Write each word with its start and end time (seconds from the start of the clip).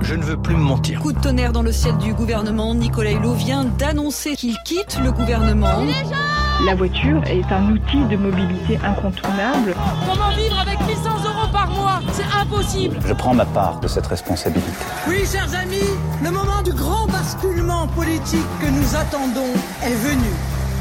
Je 0.00 0.14
ne 0.14 0.22
veux 0.22 0.36
plus 0.36 0.54
me 0.54 0.62
mentir. 0.62 1.00
Coup 1.00 1.12
de 1.12 1.20
tonnerre 1.20 1.52
dans 1.52 1.62
le 1.62 1.72
ciel 1.72 1.96
du 1.98 2.14
gouvernement. 2.14 2.74
Nicolas 2.74 3.12
Hulot 3.12 3.34
vient 3.34 3.64
d'annoncer 3.64 4.36
qu'il 4.36 4.56
quitte 4.64 4.98
le 5.02 5.12
gouvernement. 5.12 5.82
La 6.64 6.74
voiture 6.74 7.22
est 7.24 7.44
un 7.52 7.70
outil 7.70 8.04
de 8.10 8.16
mobilité 8.16 8.78
incontournable. 8.84 9.74
Comment 10.06 10.30
vivre 10.36 10.58
avec 10.58 10.78
1100 10.86 11.10
euros 11.24 11.52
par 11.52 11.70
mois? 11.70 12.00
C'est 12.12 12.24
impossible 12.36 12.98
Je 13.06 13.12
prends 13.12 13.34
ma 13.34 13.44
part 13.44 13.80
de 13.80 13.88
cette 13.88 14.06
responsabilité. 14.06 14.70
Oui, 15.08 15.24
chers 15.30 15.54
amis, 15.54 15.76
le 16.22 16.30
moment 16.30 16.62
du 16.62 16.72
grand 16.72 17.06
basculement 17.06 17.86
politique 17.88 18.46
que 18.60 18.66
nous 18.66 18.96
attendons 18.96 19.52
est 19.84 19.94
venu. 19.94 20.30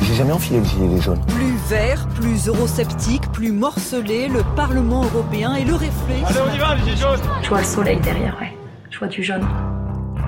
J'ai 0.02 0.14
jamais 0.16 0.32
enfilé 0.32 0.60
le 0.60 0.66
gilet 0.66 1.02
jaune. 1.02 1.22
Plus 1.28 1.56
vert, 1.70 2.08
plus 2.16 2.48
eurosceptique, 2.48 3.32
plus 3.32 3.52
morcelé, 3.52 4.28
le 4.28 4.44
Parlement 4.56 5.04
européen 5.04 5.56
et 5.56 5.64
le 5.64 5.74
réflexe. 5.74 6.24
Allez, 6.28 6.40
on 6.50 6.56
y 6.56 6.58
va, 6.58 6.76
le 6.76 6.82
gilet 6.84 6.98
jaune 6.98 7.20
Je 7.44 7.50
vois 7.50 7.60
le 7.60 7.66
soleil 7.66 8.00
derrière, 8.00 8.36
ouais. 8.40 8.57
Je 8.98 9.00
vois 9.00 9.10
du 9.10 9.22
jaune. 9.22 9.67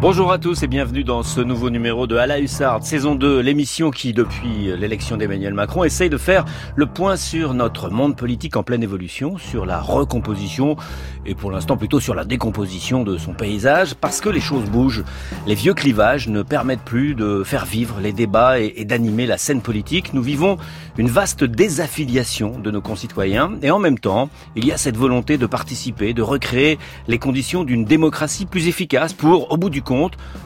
Bonjour 0.02 0.32
à 0.32 0.38
tous 0.38 0.64
et 0.64 0.68
bienvenue 0.68 1.04
dans 1.04 1.24
ce 1.24 1.42
nouveau 1.42 1.70
numéro 1.70 2.08
de 2.08 2.16
À 2.16 2.26
la 2.26 2.40
Hussarde, 2.40 2.84
saison 2.84 3.16
2, 3.16 3.42
l'émission 3.42 3.92
qui, 3.92 4.14
depuis 4.14 4.72
l'élection 4.78 5.18
d'Emmanuel 5.18 5.54
Macron, 5.54 5.84
essaye 5.84 6.10
de 6.10 6.16
faire 6.16 6.46
le 6.78 6.86
point 6.86 7.18
sur 7.18 7.54
notre 7.54 7.90
monde 7.90 8.16
politique 8.16 8.56
en 8.56 8.64
pleine 8.64 8.82
évolution, 8.82 9.38
sur 9.38 9.66
la 9.66 9.82
recomposition 9.82 10.78
et 11.26 11.36
pour 11.36 11.52
l'instant 11.52 11.76
plutôt 11.76 12.00
sur 12.00 12.16
la 12.16 12.24
décomposition 12.24 13.04
de 13.04 13.18
son 13.18 13.34
paysage, 13.34 13.94
parce 13.94 14.22
que 14.22 14.30
les 14.30 14.40
choses 14.40 14.70
bougent. 14.70 15.04
Les 15.48 15.54
vieux 15.54 15.74
clivages 15.74 16.30
ne 16.30 16.44
permettent 16.44 16.86
plus 16.86 17.14
de 17.14 17.44
faire 17.44 17.66
vivre 17.66 18.00
les 18.02 18.14
débats 18.14 18.62
et, 18.62 18.76
et 18.78 18.86
d'animer 18.86 19.26
la 19.26 19.38
scène 19.38 19.62
politique. 19.62 20.14
Nous 20.14 20.24
vivons 20.24 20.56
une 20.98 21.10
vaste 21.10 21.44
désaffiliation 21.44 22.58
de 22.58 22.72
nos 22.72 22.82
concitoyens 22.82 23.52
et 23.62 23.70
en 23.70 23.80
même 23.80 24.00
temps, 24.00 24.30
il 24.56 24.66
y 24.66 24.72
a 24.72 24.78
cette 24.78 24.96
volonté 24.96 25.38
de 25.38 25.46
participer, 25.46 26.14
de 26.14 26.22
recréer 26.22 26.80
les 27.10 27.18
conditions 27.18 27.66
d'une 27.66 27.84
démocratie 27.84 28.46
plus 28.46 28.70
efficace 28.70 29.12
pour, 29.12 29.52
au 29.52 29.58
bout 29.58 29.70
du 29.70 29.82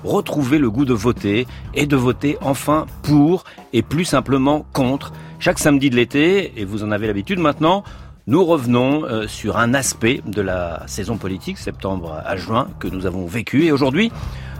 retrouver 0.03 0.57
le 0.57 0.69
goût 0.69 0.85
de 0.85 0.93
voter 0.93 1.47
et 1.73 1.85
de 1.85 1.95
voter 1.95 2.37
enfin 2.41 2.85
pour 3.01 3.43
et 3.73 3.81
plus 3.81 4.05
simplement 4.05 4.65
contre. 4.73 5.13
Chaque 5.39 5.59
samedi 5.59 5.89
de 5.89 5.95
l'été, 5.95 6.53
et 6.59 6.65
vous 6.65 6.83
en 6.83 6.91
avez 6.91 7.07
l'habitude 7.07 7.39
maintenant, 7.39 7.83
nous 8.27 8.45
revenons 8.45 9.03
euh, 9.03 9.27
sur 9.27 9.57
un 9.57 9.73
aspect 9.73 10.21
de 10.25 10.41
la 10.41 10.83
saison 10.87 11.17
politique, 11.17 11.57
septembre 11.57 12.21
à 12.25 12.37
juin, 12.37 12.67
que 12.79 12.87
nous 12.87 13.05
avons 13.05 13.25
vécu. 13.25 13.65
Et 13.65 13.71
aujourd'hui, 13.71 14.11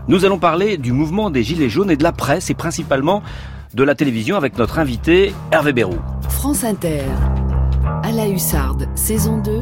nous 0.09 0.25
allons 0.25 0.39
parler 0.39 0.77
du 0.77 0.91
mouvement 0.91 1.29
des 1.29 1.43
Gilets 1.43 1.69
jaunes 1.69 1.89
et 1.89 1.95
de 1.95 2.03
la 2.03 2.11
presse, 2.11 2.49
et 2.49 2.53
principalement 2.55 3.23
de 3.73 3.83
la 3.83 3.95
télévision 3.95 4.35
avec 4.35 4.57
notre 4.57 4.79
invité 4.79 5.33
Hervé 5.51 5.71
Bérou. 5.71 5.97
France 6.29 6.63
Inter, 6.63 7.03
à 8.03 8.11
la 8.11 8.27
Hussarde, 8.27 8.87
saison 8.95 9.37
2. 9.37 9.61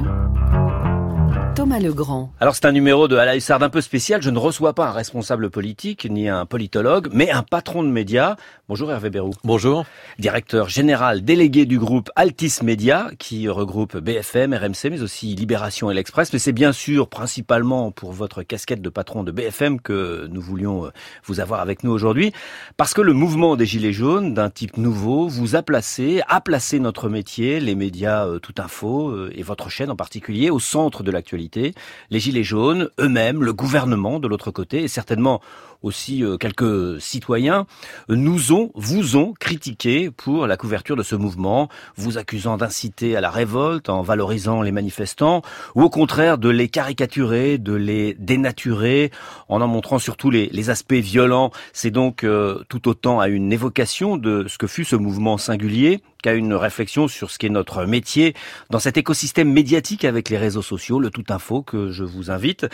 Thomas 1.72 1.88
Legrand. 1.88 2.34
Alors 2.42 2.54
c'est 2.54 2.66
un 2.66 2.74
numéro 2.74 3.08
de 3.08 3.16
la 3.16 3.32
un 3.32 3.70
peu 3.70 3.80
spécial. 3.80 4.22
Je 4.22 4.30
ne 4.30 4.38
reçois 4.38 4.74
pas 4.74 4.88
un 4.88 4.92
responsable 4.92 5.50
politique 5.50 6.06
ni 6.10 6.28
un 6.28 6.46
politologue, 6.46 7.08
mais 7.14 7.32
un 7.32 7.44
patron 7.44 7.82
de 7.84 7.88
médias. 7.88 8.36
Bonjour 8.68 8.92
Hervé 8.92 9.10
Bérou. 9.10 9.32
Bonjour. 9.46 9.86
Directeur 10.20 10.68
général 10.68 11.24
délégué 11.24 11.66
du 11.66 11.80
groupe 11.80 12.10
Altis 12.18 12.56
Média, 12.62 13.10
qui 13.20 13.48
regroupe 13.48 13.98
BFM, 13.98 14.54
RMC, 14.54 14.90
mais 14.90 15.02
aussi 15.02 15.28
Libération 15.34 15.90
et 15.90 15.94
l'Express. 15.94 16.34
Mais 16.34 16.40
c'est 16.40 16.52
bien 16.52 16.74
sûr 16.74 17.08
principalement 17.08 17.92
pour 17.92 18.12
votre 18.12 18.44
casquette 18.44 18.82
de 18.82 18.90
patron 18.90 19.24
de 19.24 19.32
BFM 19.32 19.80
que 19.80 20.28
nous 20.30 20.42
voulions 20.42 20.92
vous 21.24 21.40
avoir 21.40 21.62
avec 21.62 21.86
nous 21.86 21.92
aujourd'hui, 21.92 22.34
parce 22.76 22.94
que 22.94 23.02
le 23.02 23.14
mouvement 23.14 23.56
des 23.56 23.66
Gilets 23.66 23.94
jaunes, 23.94 24.34
d'un 24.34 24.50
type 24.50 24.76
nouveau, 24.76 25.28
vous 25.30 25.56
a 25.56 25.64
placé, 25.64 26.22
a 26.28 26.42
placé 26.42 26.80
notre 26.80 27.08
métier, 27.08 27.62
les 27.62 27.76
médias 27.76 28.26
euh, 28.26 28.40
tout 28.40 28.56
info 28.58 29.10
euh, 29.10 29.32
et 29.36 29.44
votre 29.44 29.70
chaîne 29.70 29.92
en 29.92 29.96
particulier, 29.96 30.50
au 30.50 30.60
centre 30.60 31.04
de 31.04 31.12
l'actualité 31.12 31.61
les 32.10 32.20
Gilets 32.20 32.44
jaunes, 32.44 32.90
eux-mêmes, 33.00 33.44
le 33.44 33.54
gouvernement 33.54 34.20
de 34.20 34.28
l'autre 34.28 34.52
côté, 34.52 34.84
et 34.84 34.88
certainement 34.88 35.42
aussi 35.82 36.24
euh, 36.24 36.38
quelques 36.38 37.00
citoyens, 37.02 37.66
nous 38.10 38.54
ont, 38.54 38.72
vous 38.76 39.16
ont 39.16 39.34
critiqué 39.40 40.12
pour 40.12 40.48
la 40.48 40.58
couverture 40.58 40.96
de 40.96 41.04
ce 41.04 41.16
mouvement, 41.16 41.70
vous 41.96 42.18
accusant 42.18 42.58
d'inciter 42.58 43.16
à 43.16 43.22
la 43.22 43.30
révolte 43.30 43.90
en 43.90 44.02
valorisant 44.02 44.62
les 44.62 44.72
manifestants, 44.72 45.42
ou 45.76 45.84
au 45.84 45.90
contraire 45.90 46.38
de 46.38 46.50
les 46.50 46.70
caricaturer, 46.70 47.58
de 47.58 47.74
les 47.74 48.16
dénaturer, 48.16 49.12
en 49.50 49.62
en 49.62 49.68
montrant 49.68 50.00
surtout 50.00 50.30
les, 50.30 50.50
les 50.52 50.70
aspects 50.70 50.94
violents. 50.94 51.52
C'est 51.74 51.92
donc 51.92 52.24
euh, 52.24 52.64
tout 52.70 52.88
autant 52.88 53.20
à 53.20 53.28
une 53.28 53.52
évocation 53.52 54.18
de 54.18 54.46
ce 54.48 54.58
que 54.58 54.68
fut 54.68 54.86
ce 54.86 54.96
mouvement 54.96 55.38
singulier 55.38 56.02
qu'à 56.22 56.34
une 56.34 56.54
réflexion 56.54 57.08
sur 57.08 57.32
ce 57.32 57.40
qu'est 57.40 57.50
notre 57.50 57.86
métier 57.86 58.36
dans 58.70 58.80
cet 58.80 58.98
écosystème 58.98 59.52
médiatique 59.52 60.06
avec 60.06 60.30
les 60.30 60.38
réseaux 60.38 60.62
sociaux, 60.62 61.00
le 61.00 61.10
tout 61.10 61.24
info 61.30 61.64
que 61.64 61.90
je 61.90 62.04
vous 62.04 62.30
invite. 62.30 62.68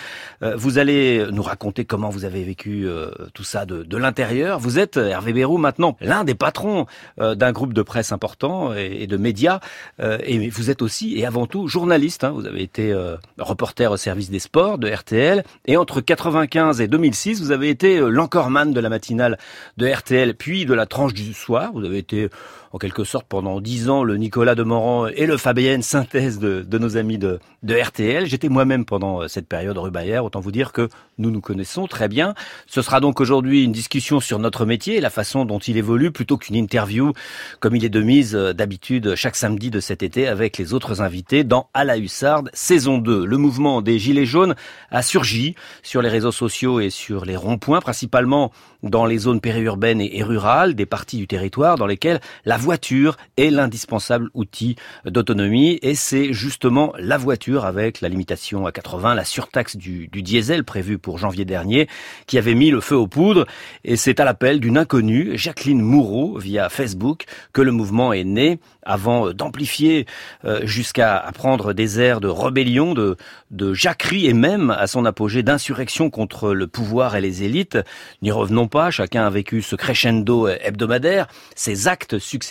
Euh, 0.43 0.55
vous 0.57 0.77
allez 0.77 1.25
nous 1.31 1.43
raconter 1.43 1.85
comment 1.85 2.09
vous 2.09 2.25
avez 2.25 2.43
vécu 2.43 2.87
euh, 2.97 3.11
tout 3.33 3.43
ça 3.43 3.65
de, 3.65 3.83
de 3.83 3.97
l'intérieur. 3.97 4.59
Vous 4.59 4.79
êtes, 4.79 4.97
Hervé 4.97 5.33
Bérou, 5.33 5.57
maintenant 5.57 5.97
l'un 6.01 6.23
des 6.23 6.35
patrons 6.35 6.85
euh, 7.19 7.35
d'un 7.35 7.51
groupe 7.51 7.73
de 7.73 7.81
presse 7.81 8.11
important 8.11 8.73
et, 8.73 8.97
et 9.01 9.07
de 9.07 9.17
médias. 9.17 9.59
et 9.99 10.49
vous 10.49 10.69
êtes 10.69 10.81
aussi 10.81 11.17
et 11.17 11.25
avant 11.25 11.47
tout 11.47 11.67
journaliste. 11.67 12.23
Hein. 12.23 12.31
Vous 12.31 12.45
avez 12.45 12.61
été 12.61 12.95
reporter 13.37 13.91
au 13.91 13.97
service 13.97 14.29
des 14.29 14.39
sports 14.39 14.77
de 14.77 14.89
RTL. 14.89 15.43
Et 15.65 15.77
entre 15.77 16.01
95 16.01 16.81
et 16.81 16.87
2006, 16.87 17.41
vous 17.41 17.51
avez 17.51 17.69
été 17.69 17.99
l'encoreman 17.99 18.71
de 18.73 18.79
la 18.79 18.89
matinale 18.89 19.37
de 19.77 19.87
RTL, 19.87 20.35
puis 20.35 20.65
de 20.65 20.73
la 20.73 20.85
tranche 20.85 21.13
du 21.13 21.33
soir. 21.33 21.71
Vous 21.73 21.85
avez 21.85 21.97
été 21.97 22.29
en 22.77 22.79
quelque 22.79 23.05
sorte 23.05 23.25
pendant 23.27 23.59
dix 23.59 23.89
ans 23.89 24.03
le 24.03 24.17
Nicolas 24.17 24.53
de 24.53 24.61
Morand 24.61 25.07
et 25.07 25.25
le 25.25 25.37
Fabienne 25.37 25.81
synthèse 25.81 26.37
de, 26.37 26.61
de 26.61 26.77
nos 26.77 26.95
amis 26.95 27.17
de, 27.17 27.39
de 27.63 27.75
RTL. 27.75 28.27
J'étais 28.27 28.49
moi-même 28.49 28.85
pendant 28.85 29.27
cette 29.27 29.47
période 29.47 29.79
Bayer, 29.91 30.19
autant 30.19 30.41
vous 30.41 30.51
dire 30.51 30.73
que 30.73 30.89
nous 31.17 31.31
nous 31.31 31.41
connaissons 31.41 31.87
très 31.87 32.07
bien. 32.07 32.35
Ce 32.67 32.83
sera 32.83 32.99
donc 32.99 33.19
aujourd'hui 33.19 33.63
une 33.63 33.71
discussion 33.71 34.19
sur 34.19 34.37
notre 34.37 34.67
métier 34.67 34.97
et 34.97 35.01
la 35.01 35.09
façon 35.09 35.43
dont 35.43 35.57
il 35.57 35.75
évolue 35.75 36.11
plutôt 36.11 36.37
qu'une 36.37 36.53
interview 36.55 37.13
comme 37.59 37.75
il 37.75 37.83
est 37.83 37.89
de 37.89 38.01
mise 38.01 38.33
d'habitude 38.33 39.15
chaque 39.15 39.35
samedi 39.35 39.71
de 39.71 39.79
cet 39.79 40.03
été 40.03 40.27
avec 40.27 40.59
les 40.59 40.75
autres 40.75 41.01
invités 41.01 41.43
dans 41.43 41.69
À 41.73 41.83
la 41.83 41.97
Hussarde 41.97 42.51
saison 42.53 42.99
2. 42.99 43.25
Le 43.25 43.37
mouvement 43.37 43.81
des 43.81 43.97
Gilets 43.97 44.27
jaunes 44.27 44.53
a 44.91 45.01
surgi 45.01 45.55
sur 45.81 46.03
les 46.03 46.09
réseaux 46.09 46.31
sociaux 46.31 46.79
et 46.79 46.91
sur 46.91 47.25
les 47.25 47.35
ronds-points, 47.35 47.81
principalement 47.81 48.51
dans 48.83 49.07
les 49.07 49.17
zones 49.17 49.41
périurbaines 49.41 50.01
et 50.01 50.23
rurales, 50.23 50.75
des 50.75 50.85
parties 50.85 51.17
du 51.17 51.25
territoire 51.25 51.77
dans 51.77 51.87
lesquelles 51.87 52.21
la 52.45 52.57
voiture 52.67 53.15
est 53.37 53.49
l'indispensable 53.49 54.29
outil 54.33 54.75
d'autonomie 55.05 55.79
et 55.81 55.95
c'est 55.95 56.33
justement 56.33 56.91
la 56.99 57.17
voiture 57.17 57.63
avec 57.63 58.01
la 58.01 58.09
limitation 58.09 58.65
à 58.65 58.73
80, 58.73 59.15
la 59.15 59.23
surtaxe 59.23 59.77
du, 59.77 60.09
diesel 60.11 60.65
prévue 60.65 60.97
pour 60.97 61.17
janvier 61.17 61.45
dernier 61.45 61.87
qui 62.25 62.37
avait 62.37 62.55
mis 62.55 62.69
le 62.69 62.81
feu 62.81 62.97
aux 62.97 63.07
poudres 63.07 63.45
et 63.85 63.95
c'est 63.95 64.19
à 64.19 64.25
l'appel 64.25 64.59
d'une 64.59 64.77
inconnue, 64.77 65.37
Jacqueline 65.37 65.79
Moureau, 65.79 66.37
via 66.37 66.67
Facebook, 66.67 67.23
que 67.53 67.61
le 67.61 67.71
mouvement 67.71 68.11
est 68.11 68.25
né 68.25 68.59
avant 68.83 69.31
d'amplifier 69.31 70.05
euh, 70.43 70.59
jusqu'à 70.65 71.25
prendre 71.35 71.71
des 71.71 72.01
airs 72.01 72.19
de 72.19 72.27
rébellion, 72.27 72.93
de, 72.93 73.15
de 73.51 73.73
jacquerie 73.73 74.27
et 74.27 74.33
même 74.33 74.71
à 74.71 74.87
son 74.87 75.05
apogée 75.05 75.41
d'insurrection 75.41 76.09
contre 76.09 76.53
le 76.53 76.67
pouvoir 76.67 77.15
et 77.15 77.21
les 77.21 77.43
élites. 77.43 77.77
N'y 78.21 78.31
revenons 78.31 78.67
pas, 78.67 78.91
chacun 78.91 79.25
a 79.25 79.29
vécu 79.29 79.61
ce 79.61 79.77
crescendo 79.77 80.49
hebdomadaire, 80.49 81.27
ces 81.55 81.87
actes 81.87 82.19
successifs 82.19 82.46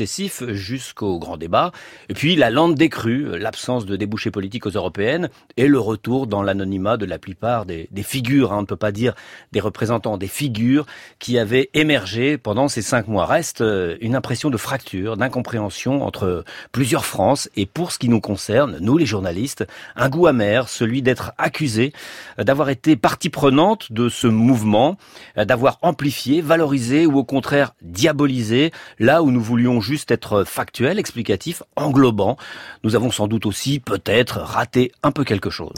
jusqu'au 0.52 1.18
grand 1.18 1.36
débat, 1.36 1.72
et 2.08 2.14
puis 2.14 2.36
la 2.36 2.50
lente 2.50 2.74
décrue, 2.74 3.38
l'absence 3.38 3.86
de 3.86 3.96
débouchés 3.96 4.30
politiques 4.30 4.66
aux 4.66 4.70
européennes 4.70 5.28
et 5.56 5.68
le 5.68 5.78
retour 5.78 6.26
dans 6.26 6.42
l'anonymat 6.42 6.96
de 6.96 7.06
la 7.06 7.18
plupart 7.18 7.66
des, 7.66 7.88
figures, 8.02 8.52
hein, 8.52 8.58
on 8.58 8.60
ne 8.62 8.66
peut 8.66 8.76
pas 8.76 8.92
dire 8.92 9.14
des 9.52 9.60
représentants, 9.60 10.18
des 10.18 10.26
figures 10.28 10.86
qui 11.18 11.38
avaient 11.38 11.70
émergé 11.74 12.38
pendant 12.38 12.68
ces 12.68 12.82
cinq 12.82 13.08
mois. 13.08 13.26
Reste 13.26 13.62
une 14.00 14.14
impression 14.14 14.50
de 14.50 14.56
fracture, 14.56 15.16
d'incompréhension 15.16 16.04
entre 16.04 16.44
plusieurs 16.72 17.04
France 17.04 17.48
et 17.56 17.66
pour 17.66 17.92
ce 17.92 17.98
qui 17.98 18.08
nous 18.08 18.20
concerne, 18.20 18.78
nous 18.80 18.98
les 18.98 19.06
journalistes, 19.06 19.66
un 19.96 20.08
goût 20.08 20.26
amer, 20.26 20.68
celui 20.68 21.02
d'être 21.02 21.32
accusé 21.38 21.92
d'avoir 22.38 22.68
été 22.68 22.96
partie 22.96 23.30
prenante 23.30 23.92
de 23.92 24.08
ce 24.08 24.26
mouvement, 24.26 24.96
d'avoir 25.36 25.78
amplifié, 25.82 26.40
valorisé 26.40 27.06
ou 27.06 27.18
au 27.18 27.24
contraire 27.24 27.74
diabolisé 27.82 28.72
là 28.98 29.22
où 29.22 29.30
nous 29.30 29.40
voulions 29.40 29.80
juste 29.86 30.10
être 30.10 30.42
factuels, 30.44 30.98
explicatifs, 30.98 31.62
englobants. 31.76 32.36
Nous 32.82 32.96
avons 32.96 33.12
sans 33.12 33.28
doute 33.28 33.46
aussi 33.46 33.78
peut-être 33.78 34.40
raté 34.40 34.90
un 35.04 35.12
peu 35.12 35.22
quelque 35.22 35.48
chose. 35.48 35.74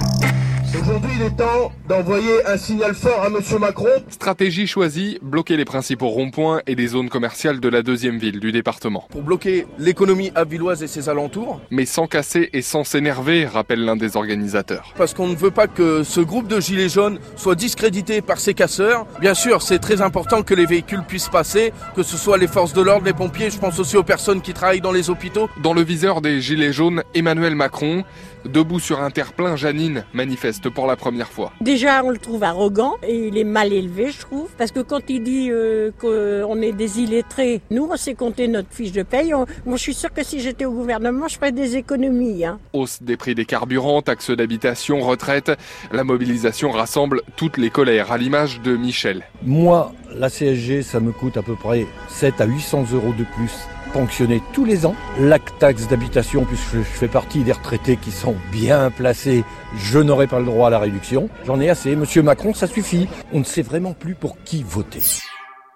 Aujourd'hui, 0.75 1.11
il 1.17 1.23
est 1.23 1.37
temps 1.37 1.73
d'envoyer 1.89 2.47
un 2.47 2.59
signal 2.59 2.95
fort 2.95 3.23
à 3.23 3.31
Monsieur 3.31 3.59
Macron. 3.59 3.89
Stratégie 4.11 4.67
choisie, 4.67 5.19
bloquer 5.23 5.57
les 5.57 5.65
principaux 5.65 6.09
ronds-points 6.09 6.61
et 6.67 6.75
les 6.75 6.89
zones 6.89 7.09
commerciales 7.09 7.59
de 7.59 7.69
la 7.71 7.83
deuxième 7.83 8.19
ville 8.19 8.39
du 8.39 8.53
département. 8.53 9.07
Pour 9.11 9.23
bloquer 9.23 9.67
l'économie 9.79 10.31
avilloise 10.35 10.83
et 10.83 10.87
ses 10.87 11.09
alentours. 11.09 11.59
Mais 11.71 11.87
sans 11.87 12.07
casser 12.07 12.51
et 12.53 12.61
sans 12.61 12.85
s'énerver, 12.85 13.47
rappelle 13.47 13.83
l'un 13.83 13.97
des 13.97 14.17
organisateurs. 14.17 14.93
Parce 14.99 15.15
qu'on 15.15 15.29
ne 15.29 15.37
veut 15.37 15.51
pas 15.51 15.69
que 15.69 16.03
ce 16.03 16.21
groupe 16.21 16.49
de 16.49 16.61
gilets 16.61 16.91
jaunes 16.91 17.19
soit 17.37 17.55
discrédité 17.55 18.21
par 18.21 18.39
ces 18.39 18.53
casseurs. 18.53 19.07
Bien 19.21 19.35
sûr, 19.35 19.63
c'est 19.63 19.79
très 19.79 20.03
important 20.03 20.43
que 20.43 20.55
les 20.55 20.67
véhicules 20.67 21.03
puissent 21.03 21.31
passer, 21.31 21.73
que 21.97 22.03
ce 22.03 22.19
soit 22.19 22.37
les 22.37 22.49
forces 22.49 22.75
de 22.75 22.83
l'ordre, 22.83 23.07
les 23.07 23.15
pompiers, 23.15 23.51
je 23.51 23.59
pense 23.59 23.79
aussi 23.79 23.97
aux 23.97 24.03
personnes 24.03 24.43
qui 24.43 24.53
travaillent 24.53 24.83
dans 24.83 24.93
les 24.93 25.09
hôpitaux. 25.09 25.49
Dans 25.63 25.73
le 25.73 25.83
viseur 25.83 26.21
des 26.21 26.43
gilets 26.43 26.75
jaunes, 26.75 27.03
Emmanuel 27.15 27.55
Macron, 27.55 28.05
Debout 28.53 28.81
sur 28.81 29.03
un 29.03 29.11
terre-plein, 29.11 29.57
Janine 29.57 30.05
manifeste 30.15 30.71
pour 30.71 30.87
la 30.87 30.97
première 30.97 31.29
fois. 31.29 31.53
Déjà, 31.61 32.03
on 32.03 32.09
le 32.09 32.17
trouve 32.17 32.43
arrogant 32.43 32.95
et 33.03 33.29
il 33.29 33.37
est 33.37 33.45
mal 33.45 33.75
élevé, 33.75 34.11
je 34.11 34.21
trouve, 34.21 34.49
parce 34.57 34.73
que 34.73 34.81
quand 34.81 35.11
il 35.11 35.23
dit 35.23 35.49
euh, 35.51 35.91
qu'on 35.99 36.63
est 36.63 36.73
des 36.73 37.01
illettrés, 37.01 37.61
nous, 37.71 37.89
on 37.91 37.97
sait 37.97 38.15
compter 38.15 38.49
notre 38.49 38.73
fiche 38.73 38.93
de 38.93 39.03
paye. 39.03 39.33
moi, 39.67 39.77
je 39.77 39.83
suis 39.83 39.93
sûr 39.93 40.11
que 40.13 40.25
si 40.25 40.41
j'étais 40.41 40.65
au 40.65 40.73
gouvernement, 40.73 41.29
je 41.29 41.37
ferais 41.37 41.53
des 41.53 41.77
économies. 41.77 42.47
Hein. 42.47 42.59
Hausse 42.73 43.03
des 43.03 43.19
prix 43.19 43.35
des 43.35 43.45
carburants, 43.45 44.01
taxes 44.01 44.31
d'habitation, 44.31 45.01
retraite. 45.01 45.53
La 45.93 46.05
mobilisation 46.05 46.71
rassemble 46.71 47.21
toutes 47.37 47.59
les 47.59 47.69
colères, 47.69 48.13
à 48.13 48.17
l'image 48.17 48.63
de 48.63 48.77
Michel. 48.77 49.25
Moi, 49.43 49.93
la 50.15 50.31
CSG, 50.31 50.83
ça 50.83 51.01
me 51.01 51.13
coûte 51.13 51.37
à 51.37 51.43
peu 51.43 51.55
près 51.55 51.87
7 52.09 52.41
à 52.41 52.47
800 52.47 52.87
euros 52.95 53.13
de 53.19 53.25
plus 53.25 53.53
ponctionner 53.89 54.43
tous 54.53 54.65
les 54.65 54.87
ans. 54.87 54.95
La 55.21 55.39
taxe 55.39 55.89
d'habitation, 55.89 56.45
puisque 56.45 56.77
je 56.77 56.83
fais 56.83 57.09
partie 57.09 57.43
des 57.45 57.53
retraités 57.53 57.97
qui 57.97 58.11
sont 58.11 58.37
bien 58.53 58.91
placés, 58.91 59.45
je 59.77 59.99
n'aurai 59.99 60.27
pas 60.27 60.39
le 60.39 60.47
droit 60.47 60.69
à 60.69 60.71
la 60.71 60.79
réduction. 60.79 61.29
J'en 61.47 61.61
ai 61.61 61.69
assez. 61.69 61.97
Monsieur 61.97 62.23
Macron, 62.23 62.55
ça 62.55 62.67
suffit. 62.67 63.09
On 63.33 63.41
ne 63.41 63.45
sait 63.45 63.63
vraiment 63.63 63.93
plus 63.93 64.15
pour 64.15 64.37
qui 64.45 64.63
voter. 64.63 65.03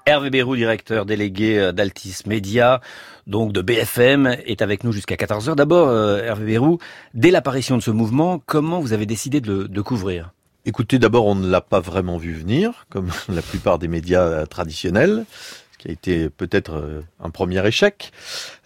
Hervé 0.04 0.30
Bérou, 0.30 0.56
directeur 0.56 1.06
délégué 1.06 1.58
euh, 1.58 1.72
d'Altis 1.72 2.18
Média, 2.26 2.80
donc 3.28 3.52
de 3.52 3.62
BFM, 3.62 4.36
est 4.46 4.60
avec 4.60 4.82
nous 4.82 4.90
jusqu'à 4.90 5.14
14h. 5.14 5.54
D'abord, 5.54 5.88
euh, 5.88 6.24
Hervé 6.24 6.46
Bérou, 6.46 6.78
dès 7.14 7.30
l'apparition 7.30 7.76
de 7.76 7.82
ce 7.82 7.92
mouvement, 7.92 8.42
comment 8.44 8.80
vous 8.80 8.92
avez 8.92 9.06
décidé 9.06 9.40
de 9.40 9.52
le 9.52 9.68
de 9.68 9.80
couvrir? 9.80 10.32
Écoutez, 10.64 11.00
d'abord, 11.00 11.26
on 11.26 11.34
ne 11.34 11.48
l'a 11.48 11.60
pas 11.60 11.80
vraiment 11.80 12.18
vu 12.18 12.32
venir, 12.34 12.86
comme 12.88 13.10
la 13.28 13.42
plupart 13.42 13.78
des 13.78 13.88
médias 13.88 14.22
euh, 14.22 14.46
traditionnels 14.46 15.24
qui 15.82 15.88
a 15.88 15.92
été 15.92 16.30
peut-être 16.30 17.02
un 17.20 17.30
premier 17.30 17.66
échec. 17.66 18.12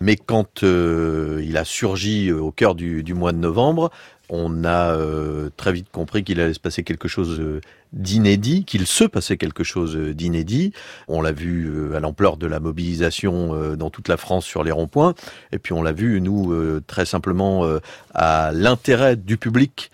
Mais 0.00 0.16
quand 0.16 0.62
il 0.62 1.56
a 1.56 1.64
surgi 1.64 2.30
au 2.30 2.52
cœur 2.52 2.74
du, 2.74 3.14
mois 3.14 3.32
de 3.32 3.38
novembre, 3.38 3.90
on 4.28 4.64
a 4.64 4.94
euh, 4.96 5.50
très 5.56 5.72
vite 5.72 5.88
compris 5.90 6.24
qu'il 6.24 6.40
allait 6.40 6.54
se 6.54 6.60
passer 6.60 6.82
quelque 6.82 7.08
chose 7.08 7.38
euh, 7.38 7.60
d'inédit, 7.92 8.64
qu'il 8.64 8.86
se 8.86 9.04
passait 9.04 9.36
quelque 9.36 9.62
chose 9.62 9.96
euh, 9.96 10.14
d'inédit. 10.14 10.72
On 11.06 11.20
l'a 11.22 11.32
vu 11.32 11.94
à 11.94 12.00
l'ampleur 12.00 12.36
de 12.36 12.46
la 12.46 12.60
mobilisation 12.60 13.76
dans 13.76 13.90
toute 13.90 14.08
la 14.08 14.16
France 14.16 14.44
sur 14.44 14.64
les 14.64 14.72
ronds-points, 14.72 15.14
et 15.52 15.58
puis 15.58 15.72
on 15.72 15.82
l'a 15.82 15.92
vu, 15.92 16.20
nous, 16.20 16.80
très 16.86 17.06
simplement, 17.06 17.66
à 18.14 18.52
l'intérêt 18.52 19.16
du 19.16 19.36
public 19.36 19.90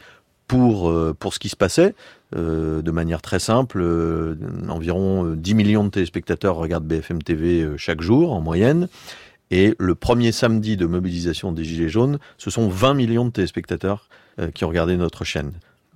pour 0.46 0.90
ce 1.32 1.38
qui 1.38 1.48
se 1.48 1.56
passait. 1.56 1.94
De 2.34 2.90
manière 2.90 3.22
très 3.22 3.38
simple, 3.38 3.84
environ 4.68 5.34
10 5.34 5.54
millions 5.54 5.84
de 5.84 5.90
téléspectateurs 5.90 6.56
regardent 6.56 6.86
BFM 6.86 7.22
TV 7.22 7.66
chaque 7.76 8.00
jour 8.00 8.32
en 8.32 8.40
moyenne. 8.40 8.88
Et 9.52 9.74
le 9.78 9.94
premier 9.94 10.32
samedi 10.32 10.78
de 10.78 10.86
mobilisation 10.86 11.52
des 11.52 11.62
Gilets 11.62 11.90
jaunes, 11.90 12.18
ce 12.38 12.50
sont 12.50 12.68
20 12.68 12.94
millions 12.94 13.26
de 13.26 13.30
téléspectateurs 13.30 14.08
euh, 14.40 14.50
qui 14.50 14.64
ont 14.64 14.68
regardé 14.68 14.96
notre 14.96 15.24
chaîne. 15.24 15.52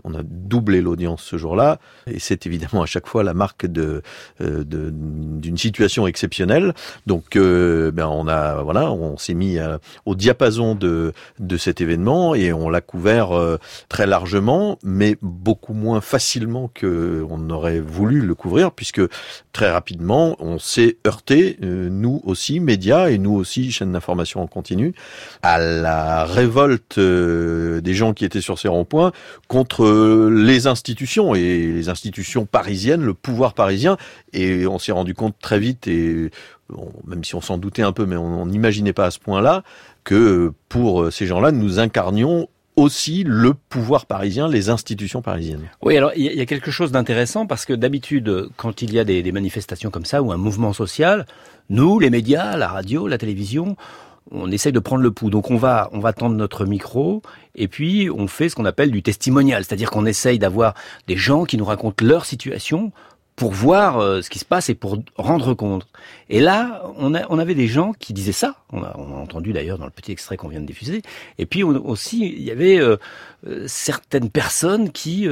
On 0.06 0.14
a 0.14 0.22
doublé 0.22 0.80
l'audience 0.80 1.22
ce 1.22 1.36
jour-là, 1.36 1.80
et 2.06 2.20
c'est 2.20 2.46
évidemment 2.46 2.82
à 2.82 2.86
chaque 2.86 3.08
fois 3.08 3.24
la 3.24 3.34
marque 3.34 3.66
de 3.66 4.02
euh, 4.40 4.62
d'une 4.64 5.58
situation 5.58 6.06
exceptionnelle. 6.06 6.74
Donc, 7.06 7.34
euh, 7.34 7.90
ben 7.90 8.06
on 8.06 8.28
a 8.28 8.62
voilà, 8.62 8.92
on 8.92 9.18
s'est 9.18 9.34
mis 9.34 9.58
au 10.04 10.14
diapason 10.14 10.76
de 10.76 11.12
de 11.40 11.56
cet 11.56 11.80
événement 11.80 12.36
et 12.36 12.52
on 12.52 12.68
l'a 12.68 12.80
couvert 12.80 13.30
très 13.88 14.06
largement, 14.06 14.78
mais 14.84 15.16
beaucoup 15.22 15.74
moins 15.74 16.00
facilement 16.00 16.70
que 16.72 17.24
on 17.28 17.50
aurait 17.50 17.80
voulu 17.80 18.20
le 18.20 18.34
couvrir, 18.36 18.70
puisque 18.70 19.02
très 19.52 19.70
rapidement 19.70 20.36
on 20.38 20.60
s'est 20.60 20.98
heurté, 21.04 21.58
nous 21.62 22.22
aussi 22.24 22.60
médias 22.60 23.08
et 23.08 23.18
nous 23.18 23.34
aussi 23.34 23.72
chaîne 23.72 23.90
d'information 23.90 24.40
en 24.40 24.46
continu, 24.46 24.94
à 25.42 25.58
la 25.58 26.24
révolte 26.24 27.00
des 27.00 27.94
gens 27.94 28.14
qui 28.14 28.24
étaient 28.24 28.40
sur 28.40 28.58
ces 28.58 28.68
ronds-points 28.68 29.10
contre 29.48 29.95
les 30.30 30.66
institutions 30.66 31.34
et 31.34 31.66
les 31.66 31.88
institutions 31.88 32.46
parisiennes, 32.46 33.02
le 33.02 33.14
pouvoir 33.14 33.54
parisien. 33.54 33.96
Et 34.32 34.66
on 34.66 34.78
s'est 34.78 34.92
rendu 34.92 35.14
compte 35.14 35.36
très 35.40 35.58
vite, 35.58 35.86
et 35.88 36.30
même 37.06 37.24
si 37.24 37.34
on 37.34 37.40
s'en 37.40 37.58
doutait 37.58 37.82
un 37.82 37.92
peu, 37.92 38.06
mais 38.06 38.16
on 38.16 38.46
n'imaginait 38.46 38.92
pas 38.92 39.06
à 39.06 39.10
ce 39.10 39.18
point-là, 39.18 39.62
que 40.04 40.52
pour 40.68 41.12
ces 41.12 41.26
gens-là, 41.26 41.52
nous 41.52 41.78
incarnions 41.78 42.48
aussi 42.76 43.24
le 43.26 43.54
pouvoir 43.54 44.04
parisien, 44.04 44.48
les 44.48 44.68
institutions 44.68 45.22
parisiennes. 45.22 45.70
Oui, 45.80 45.96
alors 45.96 46.12
il 46.14 46.24
y, 46.24 46.40
a 46.40 46.46
quelque 46.46 46.70
chose 46.70 46.92
d'intéressant 46.92 47.46
parce 47.46 47.64
que 47.64 47.72
d'habitude, 47.72 48.50
quand 48.56 48.82
il 48.82 48.92
y 48.92 48.98
a 48.98 49.04
des, 49.04 49.22
des 49.22 49.32
manifestations 49.32 49.90
comme 49.90 50.04
ça 50.04 50.22
ou 50.22 50.30
un 50.30 50.36
mouvement 50.36 50.74
social, 50.74 51.24
nous, 51.70 51.98
les 51.98 52.10
médias, 52.10 52.56
la 52.56 52.68
radio, 52.68 53.08
la 53.08 53.16
télévision, 53.16 53.76
on 54.30 54.50
essaye 54.50 54.72
de 54.72 54.78
prendre 54.78 55.02
le 55.02 55.10
pouls. 55.10 55.30
Donc 55.30 55.50
on 55.50 55.56
va, 55.56 55.88
on 55.92 56.00
va 56.00 56.12
tendre 56.12 56.36
notre 56.36 56.64
micro 56.64 57.22
et 57.54 57.68
puis 57.68 58.10
on 58.10 58.26
fait 58.26 58.48
ce 58.48 58.56
qu'on 58.56 58.64
appelle 58.64 58.90
du 58.90 59.02
testimonial, 59.02 59.64
c'est-à-dire 59.64 59.90
qu'on 59.90 60.06
essaye 60.06 60.38
d'avoir 60.38 60.74
des 61.06 61.16
gens 61.16 61.44
qui 61.44 61.56
nous 61.56 61.64
racontent 61.64 62.04
leur 62.04 62.24
situation 62.24 62.92
pour 63.36 63.52
voir 63.52 63.98
euh, 63.98 64.22
ce 64.22 64.30
qui 64.30 64.38
se 64.38 64.46
passe 64.46 64.70
et 64.70 64.74
pour 64.74 64.98
rendre 65.16 65.52
compte. 65.52 65.86
Et 66.30 66.40
là, 66.40 66.82
on, 66.96 67.14
a, 67.14 67.26
on 67.28 67.38
avait 67.38 67.54
des 67.54 67.68
gens 67.68 67.92
qui 67.92 68.14
disaient 68.14 68.32
ça. 68.32 68.56
On 68.72 68.82
a, 68.82 68.96
on 68.96 69.14
a 69.14 69.16
entendu 69.20 69.52
d'ailleurs 69.52 69.76
dans 69.76 69.84
le 69.84 69.90
petit 69.90 70.10
extrait 70.10 70.38
qu'on 70.38 70.48
vient 70.48 70.60
de 70.60 70.66
diffuser. 70.66 71.02
Et 71.38 71.44
puis 71.44 71.62
on, 71.62 71.68
aussi, 71.86 72.26
il 72.26 72.42
y 72.42 72.50
avait 72.50 72.78
euh, 72.78 72.96
euh, 73.46 73.64
certaines 73.66 74.30
personnes 74.30 74.90
qui, 74.90 75.28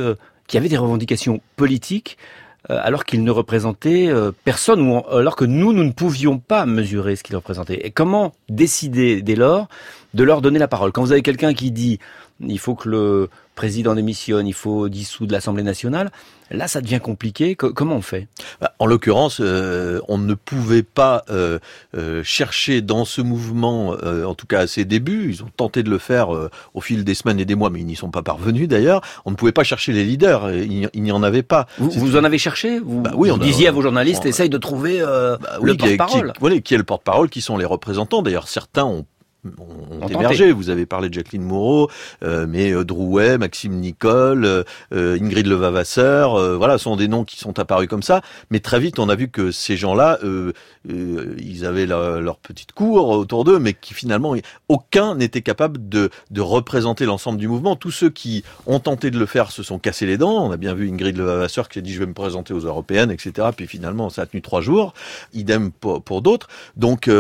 qui 0.47 0.57
avaient 0.59 0.69
des 0.69 0.77
revendications 0.77 1.41
politiques 1.57 2.19
euh, 2.19 2.44
alors 2.69 3.05
qu'il 3.05 3.23
ne 3.25 3.31
représentait 3.31 4.09
euh, 4.09 4.33
personne, 4.45 4.81
ou 4.81 5.03
alors 5.11 5.37
que 5.37 5.45
nous, 5.45 5.73
nous 5.73 5.85
ne 5.85 5.93
pouvions 5.93 6.39
pas 6.39 6.67
mesurer 6.67 7.17
ce 7.17 7.23
qu'il 7.23 7.37
représentait. 7.37 7.87
Et 7.87 7.91
comment 7.91 8.33
décider 8.49 9.23
dès 9.23 9.37
lors 9.37 9.69
de 10.15 10.25
leur 10.25 10.41
donner 10.41 10.59
la 10.59 10.69
parole? 10.69 10.93
Quand 10.93 11.03
vous 11.03 11.13
avez 11.13 11.23
quelqu'un 11.23 11.55
qui 11.55 11.71
dit 11.71 11.99
il 12.41 12.59
faut 12.59 12.75
que 12.75 12.89
le 12.89 13.31
président 13.55 13.95
démissionne, 13.95 14.47
il 14.47 14.55
faut 14.55 14.89
dissoudre 14.89 15.33
l'Assemblée 15.33 15.63
nationale. 15.63 16.11
Là, 16.51 16.69
ça 16.69 16.81
devient 16.81 17.01
compliqué. 17.03 17.57
comment 17.57 17.97
on 17.97 18.03
fait? 18.03 18.29
Bah, 18.61 18.75
En 18.79 18.87
l'occurrence, 18.87 19.39
euh, 19.41 20.01
on 20.09 20.19
ne 20.19 20.35
pouvait 20.35 20.83
pas 20.83 21.25
euh, 21.31 21.59
euh, 21.97 22.23
chercher 22.23 22.83
dans 22.83 23.05
ce 23.05 23.23
mouvement, 23.23 23.97
en 24.25 24.35
tout 24.35 24.47
cas 24.47 24.61
à 24.61 24.67
ses 24.67 24.85
débuts, 24.85 25.31
ils 25.31 25.43
ont 25.43 25.51
tenté 25.57 25.83
de 25.83 25.91
le 25.91 25.99
faire 25.99 26.29
au 26.75 26.81
fil 26.81 27.05
des 27.05 27.15
semaines 27.15 27.41
et 27.41 27.45
des 27.45 27.55
mois, 27.55 27.71
mais 27.71 27.81
ils 27.81 27.87
n'y 27.87 27.97
sont 27.97 28.11
pas 28.11 28.23
parvenus 28.23 28.69
d'ailleurs. 28.69 29.01
On 29.25 29.31
ne 29.31 29.37
pouvait 29.37 29.53
pas 29.53 29.65
chercher 29.65 29.93
les 29.93 30.05
leaders, 30.05 30.53
il 30.53 30.91
n'y 30.95 31.13
en 31.13 31.23
avait 31.23 31.43
pas. 31.43 31.67
Vous, 31.79 32.17
en 32.17 32.25
avez 32.25 32.39
cherché? 32.39 32.79
Vous, 32.79 33.01
bah 33.01 33.13
oui, 33.15 33.31
on 33.31 33.39
disiez 33.39 33.69
à 33.69 33.73
vos 33.73 33.83
journalistes, 33.83 34.27
essaye 34.27 34.51
de 34.51 34.59
trouver 34.59 35.01
bah 35.01 35.39
le 35.63 35.77
porte-parole. 35.77 36.33
Qui, 36.33 36.63
qui 36.63 36.75
est 36.75 36.79
le 36.79 36.85
porte-parole, 36.85 37.29
qui 37.29 37.41
sont 37.41 37.57
les 37.57 37.65
représentants. 37.65 38.23
D'ailleurs, 38.23 38.49
certains 38.49 38.85
ont 38.85 39.07
ont, 39.59 40.09
émergé. 40.09 40.53
Vous 40.53 40.71
avez 40.71 40.87
parlé 40.87 41.09
de 41.09 41.15
Jacqueline 41.15 41.43
Moreau, 41.43 41.91
euh, 42.23 42.47
mais 42.49 42.73
euh, 42.73 42.85
Drouet, 42.85 43.39
Maxime 43.39 43.75
Nicole, 43.75 44.45
euh, 44.45 44.65
Ingrid 45.21 45.47
Levavasseur, 45.47 46.57
voilà, 46.57 46.79
sont 46.79 46.97
des 46.97 47.09
noms 47.09 47.25
qui 47.25 47.39
sont 47.39 47.59
apparus 47.59 47.89
comme 47.89 48.03
ça. 48.03 48.23
Mais 48.51 48.61
très 48.61 48.81
vite, 48.81 48.99
on 48.99 49.09
a 49.09 49.15
vu 49.15 49.29
que 49.29 49.51
ces 49.51 49.77
gens-là, 49.77 50.19
ils 50.87 51.67
avaient 51.67 51.87
leur, 51.87 52.39
petite 52.39 52.73
cour 52.73 53.09
autour 53.09 53.45
d'eux, 53.45 53.59
mais 53.59 53.73
qui 53.75 53.95
finalement, 53.95 54.35
aucun 54.69 55.15
n'était 55.15 55.43
capable 55.43 55.89
de, 55.89 56.11
de 56.31 56.41
représenter 56.41 57.07
l'ensemble 57.07 57.39
du 57.39 57.49
mouvement. 57.49 57.77
Tous 57.77 57.91
ceux 57.91 58.11
qui 58.11 58.45
ont 58.67 58.81
tenté 58.81 59.11
de 59.11 59.19
le 59.19 59.27
faire 59.27 59.51
se 59.51 59.63
sont 59.63 59.79
cassés 59.79 60.07
les 60.07 60.19
dents. 60.19 60.47
On 60.47 60.51
a 60.51 60.57
bien 60.57 60.75
vu 60.75 60.91
Ingrid 60.91 61.17
Levavasseur 61.17 61.69
qui 61.69 61.79
a 61.79 61.83
dit 61.83 61.93
je 61.93 62.01
vais 62.01 62.07
me 62.07 62.13
présenter 62.15 62.53
aux 62.53 62.61
européennes, 62.61 63.11
etc. 63.11 63.49
Puis 63.57 63.67
finalement, 63.67 64.11
ça 64.11 64.23
a 64.23 64.27
tenu 64.27 64.43
trois 64.43 64.61
jours. 64.61 64.95
Idem 65.33 65.71
pour, 65.73 66.03
pour 66.03 66.23
d'autres. 66.23 66.49
Donc, 66.77 67.11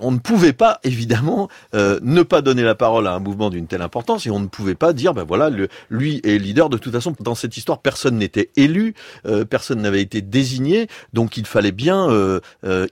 on 0.00 0.12
ne 0.12 0.18
pouvait 0.18 0.52
pas 0.52 0.80
évidemment 0.84 1.03
évidemment 1.04 1.48
euh, 1.74 2.00
ne 2.02 2.22
pas 2.22 2.40
donner 2.40 2.62
la 2.62 2.74
parole 2.74 3.06
à 3.06 3.12
un 3.12 3.18
mouvement 3.18 3.50
d'une 3.50 3.66
telle 3.66 3.82
importance 3.82 4.26
et 4.26 4.30
on 4.30 4.40
ne 4.40 4.46
pouvait 4.46 4.74
pas 4.74 4.94
dire 4.94 5.12
ben 5.12 5.24
voilà 5.24 5.50
le, 5.50 5.68
lui 5.90 6.22
est 6.24 6.38
leader 6.38 6.70
de 6.70 6.78
toute 6.78 6.92
façon. 6.92 7.14
Dans 7.20 7.34
cette 7.34 7.58
histoire 7.58 7.80
personne 7.80 8.16
n'était 8.16 8.48
élu 8.56 8.94
euh, 9.26 9.44
personne 9.44 9.82
n'avait 9.82 10.00
été 10.00 10.22
désigné 10.22 10.88
donc 11.12 11.36
il 11.36 11.46
fallait 11.46 11.72
bien 11.72 12.08
euh, 12.08 12.40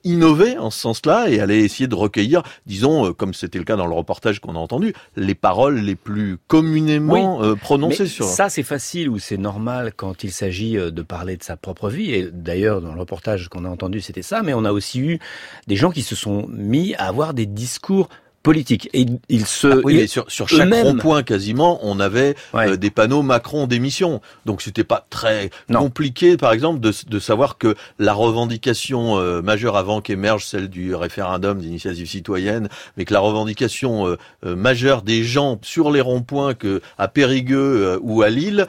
innover 0.04 0.58
en 0.58 0.70
ce 0.70 0.78
sens-là 0.80 1.30
et 1.30 1.40
aller 1.40 1.64
essayer 1.64 1.86
de 1.86 1.94
recueillir 1.94 2.42
disons 2.66 3.14
comme 3.14 3.32
c'était 3.32 3.58
le 3.58 3.64
cas 3.64 3.76
dans 3.76 3.86
le 3.86 3.94
reportage 3.94 4.40
qu'on 4.40 4.56
a 4.56 4.58
entendu 4.58 4.92
les 5.16 5.34
paroles 5.34 5.78
les 5.78 5.96
plus 5.96 6.36
communément 6.48 7.40
prononcées 7.56 8.06
sur 8.06 8.26
ça 8.26 8.50
c'est 8.50 8.62
facile 8.62 9.08
ou 9.08 9.18
c'est 9.18 9.38
normal 9.38 9.92
quand 9.96 10.22
il 10.22 10.32
s'agit 10.32 10.74
de 10.74 11.02
parler 11.02 11.38
de 11.38 11.42
sa 11.42 11.56
propre 11.56 11.88
vie. 11.88 12.12
Et 12.12 12.28
d'ailleurs 12.30 12.82
dans 12.82 12.92
le 12.92 13.00
reportage 13.00 13.48
qu'on 13.48 13.64
a 13.64 13.68
entendu 13.68 14.02
c'était 14.02 14.22
ça 14.22 14.42
mais 14.42 14.52
on 14.52 14.66
a 14.66 14.72
aussi 14.72 15.00
eu 15.00 15.18
des 15.66 15.76
gens 15.76 15.90
qui 15.90 16.02
se 16.02 16.14
sont 16.14 16.46
mis 16.48 16.94
à 16.96 17.06
avoir 17.06 17.32
des 17.32 17.46
discours 17.46 18.01
politique. 18.42 18.90
Et 18.92 19.06
il 19.28 19.46
se. 19.46 19.68
Ah 19.68 19.80
oui, 19.84 19.96
mais 19.96 20.06
sur, 20.06 20.30
sur 20.30 20.48
chaque 20.48 20.72
rond-point 20.72 21.22
quasiment, 21.22 21.78
on 21.82 22.00
avait 22.00 22.34
euh, 22.54 22.76
des 22.76 22.90
panneaux 22.90 23.22
Macron 23.22 23.66
démission. 23.66 24.20
Donc 24.46 24.62
c'était 24.62 24.84
pas 24.84 25.06
très 25.10 25.50
compliqué, 25.72 26.36
par 26.36 26.52
exemple, 26.52 26.80
de, 26.80 26.92
de, 27.08 27.18
savoir 27.18 27.58
que 27.58 27.74
la 27.98 28.12
revendication 28.12 29.18
euh, 29.18 29.42
majeure 29.42 29.76
avant 29.76 30.00
qu'émerge 30.00 30.44
celle 30.46 30.68
du 30.68 30.94
référendum 30.94 31.58
d'initiative 31.58 32.06
citoyenne, 32.06 32.68
mais 32.96 33.04
que 33.04 33.12
la 33.12 33.20
revendication 33.20 34.06
euh, 34.44 34.56
majeure 34.56 35.02
des 35.02 35.22
gens 35.22 35.58
sur 35.62 35.90
les 35.90 36.00
ronds-points 36.00 36.54
que 36.54 36.80
à 36.98 37.08
Périgueux 37.08 37.98
ou 38.02 38.22
à 38.22 38.30
Lille, 38.30 38.66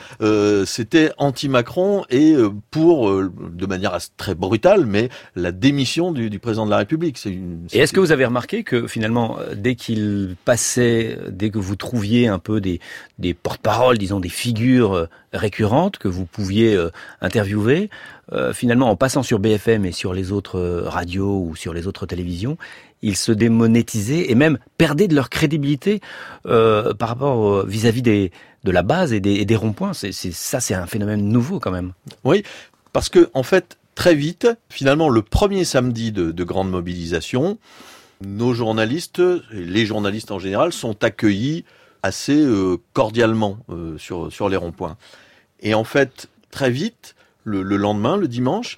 c'était 0.66 1.12
anti-Macron 1.18 2.04
et 2.10 2.36
pour, 2.72 3.12
de 3.12 3.66
manière 3.66 3.98
très 4.18 4.36
brutale, 4.36 4.86
mais 4.86 5.10
la 5.36 5.52
démission 5.52 6.12
du, 6.12 6.30
du 6.30 6.40
président 6.40 6.66
de 6.66 6.72
la 6.72 6.78
République. 6.78 7.20
Et 7.74 7.80
est-ce 7.80 7.94
que 7.94 8.00
vous 8.00 8.12
avez 8.12 8.26
remarqué 8.26 8.64
que 8.64 8.88
finalement 8.88 9.38
dès 9.64 9.76
qu'il 9.76 10.36
passait, 10.46 11.18
dès 11.30 11.50
que 11.50 11.58
vous 11.58 11.76
trouviez 11.76 12.28
un 12.28 12.38
peu 12.38 12.62
des, 12.62 12.80
des 13.18 13.34
porte-paroles, 13.34 13.98
disons 13.98 14.20
des 14.20 14.30
figures 14.30 14.94
euh, 14.94 15.10
récurrentes 15.32 15.98
que 15.98 16.10
vous 16.10 16.26
pouviez 16.26 16.76
euh, 16.76 16.92
interviewer, 17.22 17.90
euh, 18.34 18.54
finalement 18.54 18.90
en 18.90 18.96
passant 18.96 19.24
sur 19.24 19.40
BFM 19.40 19.86
et 19.86 19.94
sur 19.94 20.14
les 20.14 20.32
autres 20.32 20.60
radios 20.86 21.40
ou 21.40 21.56
sur 21.56 21.74
les 21.74 21.88
autres 21.88 22.06
télévisions, 22.06 22.58
ils 23.02 23.16
se 23.16 23.32
démonétisaient 23.32 24.30
et 24.30 24.36
même 24.36 24.60
perdaient 24.78 25.08
de 25.08 25.16
leur 25.16 25.30
crédibilité 25.30 26.02
par 26.44 27.10
rapport 27.10 27.66
vis-à-vis 27.66 28.02
de 28.02 28.30
la 28.64 28.82
base 28.82 29.12
et 29.12 29.20
des, 29.20 29.44
des 29.44 29.56
ronds-points. 29.58 29.94
C'est, 29.94 30.14
ça, 30.14 30.62
c'est 30.62 30.74
un 30.74 30.88
phénomène 30.88 31.28
nouveau 31.28 31.60
quand 31.60 31.72
même. 31.72 31.92
Oui, 32.24 32.44
parce 32.94 33.10
que 33.10 33.30
en 33.34 33.44
fait, 33.44 33.78
très 33.96 34.16
vite, 34.16 34.48
finalement, 34.70 35.10
le 35.10 35.22
premier 35.22 35.66
samedi 35.66 36.14
de 36.14 36.44
grande 36.46 36.72
mobilisation, 36.72 37.58
nos 38.26 38.54
journalistes, 38.54 39.22
les 39.52 39.86
journalistes 39.86 40.32
en 40.32 40.40
général, 40.40 40.74
sont 40.74 41.04
accueillis 41.04 41.66
assez 42.02 42.38
euh, 42.38 42.78
cordialement 42.94 43.58
euh, 43.70 43.98
sur, 43.98 44.32
sur 44.32 44.50
les 44.50 44.58
ronds-points. 44.58 44.98
Et 45.62 45.74
en 45.74 45.84
fait, 45.84 46.30
très 46.52 46.70
vite, 46.70 47.16
le, 47.44 47.62
le, 47.64 47.78
lendemain, 47.78 48.18
le 48.18 48.28
dimanche, 48.28 48.78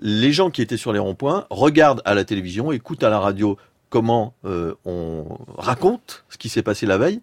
les 0.00 0.32
gens 0.32 0.50
qui 0.50 0.62
étaient 0.62 0.76
sur 0.76 0.92
les 0.92 0.98
ronds-points 0.98 1.46
regardent 1.50 2.02
à 2.04 2.14
la 2.14 2.24
télévision, 2.24 2.72
écoutent 2.72 3.02
à 3.02 3.10
la 3.10 3.20
radio 3.20 3.58
comment 3.90 4.34
euh, 4.44 4.74
on 4.84 5.24
raconte 5.56 6.24
ce 6.28 6.38
qui 6.38 6.48
s'est 6.48 6.62
passé 6.62 6.86
la 6.86 6.98
veille, 6.98 7.20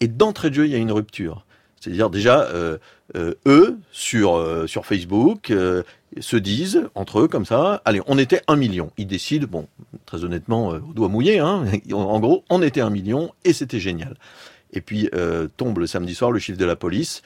et 0.00 0.06
d'entrée 0.06 0.50
de 0.50 0.54
jeu, 0.54 0.66
il 0.66 0.70
y 0.70 0.74
a 0.74 0.78
une 0.78 0.92
rupture. 0.92 1.44
C'est-à-dire 1.80 2.10
déjà, 2.10 2.48
euh, 3.16 3.34
eux, 3.46 3.78
sur, 3.90 4.36
euh, 4.36 4.66
sur 4.66 4.84
Facebook, 4.84 5.50
euh, 5.50 5.82
se 6.20 6.36
disent 6.36 6.88
entre 6.94 7.20
eux 7.20 7.28
comme 7.28 7.46
ça, 7.46 7.80
allez, 7.84 8.02
on 8.06 8.18
était 8.18 8.42
un 8.48 8.56
million. 8.56 8.90
Ils 8.98 9.06
décident, 9.06 9.46
bon, 9.50 9.66
très 10.04 10.24
honnêtement, 10.24 10.68
au 10.68 10.92
doigt 10.92 11.08
mouillé, 11.08 11.38
hein, 11.38 11.64
en 11.92 12.20
gros, 12.20 12.44
on 12.50 12.62
était 12.62 12.80
un 12.80 12.90
million 12.90 13.32
et 13.44 13.52
c'était 13.52 13.80
génial. 13.80 14.16
Et 14.72 14.82
puis 14.82 15.08
tombe 15.56 15.78
le 15.78 15.86
samedi 15.86 16.14
soir 16.14 16.30
le 16.30 16.38
chiffre 16.38 16.58
de 16.58 16.64
la 16.66 16.76
police, 16.76 17.22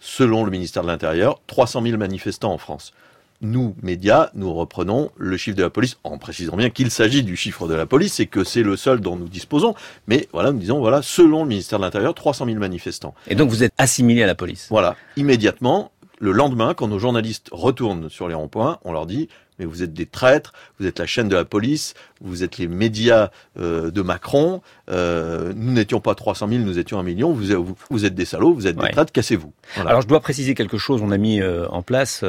selon 0.00 0.44
le 0.44 0.50
ministère 0.50 0.82
de 0.82 0.88
l'Intérieur, 0.88 1.40
300 1.46 1.82
000 1.82 1.96
manifestants 1.96 2.52
en 2.52 2.58
France 2.58 2.92
nous, 3.40 3.74
médias, 3.82 4.30
nous 4.34 4.52
reprenons 4.52 5.10
le 5.16 5.36
chiffre 5.36 5.56
de 5.56 5.62
la 5.62 5.70
police, 5.70 5.98
en 6.04 6.18
précisant 6.18 6.56
bien 6.56 6.70
qu'il 6.70 6.90
s'agit 6.90 7.22
du 7.22 7.36
chiffre 7.36 7.66
de 7.66 7.74
la 7.74 7.86
police 7.86 8.20
et 8.20 8.26
que 8.26 8.44
c'est 8.44 8.62
le 8.62 8.76
seul 8.76 9.00
dont 9.00 9.16
nous 9.16 9.28
disposons. 9.28 9.74
Mais 10.06 10.28
voilà, 10.32 10.52
nous 10.52 10.58
disons, 10.58 10.80
voilà, 10.80 11.02
selon 11.02 11.42
le 11.42 11.48
ministère 11.48 11.78
de 11.78 11.84
l'Intérieur, 11.84 12.14
300 12.14 12.46
000 12.46 12.58
manifestants. 12.58 13.14
Et 13.28 13.34
donc 13.34 13.48
vous 13.48 13.62
êtes 13.62 13.72
assimilé 13.78 14.22
à 14.22 14.26
la 14.26 14.34
police 14.34 14.66
Voilà, 14.70 14.96
immédiatement. 15.16 15.92
Le 16.18 16.32
lendemain, 16.32 16.74
quand 16.74 16.86
nos 16.86 16.98
journalistes 16.98 17.48
retournent 17.50 18.10
sur 18.10 18.28
les 18.28 18.34
ronds-points, 18.34 18.78
on 18.84 18.92
leur 18.92 19.06
dit, 19.06 19.30
mais 19.58 19.64
vous 19.64 19.82
êtes 19.82 19.94
des 19.94 20.04
traîtres, 20.06 20.52
vous 20.78 20.86
êtes 20.86 20.98
la 20.98 21.06
chaîne 21.06 21.28
de 21.28 21.36
la 21.36 21.46
police, 21.46 21.94
vous 22.20 22.42
êtes 22.42 22.58
les 22.58 22.68
médias 22.68 23.30
euh, 23.58 23.90
de 23.90 24.02
Macron, 24.02 24.60
euh, 24.90 25.52
nous 25.56 25.72
n'étions 25.72 26.00
pas 26.00 26.14
300 26.14 26.48
000, 26.48 26.62
nous 26.62 26.78
étions 26.78 26.98
un 26.98 27.02
million, 27.02 27.32
vous, 27.32 27.46
vous, 27.62 27.76
vous 27.90 28.04
êtes 28.04 28.14
des 28.14 28.24
salauds, 28.24 28.54
vous 28.54 28.66
êtes 28.66 28.76
des 28.76 28.90
traîtres, 28.90 29.12
cassez-vous. 29.12 29.52
Voilà. 29.74 29.90
Alors 29.90 30.02
je 30.02 30.08
dois 30.08 30.20
préciser 30.20 30.54
quelque 30.54 30.78
chose, 30.78 31.00
on 31.02 31.10
a 31.10 31.18
mis 31.18 31.40
euh, 31.40 31.66
en 31.68 31.82
place, 31.82 32.24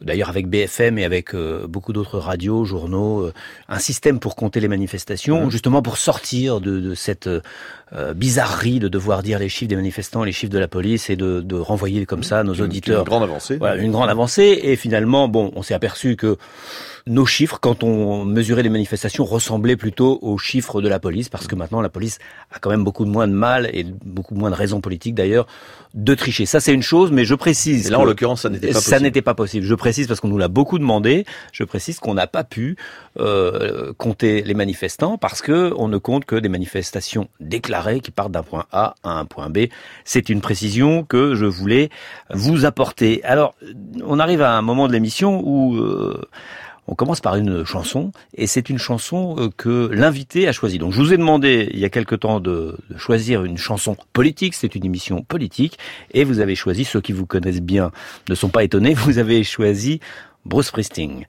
d'ailleurs 0.00 0.28
avec 0.28 0.48
BFM 0.48 0.98
et 0.98 1.04
avec 1.04 1.34
beaucoup 1.68 1.92
d'autres 1.92 2.18
radios, 2.18 2.64
journaux, 2.64 3.30
un 3.68 3.78
système 3.78 4.18
pour 4.18 4.36
compter 4.36 4.60
les 4.60 4.68
manifestations, 4.68 5.46
mmh. 5.46 5.50
justement 5.50 5.82
pour 5.82 5.96
sortir 5.96 6.60
de, 6.60 6.80
de 6.80 6.94
cette 6.94 7.28
bizarrerie 8.14 8.78
de 8.78 8.88
devoir 8.88 9.22
dire 9.22 9.38
les 9.38 9.48
chiffres 9.48 9.68
des 9.68 9.76
manifestants, 9.76 10.24
les 10.24 10.32
chiffres 10.32 10.52
de 10.52 10.58
la 10.58 10.68
police 10.68 11.10
et 11.10 11.16
de, 11.16 11.40
de 11.40 11.56
renvoyer 11.56 12.06
comme 12.06 12.22
ça 12.22 12.44
nos 12.44 12.54
auditeurs. 12.54 13.00
Une 13.00 13.08
grande 13.08 13.22
avancée. 13.22 13.56
Voilà, 13.56 13.82
une 13.82 13.92
grande 13.92 14.08
avancée. 14.08 14.60
Et 14.62 14.76
finalement, 14.76 15.28
bon, 15.28 15.52
on 15.56 15.62
s'est 15.62 15.74
aperçu 15.74 16.16
que 16.16 16.36
nos 17.06 17.26
chiffres, 17.26 17.58
quand 17.60 17.82
on 17.82 18.24
mesurait 18.24 18.62
les 18.62 18.68
manifestations, 18.68 19.19
ressemblaient 19.24 19.76
plutôt 19.76 20.18
aux 20.22 20.38
chiffres 20.38 20.80
de 20.80 20.88
la 20.88 20.98
police, 20.98 21.28
parce 21.28 21.46
que 21.46 21.54
maintenant 21.54 21.80
la 21.80 21.88
police 21.88 22.18
a 22.52 22.58
quand 22.58 22.70
même 22.70 22.84
beaucoup 22.84 23.04
moins 23.04 23.28
de 23.28 23.32
mal 23.32 23.68
et 23.72 23.84
beaucoup 24.04 24.34
moins 24.34 24.50
de 24.50 24.54
raisons 24.54 24.80
politiques 24.80 25.14
d'ailleurs 25.14 25.46
de 25.94 26.14
tricher. 26.14 26.46
Ça 26.46 26.60
c'est 26.60 26.72
une 26.72 26.82
chose, 26.82 27.10
mais 27.10 27.24
je 27.24 27.34
précise. 27.34 27.88
Et 27.88 27.90
là 27.90 27.98
en 27.98 28.04
l'occurrence 28.04 28.42
ça 28.42 28.48
n'était 28.48 28.68
pas 28.68 28.74
possible. 28.74 28.90
Ça 28.90 29.00
n'était 29.00 29.22
pas 29.22 29.34
possible. 29.34 29.66
Je 29.66 29.74
précise 29.74 30.06
parce 30.06 30.20
qu'on 30.20 30.28
nous 30.28 30.38
l'a 30.38 30.48
beaucoup 30.48 30.78
demandé. 30.78 31.24
Je 31.52 31.64
précise 31.64 31.98
qu'on 31.98 32.14
n'a 32.14 32.26
pas 32.26 32.44
pu 32.44 32.76
euh, 33.18 33.92
compter 33.98 34.42
les 34.42 34.54
manifestants 34.54 35.18
parce 35.18 35.42
que 35.42 35.72
on 35.76 35.88
ne 35.88 35.98
compte 35.98 36.24
que 36.24 36.36
des 36.36 36.48
manifestations 36.48 37.28
déclarées 37.40 38.00
qui 38.00 38.10
partent 38.12 38.32
d'un 38.32 38.42
point 38.42 38.66
A 38.72 38.94
à 39.02 39.10
un 39.10 39.24
point 39.24 39.50
B. 39.50 39.66
C'est 40.04 40.28
une 40.28 40.40
précision 40.40 41.02
que 41.02 41.34
je 41.34 41.46
voulais 41.46 41.90
vous 42.32 42.64
apporter. 42.64 43.22
Alors 43.24 43.54
on 44.04 44.18
arrive 44.18 44.42
à 44.42 44.56
un 44.56 44.62
moment 44.62 44.86
de 44.86 44.92
l'émission 44.92 45.42
où 45.44 45.76
euh, 45.76 46.20
on 46.90 46.96
commence 46.96 47.20
par 47.20 47.36
une 47.36 47.64
chanson, 47.64 48.10
et 48.34 48.48
c'est 48.48 48.68
une 48.68 48.78
chanson 48.78 49.36
euh, 49.38 49.48
que 49.56 49.88
l'invité 49.92 50.48
a 50.48 50.52
choisie. 50.52 50.78
Donc 50.78 50.92
je 50.92 51.00
vous 51.00 51.14
ai 51.14 51.16
demandé 51.16 51.70
il 51.72 51.78
y 51.78 51.84
a 51.84 51.88
quelque 51.88 52.16
temps 52.16 52.40
de, 52.40 52.76
choisir 52.96 53.44
une 53.44 53.56
chanson 53.56 53.96
politique, 54.12 54.54
c'est 54.54 54.74
une 54.74 54.84
émission 54.84 55.22
politique, 55.22 55.78
et 56.12 56.24
vous 56.24 56.40
avez 56.40 56.56
choisi, 56.56 56.84
ceux 56.84 57.00
qui 57.00 57.12
vous 57.12 57.26
connaissent 57.26 57.62
bien 57.62 57.92
ne 58.28 58.34
sont 58.34 58.48
pas 58.48 58.64
étonnés, 58.64 58.94
vous 58.94 59.18
avez 59.18 59.44
choisi 59.44 60.00
Bruce 60.44 60.66
Springsteen. 60.66 61.26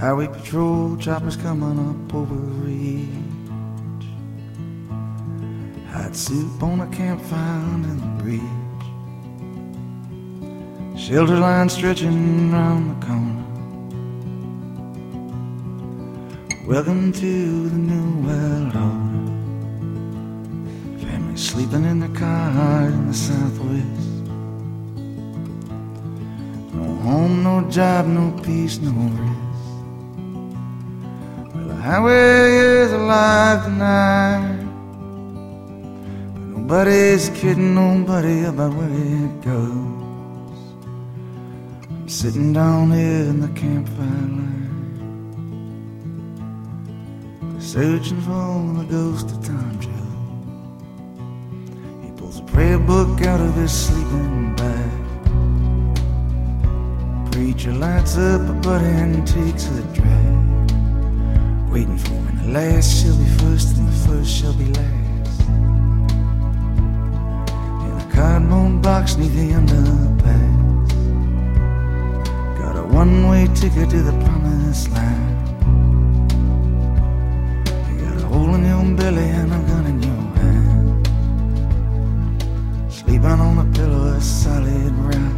Highway 0.00 0.28
patrol 0.28 0.96
choppers 0.96 1.36
coming 1.36 1.78
up 1.78 2.14
over 2.14 2.34
ridge. 2.34 3.06
Hot 5.92 6.16
soup 6.16 6.62
on 6.62 6.80
a 6.80 6.86
campfire 6.86 7.74
in 7.74 7.98
the 8.00 8.06
bridge. 8.22 8.40
Shelter 10.98 11.36
line 11.36 11.68
stretching 11.68 12.50
round 12.50 12.90
the 12.90 13.06
corner. 13.06 13.44
Welcome 16.66 17.12
to 17.12 17.68
the 17.68 17.76
new 17.76 18.26
world 18.26 18.74
order. 18.74 19.26
Family 21.04 21.36
sleeping 21.36 21.84
in 21.84 22.00
their 22.00 22.08
cars 22.18 22.94
in 22.94 23.06
the 23.06 23.12
southwest. 23.12 24.08
No 26.72 26.84
home, 27.02 27.42
no 27.42 27.70
job, 27.70 28.06
no 28.06 28.30
peace, 28.42 28.78
no 28.78 28.92
rest. 28.92 29.39
Highway 31.90 32.84
is 32.84 32.92
alive 32.92 33.64
tonight. 33.64 34.62
But 36.34 36.42
nobody's 36.54 37.30
kidding 37.30 37.74
nobody 37.74 38.44
about 38.44 38.74
where 38.74 38.88
it 38.88 39.40
goes. 39.42 40.60
I'm 41.90 42.08
sitting 42.08 42.52
down 42.52 42.92
here 42.92 43.24
in 43.32 43.40
the 43.40 43.48
campfire 43.58 44.06
line. 44.38 44.70
Searching 47.58 48.20
for 48.20 48.72
the 48.78 48.86
ghost 48.88 49.26
of 49.32 49.44
Tom 49.44 49.80
Joe. 49.80 50.12
He 52.04 52.12
pulls 52.16 52.38
a 52.38 52.44
prayer 52.44 52.78
book 52.78 53.20
out 53.22 53.40
of 53.40 53.52
his 53.56 53.72
sleeping 53.72 54.54
bag. 54.54 54.92
Preacher 57.32 57.72
lights 57.72 58.16
up 58.16 58.48
a 58.48 58.52
butt 58.52 58.80
and 58.80 59.26
takes 59.26 59.66
a 59.66 59.82
drag. 59.92 60.39
Waiting 61.70 61.98
for 61.98 62.14
when 62.14 62.36
the 62.38 62.48
last 62.52 63.00
shall 63.00 63.16
be 63.16 63.26
first 63.38 63.76
and 63.76 63.86
the 63.86 63.92
first 64.08 64.28
shall 64.28 64.52
be 64.54 64.64
last. 64.64 65.40
In 67.86 67.92
a 67.96 68.06
cardboard 68.12 68.82
box 68.82 69.16
neath 69.16 69.32
the 69.36 69.52
underpass. 69.52 70.88
Got 72.58 72.76
a 72.76 72.82
one 72.82 73.28
way 73.28 73.46
ticket 73.54 73.88
to 73.90 74.02
the 74.02 74.10
promised 74.24 74.90
land. 74.90 75.62
You 77.88 77.94
got 78.04 78.16
a 78.20 78.26
hole 78.26 78.52
in 78.56 78.64
your 78.66 78.84
belly 78.96 79.28
and 79.28 79.52
a 79.52 79.58
gun 79.68 79.86
in 79.86 80.02
your 80.02 80.22
hand. 80.40 81.06
Sleeping 82.92 83.40
on 83.46 83.58
a 83.58 83.64
pillow 83.72 84.16
of 84.16 84.22
solid 84.24 84.92
rock. 85.06 85.36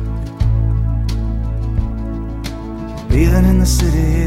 Breathing 3.10 3.44
in 3.44 3.58
the 3.58 3.66
city 3.66 4.22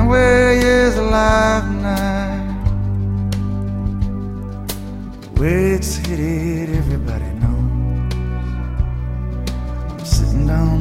and 0.00 0.08
where 0.08 0.52
is 0.52 0.96
alive 0.96 1.66
now? 1.82 2.40
Which 5.36 5.84
city 5.84 6.72
everybody 6.80 7.30
knows? 7.40 8.14
I'm 9.90 10.04
sitting 10.04 10.46
down 10.46 10.80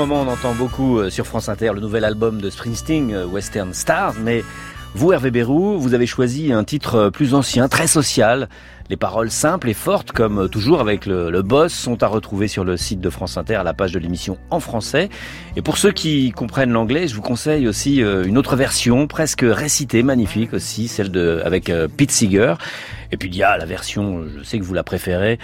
moment, 0.00 0.22
on 0.22 0.28
entend 0.28 0.54
beaucoup 0.54 0.98
euh, 0.98 1.10
sur 1.10 1.26
France 1.26 1.50
Inter 1.50 1.72
le 1.74 1.80
nouvel 1.80 2.04
album 2.04 2.40
de 2.40 2.48
Springsteen, 2.48 3.12
euh, 3.12 3.26
Western 3.26 3.74
Stars, 3.74 4.14
mais 4.18 4.42
vous, 4.94 5.12
Hervé 5.12 5.30
Bérou, 5.30 5.78
vous 5.78 5.94
avez 5.94 6.06
choisi 6.06 6.52
un 6.52 6.64
titre 6.64 6.94
euh, 6.96 7.10
plus 7.10 7.34
ancien, 7.34 7.68
très 7.68 7.86
social. 7.86 8.48
Les 8.88 8.96
paroles 8.96 9.30
simples 9.30 9.68
et 9.68 9.74
fortes, 9.74 10.10
comme 10.10 10.48
toujours 10.48 10.80
avec 10.80 11.06
le, 11.06 11.30
le, 11.30 11.42
boss, 11.42 11.72
sont 11.72 12.02
à 12.02 12.08
retrouver 12.08 12.48
sur 12.48 12.64
le 12.64 12.76
site 12.76 13.00
de 13.00 13.08
France 13.08 13.36
Inter 13.36 13.54
à 13.54 13.62
la 13.62 13.72
page 13.72 13.92
de 13.92 14.00
l'émission 14.00 14.36
en 14.50 14.58
français. 14.58 15.08
Et 15.56 15.62
pour 15.62 15.78
ceux 15.78 15.92
qui 15.92 16.32
comprennent 16.32 16.72
l'anglais, 16.72 17.06
je 17.06 17.14
vous 17.14 17.22
conseille 17.22 17.68
aussi 17.68 17.98
une 17.98 18.36
autre 18.36 18.56
version, 18.56 19.06
presque 19.06 19.44
récitée, 19.46 20.02
magnifique 20.02 20.52
aussi, 20.54 20.88
celle 20.88 21.12
de 21.12 21.40
avec 21.44 21.72
Pete 21.96 22.10
Seeger. 22.10 22.54
Et 23.12 23.16
puis 23.16 23.28
il 23.28 23.36
y 23.36 23.42
a 23.42 23.56
la 23.56 23.64
version, 23.64 24.24
je 24.38 24.42
sais 24.42 24.58
que 24.58 24.64
vous 24.64 24.74
la 24.74 24.82
préférez, 24.82 25.38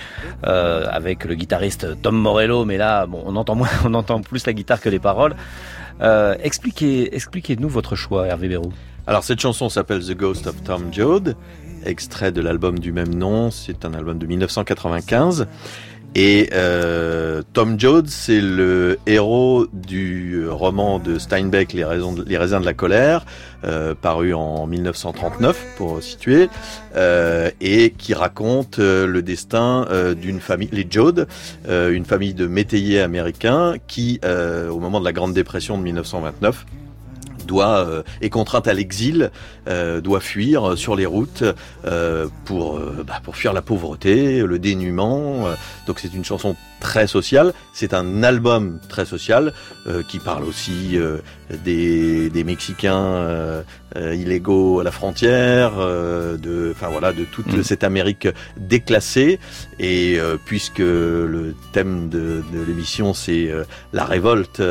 euh, 0.46 0.86
avec 0.90 1.24
le 1.24 1.34
guitariste 1.34 2.00
Tom 2.02 2.16
Morello, 2.16 2.64
mais 2.64 2.76
là, 2.76 3.06
bon, 3.06 3.22
on 3.26 3.36
entend 3.36 3.54
moins, 3.54 3.68
on 3.84 3.94
entend 3.94 4.20
plus 4.20 4.46
la 4.46 4.52
guitare 4.52 4.80
que 4.80 4.88
les 4.88 4.98
paroles. 4.98 5.34
Euh, 6.00 6.36
expliquez, 6.42 7.14
expliquez-nous 7.14 7.68
votre 7.68 7.96
choix, 7.96 8.26
Hervé 8.26 8.48
Bérou. 8.48 8.72
Alors 9.08 9.22
cette 9.22 9.38
chanson 9.38 9.68
s'appelle 9.68 10.04
The 10.04 10.16
Ghost 10.16 10.48
of 10.48 10.64
Tom 10.64 10.92
Joad, 10.92 11.36
extrait 11.84 12.32
de 12.32 12.40
l'album 12.40 12.80
du 12.80 12.90
même 12.90 13.14
nom. 13.14 13.52
C'est 13.52 13.84
un 13.84 13.94
album 13.94 14.18
de 14.18 14.26
1995. 14.26 15.46
Et 16.16 16.48
euh, 16.54 17.42
Tom 17.52 17.78
Joad, 17.78 18.08
c'est 18.08 18.40
le 18.40 18.98
héros 19.06 19.66
du 19.72 20.48
roman 20.48 20.98
de 20.98 21.18
Steinbeck, 21.18 21.72
Les, 21.72 21.84
raisins 21.84 22.14
de 22.60 22.64
la 22.64 22.75
colère, 22.75 23.26
euh, 23.64 23.94
paru 23.94 24.32
en 24.34 24.66
1939 24.66 25.75
pour 25.76 26.02
situer, 26.02 26.48
euh, 26.96 27.50
et 27.60 27.90
qui 27.90 28.14
raconte 28.14 28.78
le 28.78 29.20
destin 29.20 29.86
d'une 30.20 30.40
famille, 30.40 30.70
les 30.72 30.86
Joad, 30.88 31.28
une 31.68 32.06
famille 32.06 32.34
de 32.34 32.46
métayers 32.46 33.02
américains 33.02 33.75
qui, 33.86 34.18
au 34.25 34.80
moment 34.80 34.98
de 34.98 35.04
la 35.04 35.12
Grande 35.12 35.34
Dépression 35.34 35.76
de 35.76 35.82
1929, 35.82 36.64
doit 37.46 37.78
euh, 37.78 38.02
est 38.20 38.30
contrainte 38.30 38.68
à 38.68 38.74
l'exil, 38.74 39.30
euh, 39.68 40.00
doit 40.00 40.20
fuir 40.20 40.76
sur 40.76 40.96
les 40.96 41.06
routes 41.06 41.44
euh, 41.84 42.26
pour 42.44 42.78
bah, 43.06 43.20
pour 43.22 43.36
fuir 43.36 43.52
la 43.52 43.62
pauvreté, 43.62 44.40
le 44.40 44.58
dénuement. 44.58 45.46
donc 45.86 46.00
c'est 46.00 46.12
une 46.12 46.24
chanson 46.24 46.56
très 46.80 47.06
sociale. 47.06 47.52
C'est 47.73 47.95
un 47.95 48.23
album 48.23 48.78
très 48.88 49.04
social 49.04 49.52
qui 50.09 50.18
parle 50.18 50.45
aussi 50.45 50.99
des, 51.64 52.30
des 52.30 52.45
Mexicains 52.45 53.62
illégaux 53.95 54.80
à 54.80 54.85
la 54.85 54.90
frontière, 54.90 55.73
de 55.76 56.73
enfin 56.75 56.88
voilà 56.88 57.12
de 57.12 57.25
toute 57.25 57.47
mmh. 57.47 57.62
cette 57.62 57.85
Amérique 57.85 58.28
déclassée. 58.56 59.38
Et 59.78 60.18
puisque 60.47 60.78
le 60.78 61.54
thème 61.73 62.09
de, 62.09 62.42
de 62.52 62.62
l'émission 62.66 63.14
c'est 63.14 63.50
la 63.92 64.04
révolte 64.04 64.62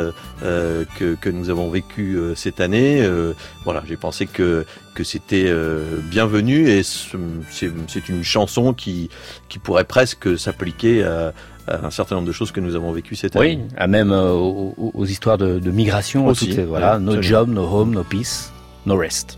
que 0.42 1.16
que 1.16 1.30
nous 1.30 1.50
avons 1.50 1.70
vécu 1.70 2.18
cette 2.36 2.60
année. 2.60 3.02
Euh, 3.02 3.34
voilà, 3.64 3.84
j'ai 3.88 3.98
pensé 3.98 4.28
que 4.28 4.66
que 4.94 5.04
c'était 5.04 5.46
euh, 5.48 5.98
bienvenu 6.04 6.70
et 6.70 6.82
c'est 6.84 8.10
une 8.10 8.24
chanson 8.24 8.74
qui 8.74 9.10
qui 9.50 9.60
pourrait 9.60 9.84
presque 9.86 10.38
s'appliquer 10.38 11.04
à, 11.04 11.34
à, 11.68 11.86
un 11.86 11.92
certain 11.92 12.16
nombre 12.16 12.28
de 12.28 12.34
choses 12.34 12.52
que 12.52 12.60
nous 12.60 12.76
avons 12.76 12.92
vécues 12.92 13.16
cette 13.16 13.36
année. 13.36 13.60
Oui, 13.62 13.76
à 13.78 13.88
même 13.88 14.12
euh, 14.12 14.32
aux, 14.32 14.74
aux, 14.94 15.06
histoires 15.06 15.38
de, 15.38 15.60
de 15.60 15.72
migration 15.72 16.28
aussi. 16.28 16.56
Toutes, 16.56 16.60
voilà, 16.66 17.00
no 17.00 17.22
job, 17.22 17.50
no 17.50 17.64
home, 17.64 17.92
no 17.92 18.04
peace, 18.04 18.52
no 18.86 18.98
rest. 18.98 19.38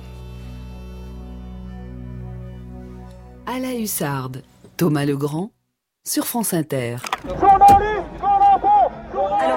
À 3.46 3.60
la 3.60 3.74
hussarde, 3.74 4.44
Thomas 4.76 5.06
Legrand 5.06 5.52
sur 6.08 6.26
France 6.26 6.54
Inter. 6.54 6.98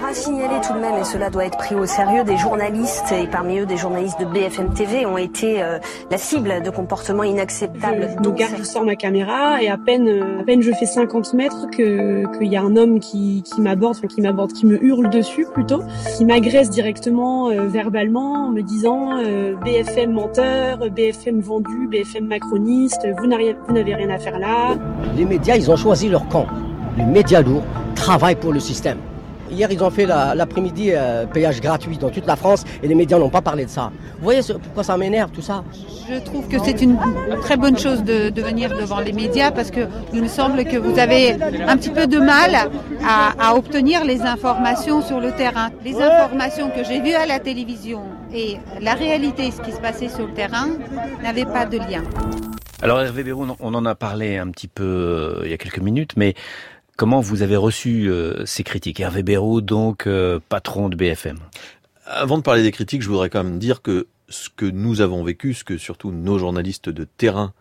Alors 0.00 0.12
à 0.12 0.14
signaler 0.14 0.54
tout 0.66 0.72
de 0.72 0.78
même, 0.78 0.96
et 0.98 1.04
cela 1.04 1.28
doit 1.28 1.44
être 1.44 1.58
pris 1.58 1.74
au 1.74 1.84
sérieux, 1.84 2.24
des 2.24 2.38
journalistes, 2.38 3.12
et 3.12 3.26
parmi 3.26 3.58
eux 3.58 3.66
des 3.66 3.76
journalistes 3.76 4.18
de 4.18 4.24
BFM 4.24 4.72
TV, 4.72 5.04
ont 5.04 5.18
été 5.18 5.62
euh, 5.62 5.78
la 6.10 6.16
cible 6.16 6.62
de 6.62 6.70
comportements 6.70 7.22
inacceptables. 7.22 8.08
Je, 8.16 8.22
donc 8.22 8.42
je 8.58 8.62
sors 8.62 8.82
ma 8.82 8.96
caméra 8.96 9.62
et 9.62 9.68
à 9.68 9.76
peine, 9.76 10.40
à 10.40 10.42
peine 10.42 10.62
je 10.62 10.72
fais 10.72 10.86
50 10.86 11.34
mètres 11.34 11.66
que 11.70 12.24
qu'il 12.38 12.50
y 12.50 12.56
a 12.56 12.62
un 12.62 12.76
homme 12.76 12.98
qui, 12.98 13.42
qui 13.42 13.60
m'aborde, 13.60 13.94
enfin 13.98 14.06
qui 14.06 14.22
m'aborde, 14.22 14.54
qui 14.54 14.64
me 14.64 14.82
hurle 14.82 15.10
dessus 15.10 15.46
plutôt, 15.52 15.82
qui 16.16 16.24
m'agresse 16.24 16.70
directement 16.70 17.50
euh, 17.50 17.66
verbalement 17.66 18.46
en 18.46 18.48
me 18.48 18.62
disant 18.62 19.18
euh, 19.18 19.54
BFM 19.62 20.12
menteur, 20.12 20.78
BFM 20.78 21.40
vendu, 21.40 21.88
BFM 21.88 22.26
macroniste, 22.26 23.06
vous 23.18 23.26
n'avez 23.26 23.54
rien 23.94 24.08
à 24.08 24.18
faire 24.18 24.38
là. 24.38 24.76
Les 25.14 25.26
médias, 25.26 25.56
ils 25.56 25.70
ont 25.70 25.76
choisi 25.76 26.08
leur 26.08 26.26
camp. 26.28 26.46
Les 26.96 27.04
médias 27.04 27.42
lourds 27.42 27.64
travaillent 27.94 28.36
pour 28.36 28.54
le 28.54 28.60
système. 28.60 28.96
Hier, 29.50 29.70
ils 29.70 29.82
ont 29.82 29.90
fait 29.90 30.06
l'après-midi 30.06 30.90
euh, 30.92 31.26
péage 31.26 31.60
gratuit 31.60 31.98
dans 31.98 32.10
toute 32.10 32.26
la 32.26 32.36
France 32.36 32.64
et 32.82 32.88
les 32.88 32.94
médias 32.94 33.18
n'ont 33.18 33.30
pas 33.30 33.42
parlé 33.42 33.64
de 33.64 33.70
ça. 33.70 33.90
Vous 34.18 34.24
voyez 34.24 34.42
ce, 34.42 34.52
pourquoi 34.52 34.84
ça 34.84 34.96
m'énerve 34.96 35.30
tout 35.30 35.42
ça? 35.42 35.64
Je 36.08 36.18
trouve 36.20 36.46
que 36.48 36.58
c'est 36.58 36.80
une 36.82 36.98
très 37.42 37.56
bonne 37.56 37.78
chose 37.78 38.02
de, 38.04 38.30
de, 38.30 38.42
venir 38.42 38.70
devant 38.70 39.00
les 39.00 39.12
médias 39.12 39.50
parce 39.50 39.70
que 39.70 39.80
il 40.12 40.22
me 40.22 40.28
semble 40.28 40.64
que 40.64 40.76
vous 40.76 40.98
avez 40.98 41.32
un 41.32 41.76
petit 41.76 41.90
peu 41.90 42.06
de 42.06 42.18
mal 42.18 42.54
à, 43.04 43.32
à 43.38 43.54
obtenir 43.54 44.04
les 44.04 44.22
informations 44.22 45.02
sur 45.02 45.20
le 45.20 45.32
terrain. 45.32 45.70
Les 45.84 46.00
informations 46.00 46.70
que 46.70 46.84
j'ai 46.84 47.00
vues 47.00 47.14
à 47.14 47.26
la 47.26 47.38
télévision 47.38 48.02
et 48.32 48.58
la 48.80 48.94
réalité, 48.94 49.50
ce 49.50 49.60
qui 49.60 49.72
se 49.72 49.80
passait 49.80 50.08
sur 50.08 50.26
le 50.26 50.32
terrain, 50.32 50.68
n'avaient 51.22 51.44
pas 51.44 51.66
de 51.66 51.78
lien. 51.78 52.02
Alors 52.82 53.00
Hervé 53.02 53.24
Bérou, 53.24 53.46
on 53.60 53.74
en 53.74 53.84
a 53.84 53.94
parlé 53.94 54.38
un 54.38 54.48
petit 54.48 54.68
peu 54.68 54.84
euh, 54.84 55.42
il 55.44 55.50
y 55.50 55.54
a 55.54 55.58
quelques 55.58 55.80
minutes, 55.80 56.12
mais 56.16 56.34
Comment 57.00 57.20
vous 57.20 57.40
avez 57.40 57.56
reçu 57.56 58.10
euh, 58.10 58.44
ces 58.44 58.62
critiques? 58.62 59.00
Hervé 59.00 59.22
Bérou, 59.22 59.62
donc 59.62 60.06
euh, 60.06 60.38
patron 60.50 60.90
de 60.90 60.96
BFM. 60.96 61.38
Avant 62.04 62.36
de 62.36 62.42
parler 62.42 62.62
des 62.62 62.72
critiques, 62.72 63.00
je 63.00 63.08
voudrais 63.08 63.30
quand 63.30 63.42
même 63.42 63.58
dire 63.58 63.80
que 63.80 64.06
ce 64.28 64.50
que 64.54 64.66
nous 64.66 65.00
avons 65.00 65.24
vécu, 65.24 65.54
ce 65.54 65.64
que 65.64 65.78
surtout 65.78 66.12
nos 66.12 66.38
journalistes 66.38 66.90
de 66.90 67.04
terrain 67.04 67.54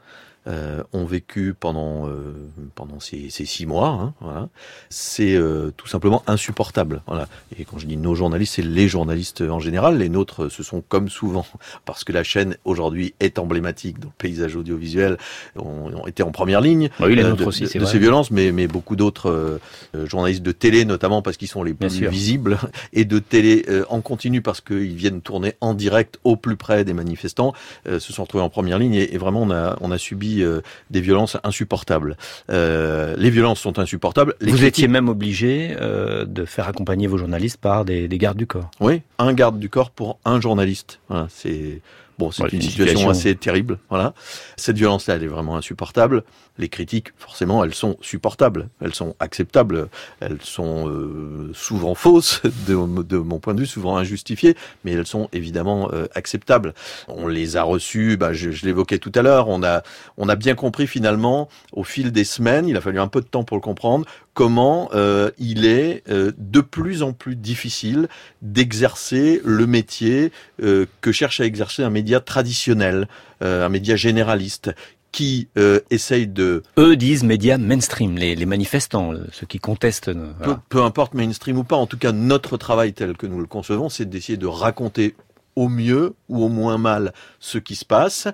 euh, 0.48 0.84
ont 0.94 1.06
vécu 1.06 1.54
pendant 1.54 2.08
euh, 2.08 2.34
pendant 2.74 3.00
ces, 3.02 3.30
ces, 3.30 3.46
six 3.46 3.66
mois. 3.66 3.90
Hein, 3.90 4.14
voilà. 4.22 4.48
C'est 4.90 5.36
euh, 5.36 5.72
tout 5.76 5.88
simplement 5.88 6.24
insupportable. 6.28 7.02
Voilà. 7.08 7.28
Et 7.58 7.66
quand 7.66 7.78
je 7.78 7.86
dis 7.86 7.98
nos 7.98 8.16
journalistes, 8.16 8.56
c'est 8.56 8.62
les 8.62 8.88
journalistes 8.88 9.42
en 9.42 9.60
général. 9.60 9.98
Les 9.98 10.08
nôtres, 10.08 10.50
ce 10.50 10.64
sont 10.64 10.82
comme 10.82 11.10
souvent, 11.10 11.46
parce 11.86 12.06
que 12.06 12.14
la 12.14 12.24
chaîne 12.24 12.56
aujourd'hui 12.64 13.14
est 13.20 13.38
emblématique 13.38 14.00
dans 14.00 14.08
le 14.08 14.14
paysage 14.18 14.56
audiovisuel, 14.56 15.18
ont, 15.58 15.92
ont 15.94 16.08
été 16.08 16.24
en 16.24 16.32
première 16.32 16.62
ligne 16.62 16.90
oui, 17.02 17.16
les 17.16 17.24
euh, 17.24 17.30
nôtres 17.30 17.42
de, 17.42 17.48
aussi, 17.48 17.66
de, 17.66 17.80
de 17.80 17.86
ces 17.86 18.00
violences, 18.00 18.32
mais 18.32 18.54
mais 18.54 18.68
beaucoup 18.68 18.96
d'autres 18.96 19.30
euh, 19.30 20.08
journalistes 20.08 20.44
de 20.44 20.54
télé 20.54 20.86
notamment 20.86 21.22
parce 21.22 21.36
qu'ils 21.36 21.50
sont 21.50 21.64
les 21.64 21.74
plus 21.74 22.08
visibles 22.08 22.58
et 22.94 23.04
de 23.04 23.20
télé 23.20 23.66
en 23.90 24.00
continu 24.02 24.42
parce 24.42 24.62
qu'ils 24.62 24.96
viennent 24.96 25.22
tourner 25.22 25.54
en 25.60 25.74
direct 25.74 26.18
au 26.24 26.38
plus 26.38 26.56
près 26.56 26.86
des 26.86 26.94
manifestants, 26.94 27.54
se 27.86 28.00
sont 28.00 28.24
retrouvés 28.24 28.44
en 28.44 28.50
première 28.50 28.80
ligne 28.80 28.94
et, 28.94 29.14
et 29.14 29.18
vraiment 29.18 29.42
on 29.42 29.52
a 29.52 29.78
on 29.82 29.92
a 29.92 29.98
subi 29.98 30.39
euh, 30.44 30.62
des 30.90 31.02
violences 31.02 31.38
insupportables. 31.44 32.18
Euh, 32.52 33.16
les 33.18 33.30
violences 33.30 33.60
sont 33.60 33.80
insupportables. 33.80 34.36
Les 34.42 34.52
Vous 34.52 34.58
critiques... 34.58 34.80
étiez 34.80 34.88
même 34.88 35.10
obligé 35.10 35.76
euh, 35.80 36.26
de 36.26 36.46
faire 36.46 36.68
accompagner 36.68 37.08
vos 37.08 37.18
journalistes 37.18 37.58
par 37.58 37.86
des, 37.86 38.08
des, 38.08 38.18
gardes 38.18 38.38
du 38.38 38.48
corps. 38.48 38.70
Oui, 38.80 39.02
un 39.18 39.34
garde 39.34 39.60
du 39.60 39.70
corps 39.70 39.92
pour 39.92 40.20
un 40.26 40.42
journaliste. 40.42 41.00
Voilà, 41.10 41.28
c'est 41.30 41.82
Bon, 42.20 42.32
c'est 42.32 42.44
ouais, 42.44 42.50
une, 42.52 42.62
situation, 42.62 42.98
situation, 42.98 43.10
assez 43.10 43.36
terrible. 43.36 43.80
Voilà. 43.90 44.14
Cette 44.58 44.76
violence-là, 44.76 45.16
elle 45.16 45.24
est 45.24 45.28
vraiment 45.28 45.56
insupportable. 45.56 46.26
Les 46.58 46.68
critiques, 46.68 47.14
forcément, 47.18 47.64
elles 47.64 47.74
sont 47.74 47.96
supportables, 48.02 48.68
elles 48.82 48.94
sont 48.94 49.16
acceptables, 49.22 49.88
elles 50.20 50.42
sont 50.42 50.90
euh, 50.90 51.50
souvent 51.54 51.96
fausses, 51.96 52.42
de, 52.68 53.04
de, 53.04 53.18
mon 53.18 53.40
point 53.40 53.54
de 53.54 53.62
vue, 53.62 53.66
souvent 53.66 53.96
injustifiées, 53.96 54.58
mais 54.84 54.92
elles 54.92 55.08
sont 55.08 55.30
évidemment 55.32 55.90
euh, 55.94 56.08
acceptables. 56.14 56.74
On 57.08 57.30
les 57.30 57.56
a 57.56 57.64
reçues, 57.64 58.18
bah, 58.18 58.34
je, 58.34 58.52
je 58.52 58.66
l'évoquais 58.66 58.98
tout 58.98 59.14
à 59.16 59.22
l'heure, 59.22 59.48
on 59.48 59.64
a, 59.64 59.82
on 60.18 60.28
a 60.28 60.36
bien 60.36 60.56
compris 60.56 60.88
finalement, 60.88 61.48
au 61.72 61.86
fil 61.86 62.12
des 62.12 62.26
semaines, 62.26 62.68
il 62.68 62.76
a 62.76 62.82
fallu 62.82 63.00
un 63.00 63.08
peu 63.08 63.22
de 63.22 63.28
temps 63.28 63.46
pour 63.46 63.56
le 63.56 63.62
comprendre, 63.62 64.06
comment 64.40 64.88
euh, 64.94 65.32
il 65.38 65.66
est 65.66 66.02
euh, 66.10 66.32
de 66.38 66.62
plus 66.62 67.04
en 67.04 67.12
plus 67.12 67.36
difficile 67.36 68.08
d'exercer 68.42 69.42
le 69.44 69.68
métier 69.68 70.32
euh, 70.64 70.86
que 71.02 71.12
cherche 71.12 71.42
à 71.42 71.44
exercer 71.44 71.84
un 71.84 71.90
média 71.90 72.22
traditionnel, 72.22 73.10
un 73.42 73.68
média 73.68 73.98
généraliste 73.98 74.72
qui 75.12 75.50
essaye 75.90 76.28
de... 76.28 76.64
Eux 76.78 76.96
disent 76.96 77.24
médias 77.24 77.58
mainstream, 77.58 78.18
les, 78.18 78.36
les, 78.36 78.46
manifestants, 78.46 79.14
ceux 79.34 79.46
qui 79.46 79.60
contestent... 79.60 80.10
Voilà. 80.10 80.34
Peu, 80.42 80.56
peu 80.70 80.84
importe 80.84 81.16
mainstream 81.16 81.58
ou 81.58 81.66
pas, 81.66 81.76
en 81.76 81.88
tout 81.88 81.98
cas 81.98 82.14
notre 82.14 82.56
travail 82.56 82.94
tel 82.94 83.18
que 83.18 83.28
nous 83.28 83.40
le 83.40 83.46
concevons, 83.46 83.90
c'est 83.90 84.06
d'essayer 84.06 84.38
de 84.38 84.48
raconter 84.48 85.16
au 85.58 85.68
mieux 85.68 86.14
ou 86.30 86.44
au 86.44 86.50
moins 86.50 86.78
mal 86.78 87.14
ce 87.40 87.58
qui 87.58 87.76
se 87.76 87.86
passe, 87.86 88.28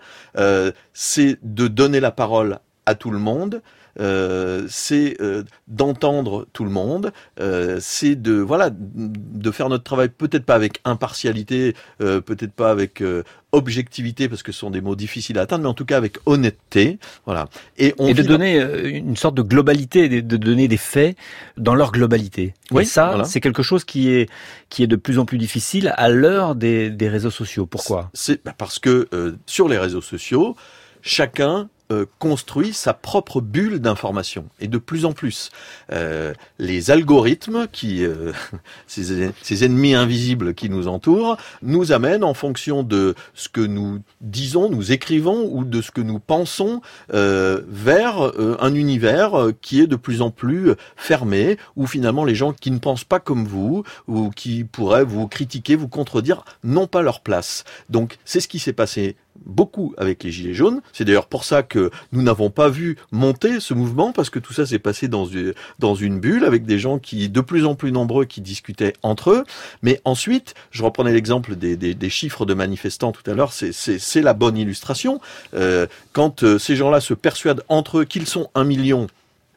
c'est 0.94 1.40
de 1.42 1.68
donner 1.68 2.00
la 2.00 2.12
parole 2.12 2.60
à 2.86 2.94
tout 2.94 3.10
le 3.10 3.20
monde, 3.20 3.62
euh, 4.00 4.66
c'est 4.70 5.20
euh, 5.22 5.44
d'entendre 5.68 6.48
tout 6.54 6.64
le 6.64 6.70
monde, 6.70 7.12
euh, 7.40 7.78
c'est 7.80 8.16
de 8.16 8.34
voilà 8.34 8.70
de 8.72 9.52
faire 9.52 9.70
notre 9.70 9.84
travail 9.84 10.10
peut-être 10.10 10.46
pas 10.46 10.56
avec 10.56 10.82
impartialité, 10.86 11.76
euh, 12.02 12.22
peut-être 12.22 12.54
pas 12.54 12.72
avec 12.72 13.02
euh, 13.02 13.24
objectivité 13.52 14.28
parce 14.28 14.44
que 14.44 14.52
ce 14.52 14.60
sont 14.60 14.72
des 14.72 14.82
mots 14.82 14.96
difficiles 14.96 15.38
à 15.40 15.44
atteindre, 15.44 15.64
mais 15.64 15.70
en 15.70 15.74
tout 15.74 15.86
cas 15.86 15.98
avec 15.98 16.18
honnêteté, 16.26 17.00
voilà. 17.26 17.48
Et, 17.78 17.94
on 17.98 18.08
et 18.08 18.14
de 18.14 18.24
donner 18.24 18.60
une 18.90 19.16
sorte 19.16 19.36
de 19.36 19.42
globalité, 19.42 20.22
de, 20.22 20.38
donner 20.38 20.68
des 20.68 20.78
faits 20.78 21.18
dans 21.58 21.76
leur 21.76 21.92
globalité. 21.92 22.54
Oui, 22.72 22.84
et 22.84 22.86
ça, 22.86 23.08
voilà. 23.08 23.24
c'est 23.24 23.42
quelque 23.42 23.64
chose 23.64 23.84
qui 23.86 24.10
est 24.10 24.30
qui 24.70 24.84
est 24.84 24.88
de 24.88 24.96
plus 24.96 25.20
en 25.20 25.26
plus 25.26 25.38
difficile 25.38 25.94
à 25.96 26.10
l'heure 26.10 26.56
des, 26.56 26.90
des 26.90 27.08
réseaux 27.08 27.32
sociaux. 27.32 27.66
Pourquoi? 27.66 28.10
C'est 28.14 28.44
bah, 28.44 28.54
parce 28.58 28.80
que 28.80 29.08
euh, 29.14 29.34
sur 29.46 29.68
les 29.70 29.78
réseaux 29.78 30.02
sociaux, 30.02 30.56
chacun 31.02 31.70
euh, 31.92 32.06
construit 32.20 32.74
sa 32.74 32.94
propre 32.94 33.42
bulle 33.42 33.80
d'information. 33.80 34.46
Et 34.60 34.68
de 34.68 34.78
plus 34.78 35.06
en 35.06 35.14
plus 35.14 35.52
euh, 35.92 36.34
les 36.58 36.90
algorithmes 36.90 37.68
qui 37.72 38.04
euh, 38.04 38.32
ces, 38.88 39.32
ces, 39.42 39.66
ennemis 39.66 39.94
invisibles 39.94 40.56
qui 40.56 40.70
nous 40.70 40.88
entourent 40.88 41.38
nous 41.62 41.92
amènent 41.92 42.24
en 42.24 42.34
fonction 42.34 42.82
de 42.82 43.14
ce 43.34 43.50
que 43.50 43.62
nous 43.62 44.00
disons 44.22 44.70
nous 44.70 44.92
écrivons 44.92 45.48
ou 45.52 45.64
de 45.64 45.82
ce 45.82 45.92
que 45.92 46.02
nous 46.02 46.20
pensons 46.20 46.82
euh, 47.14 47.62
vers 47.68 48.30
euh, 48.30 48.58
un 48.60 48.74
univers 48.74 49.50
qui 49.62 49.82
est 49.82 49.88
de 49.88 49.96
plus 49.96 50.22
en 50.22 50.32
plus 50.32 50.72
fermé 50.96 51.58
où 51.76 51.86
finalement 51.86 52.26
les 52.26 52.36
gens 52.36 52.54
qui 52.54 52.72
ne 52.72 52.80
pensent 52.80 53.04
pas 53.04 53.20
comme 53.20 53.46
vous 53.46 53.84
ou 54.08 54.32
qui 54.32 54.64
pourraient 54.64 55.06
vous 55.06 55.28
critiquer 55.28 55.76
vous 55.76 55.88
contredire 55.88 56.44
n'ont 56.64 56.88
pas 56.88 57.02
leur 57.02 57.22
place. 57.22 57.64
Donc 57.90 58.18
c'est 58.26 58.40
ce 58.40 58.48
qui 58.48 58.60
s'est 58.60 58.74
passé 58.74 59.16
beaucoup 59.46 59.94
avec 59.98 60.24
les 60.24 60.32
Gilets 60.32 60.54
jaunes. 60.54 60.82
C'est 60.94 61.06
d'ailleurs 61.06 61.28
pour 61.28 61.44
ça 61.44 61.64
que 61.64 61.92
nous 62.12 62.22
n'avons 62.22 62.50
pas 62.50 62.70
vu 62.70 62.98
monter 63.12 63.60
ce 63.60 63.74
mouvement, 63.74 64.12
parce 64.12 64.30
que 64.30 64.40
tout 64.40 64.54
ça 64.54 64.66
s'est 64.66 64.80
passé 64.80 65.08
dans 65.08 65.26
une, 65.26 66.20
bulle, 66.20 66.46
avec 66.46 66.66
des 66.66 66.80
gens 66.80 67.00
qui, 67.00 67.30
de 67.30 67.42
plus 67.42 67.66
en 67.66 67.76
plus 67.76 67.92
nombreux, 67.92 68.26
qui 68.26 68.42
discutaient 68.42 68.94
entre 69.04 69.32
eux. 69.32 69.44
Mais 69.82 70.02
ensuite, 70.06 70.56
je 70.72 70.84
reprenais 70.84 71.14
l'exemple 71.14 71.56
des, 71.56 72.10
chiffres 72.10 72.46
de 72.46 72.54
manifestants 72.54 73.12
tout 73.12 73.30
à 73.30 73.34
l'heure, 73.34 73.52
c'est 73.52 74.22
la 74.22 74.34
bonne 74.34 74.58
illustration. 74.58 75.20
Euh, 75.54 75.88
quand 76.14 76.44
euh, 76.44 76.58
ces 76.58 76.76
gens-là 76.76 77.02
se 77.02 77.14
persuadent 77.14 77.64
entre 77.68 78.00
eux 78.00 78.06
qu'ils 78.06 78.28
sont 78.28 78.50
un 78.56 78.64
million, 78.64 79.08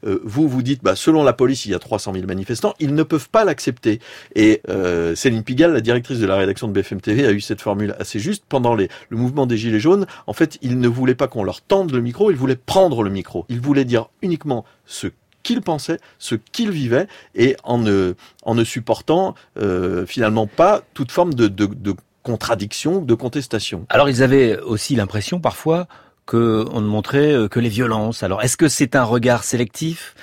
euh, 0.07 0.21
vous 0.25 0.49
vous 0.49 0.63
dites, 0.63 0.83
bah, 0.83 0.97
selon 0.97 1.25
la 1.25 1.33
police, 1.33 1.67
il 1.67 1.73
y 1.73 1.75
a 1.75 1.79
300 1.79 2.13
000 2.15 2.27
manifestants, 2.27 2.75
ils 2.81 2.95
ne 2.95 3.03
peuvent 3.03 3.29
pas 3.29 3.45
l'accepter. 3.45 4.01
Et 4.35 4.63
euh, 4.69 5.15
Céline 5.15 5.43
Pigalle, 5.43 5.73
la 5.73 5.81
directrice 5.81 6.19
de 6.19 6.27
la 6.27 6.37
rédaction 6.37 6.69
de 6.69 6.73
BFM 6.73 7.01
TV, 7.01 7.27
a 7.27 7.33
eu 7.33 7.41
cette 7.41 7.61
formule 7.61 7.95
assez 7.99 8.19
juste. 8.19 8.45
Pendant 8.49 8.75
les, 8.75 8.89
le 9.09 9.17
mouvement 9.17 9.47
des 9.47 9.57
Gilets 9.57 9.81
jaunes, 9.81 10.07
en 10.27 10.33
fait, 10.33 10.59
ils 10.63 10.79
ne 10.79 10.89
voulaient 10.89 11.15
pas 11.15 11.29
qu'on 11.29 11.45
leur 11.45 11.61
tende 11.61 11.93
le 11.93 12.01
micro, 12.01 12.31
ils 12.31 12.37
voulaient 12.37 12.57
prendre 12.57 13.03
le 13.03 13.11
micro. 13.11 13.45
Ils 13.49 13.61
voulaient 13.61 13.85
dire 13.85 14.09
uniquement 14.23 14.65
ce 14.87 15.09
qu'ils 15.43 15.63
pensaient, 15.63 15.99
ce 16.19 16.35
qu'ils 16.35 16.71
vivaient, 16.71 17.07
et 17.35 17.57
en 17.65 17.79
ne, 17.79 18.15
en 18.43 18.55
ne 18.55 18.65
supportant 18.65 19.35
euh, 19.59 20.05
finalement 20.07 20.47
pas 20.47 20.83
toute 20.95 21.11
forme 21.11 21.35
de, 21.35 21.49
de, 21.49 21.67
de 21.67 21.95
contradiction, 22.23 23.01
de 23.01 23.15
contestation. 23.15 23.87
Alors 23.89 24.09
ils 24.09 24.23
avaient 24.23 24.59
aussi 24.59 24.95
l'impression 24.95 25.41
parfois 25.41 25.89
qu'on 26.29 26.81
ne 26.81 26.87
montrait 26.87 27.49
que 27.51 27.59
les 27.59 27.71
violences. 27.71 28.23
Alors, 28.23 28.43
est-ce 28.43 28.59
que 28.59 28.69
c'est 28.69 28.95
un 28.95 29.05
regard 29.05 29.45
sélectif 29.45 30.15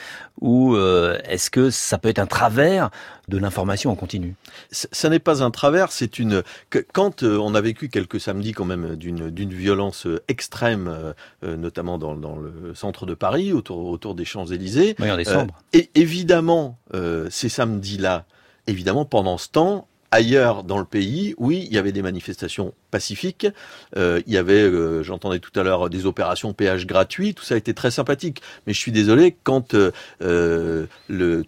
ou 0.41 0.75
euh, 0.75 1.17
est-ce 1.25 1.49
que 1.49 1.69
ça 1.69 1.97
peut 1.97 2.09
être 2.09 2.19
un 2.19 2.25
travers 2.25 2.89
de 3.29 3.37
l'information 3.37 3.91
en 3.91 3.95
continu? 3.95 4.35
Ce 4.71 5.07
n'est 5.07 5.19
pas 5.19 5.43
un 5.43 5.51
travers, 5.51 5.91
c'est 5.91 6.19
une. 6.19 6.43
Quand 6.93 7.23
euh, 7.23 7.37
on 7.37 7.55
a 7.55 7.61
vécu 7.61 7.89
quelques 7.89 8.19
samedis 8.19 8.51
quand 8.51 8.65
même 8.65 8.95
d'une 8.95 9.53
violence 9.53 10.07
extrême, 10.27 11.13
euh, 11.43 11.57
notamment 11.57 11.97
dans, 11.97 12.15
dans, 12.15 12.35
le 12.35 12.75
centre 12.75 13.05
de 13.05 13.13
Paris, 13.13 13.53
autour 13.53 13.85
autour 13.87 14.15
des 14.15 14.25
Champs 14.25 14.45
Élysées. 14.45 14.95
Oui, 14.99 15.09
en 15.09 15.17
décembre. 15.17 15.55
et 15.73 15.89
évidemment, 15.95 16.77
ces 17.29 17.49
samedis-là, 17.49 18.25
évidemment 18.67 19.05
pendant 19.05 19.37
ce 19.37 19.49
temps, 19.49 19.87
ailleurs 20.11 20.63
dans 20.63 20.77
le 20.77 20.85
pays, 20.85 21.33
oui, 21.37 21.65
il 21.67 21.73
y 21.73 21.77
avait 21.77 21.91
des 21.91 22.01
manifestations 22.01 22.73
pacifiques, 22.95 23.45
euh, 23.97 24.21
il 24.25 24.31
y 24.31 24.37
avait, 24.37 24.53
euh, 24.53 25.03
j'entendais 25.03 25.39
tout 25.39 25.51
à 25.59 25.63
l'heure, 25.63 25.89
des 25.89 26.05
opérations 26.05 26.53
péage 26.53 26.87
gratuits, 26.87 27.33
tout 27.33 27.43
ça 27.43 27.55
a 27.55 27.57
été 27.57 27.73
très 27.73 27.91
sympathique. 27.91 28.41
Mais 28.65 28.71
je 28.71 28.79
suis 28.79 28.93
désolé, 28.93 29.35
quand 29.43 29.73
euh, 29.73 29.89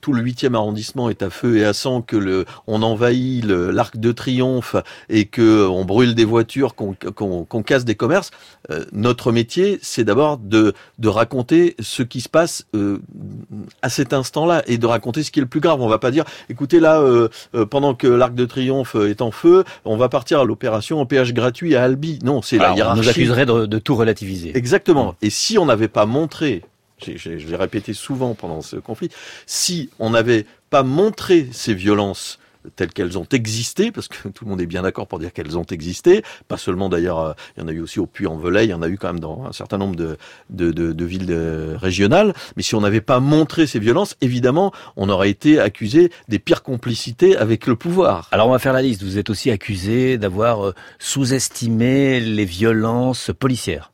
tout 0.01 0.13
le 0.13 0.21
8e 0.21 0.55
arrondissement 0.55 1.09
est 1.09 1.23
à 1.23 1.29
feu 1.29 1.55
et 1.55 1.63
à 1.63 1.71
sang, 1.71 2.01
que 2.01 2.17
le, 2.17 2.43
envahit 2.67 3.45
l'Arc 3.45 3.95
de 3.95 4.11
Triomphe 4.11 4.75
et 5.07 5.23
que 5.23 5.65
on 5.65 5.85
brûle 5.85 6.15
des 6.15 6.25
voitures, 6.25 6.75
qu'on 6.75 6.93
qu 6.93 7.11
qu 7.13 7.63
casse 7.63 7.85
des 7.85 7.95
commerces, 7.95 8.31
notre 8.91 9.31
métier, 9.31 9.79
c'est 9.81 10.03
d'abord 10.03 10.37
de, 10.37 10.73
raconter 11.05 11.77
ce 11.79 12.03
qui 12.03 12.19
se 12.19 12.27
passe 12.27 12.67
à 13.81 13.89
cet 13.89 14.11
instant-là 14.11 14.63
et 14.67 14.77
de 14.77 14.85
raconter 14.85 15.23
ce 15.23 15.31
qui 15.31 15.39
est 15.39 15.45
le 15.47 15.47
plus 15.47 15.61
grave. 15.61 15.81
On 15.81 15.87
va 15.87 15.99
pas 15.99 16.11
dire, 16.11 16.25
écoutez 16.49 16.81
là, 16.81 17.01
pendant 17.69 17.95
que 17.95 18.07
l'Arc 18.07 18.35
de 18.35 18.45
Triomphe 18.45 18.95
est 18.95 19.21
en 19.21 19.31
feu, 19.31 19.63
on 19.85 19.95
va 19.95 20.09
partir 20.09 20.41
à 20.41 20.45
l'opération 20.45 20.99
en 20.99 21.05
péage 21.05 21.33
gratuit 21.37 21.75
à 21.75 21.83
Albi. 21.83 22.19
Non, 22.23 22.41
c'est 22.41 22.57
la 22.57 22.73
hiérarchie. 22.73 22.99
On 22.99 23.03
nous 23.03 23.09
accuserait 23.09 23.45
de, 23.45 23.65
de 23.65 23.79
tout 23.79 23.95
relativiser. 23.95 24.57
Exactement. 24.57 25.15
Et 25.21 25.29
si 25.29 25.57
on 25.57 25.65
n'avait 25.65 25.87
pas 25.87 26.05
montré, 26.05 26.63
je 27.05 27.29
l'ai 27.29 27.55
répété 27.55 27.93
souvent 27.93 28.33
pendant 28.33 28.61
ce 28.61 28.75
conflit, 28.75 29.09
si 29.45 29.89
on 29.99 30.09
n'avait 30.09 30.45
pas 30.69 30.83
montré 30.83 31.47
ces 31.51 31.73
violences 31.73 32.39
telles 32.75 32.91
qu'elles 32.91 33.17
ont 33.17 33.27
existé, 33.31 33.91
parce 33.91 34.07
que 34.07 34.27
tout 34.33 34.45
le 34.45 34.49
monde 34.49 34.61
est 34.61 34.67
bien 34.67 34.81
d'accord 34.81 35.07
pour 35.07 35.19
dire 35.19 35.33
qu'elles 35.33 35.57
ont 35.57 35.65
existé, 35.65 36.23
pas 36.47 36.57
seulement 36.57 36.89
d'ailleurs, 36.89 37.35
il 37.55 37.61
y 37.61 37.63
en 37.63 37.67
a 37.67 37.71
eu 37.71 37.81
aussi 37.81 37.99
au 37.99 38.05
Puy-en-Velay, 38.05 38.65
il 38.65 38.69
y 38.69 38.73
en 38.73 38.81
a 38.81 38.89
eu 38.89 38.97
quand 38.97 39.07
même 39.07 39.19
dans 39.19 39.45
un 39.45 39.53
certain 39.53 39.77
nombre 39.77 39.95
de, 39.95 40.17
de, 40.49 40.71
de, 40.71 40.93
de 40.93 41.05
villes 41.05 41.25
de, 41.25 41.75
régionales, 41.79 42.33
mais 42.55 42.63
si 42.63 42.75
on 42.75 42.81
n'avait 42.81 43.01
pas 43.01 43.19
montré 43.19 43.67
ces 43.67 43.79
violences, 43.79 44.15
évidemment, 44.21 44.71
on 44.95 45.09
aurait 45.09 45.29
été 45.29 45.59
accusé 45.59 46.11
des 46.27 46.39
pires 46.39 46.63
complicités 46.63 47.37
avec 47.37 47.67
le 47.67 47.75
pouvoir. 47.75 48.27
Alors 48.31 48.47
on 48.47 48.51
va 48.51 48.59
faire 48.59 48.73
la 48.73 48.81
liste, 48.81 49.03
vous 49.03 49.17
êtes 49.17 49.29
aussi 49.29 49.51
accusé 49.51 50.17
d'avoir 50.17 50.73
sous-estimé 50.99 52.19
les 52.19 52.45
violences 52.45 53.31
policières. 53.37 53.91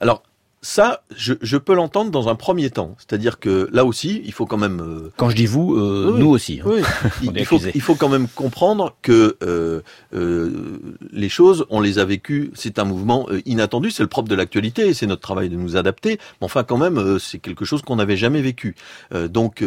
Alors, 0.00 0.22
ça, 0.64 1.02
je, 1.16 1.34
je 1.42 1.56
peux 1.56 1.74
l'entendre 1.74 2.12
dans 2.12 2.28
un 2.28 2.36
premier 2.36 2.70
temps. 2.70 2.94
C'est-à-dire 2.96 3.40
que 3.40 3.68
là 3.72 3.84
aussi, 3.84 4.22
il 4.24 4.32
faut 4.32 4.46
quand 4.46 4.56
même. 4.56 4.80
Euh... 4.80 5.12
Quand 5.16 5.28
je 5.28 5.34
dis 5.34 5.46
vous, 5.46 5.74
euh, 5.74 6.12
oui, 6.14 6.20
nous 6.20 6.28
aussi. 6.28 6.60
Hein. 6.60 6.68
Oui. 6.68 6.82
il, 7.22 7.32
il, 7.36 7.44
faut, 7.44 7.58
il 7.58 7.80
faut 7.80 7.96
quand 7.96 8.08
même 8.08 8.28
comprendre 8.28 8.94
que 9.02 9.36
euh, 9.42 9.80
euh, 10.14 10.78
les 11.10 11.28
choses, 11.28 11.66
on 11.68 11.80
les 11.80 11.98
a 11.98 12.04
vécues. 12.04 12.52
C'est 12.54 12.78
un 12.78 12.84
mouvement 12.84 13.26
euh, 13.30 13.40
inattendu. 13.44 13.90
C'est 13.90 14.04
le 14.04 14.08
propre 14.08 14.28
de 14.28 14.36
l'actualité 14.36 14.94
c'est 14.94 15.06
notre 15.06 15.22
travail 15.22 15.48
de 15.48 15.56
nous 15.56 15.76
adapter. 15.76 16.18
Mais 16.40 16.44
enfin, 16.44 16.62
quand 16.62 16.78
même, 16.78 16.96
euh, 16.96 17.18
c'est 17.18 17.38
quelque 17.38 17.64
chose 17.64 17.82
qu'on 17.82 17.96
n'avait 17.96 18.16
jamais 18.16 18.40
vécu. 18.40 18.76
donc 19.12 19.64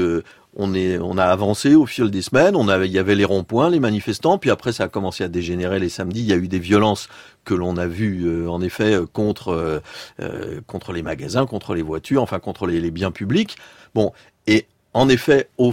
on, 0.55 0.73
est, 0.73 0.97
on 0.99 1.17
a 1.17 1.25
avancé 1.25 1.75
au 1.75 1.85
fil 1.85 2.09
des 2.09 2.21
semaines. 2.21 2.55
On 2.55 2.67
avait, 2.69 2.87
il 2.87 2.93
y 2.93 2.99
avait 2.99 3.15
les 3.15 3.25
ronds-points, 3.25 3.69
les 3.69 3.79
manifestants, 3.79 4.37
puis 4.37 4.49
après 4.49 4.71
ça 4.71 4.85
a 4.85 4.87
commencé 4.87 5.23
à 5.23 5.27
dégénérer 5.27 5.79
les 5.79 5.89
samedis. 5.89 6.21
Il 6.21 6.27
y 6.27 6.33
a 6.33 6.37
eu 6.37 6.47
des 6.47 6.59
violences 6.59 7.09
que 7.45 7.53
l'on 7.53 7.77
a 7.77 7.87
vues 7.87 8.25
euh, 8.25 8.49
en 8.49 8.61
effet 8.61 8.97
contre 9.13 9.81
euh, 10.19 10.61
contre 10.67 10.91
les 10.91 11.01
magasins, 11.01 11.45
contre 11.45 11.73
les 11.73 11.81
voitures, 11.81 12.21
enfin 12.21 12.39
contre 12.39 12.67
les, 12.67 12.91
biens 12.91 13.11
publics. 13.11 13.55
Bon, 13.93 14.11
et 14.47 14.65
en 14.93 15.07
effet, 15.09 15.49
au 15.57 15.71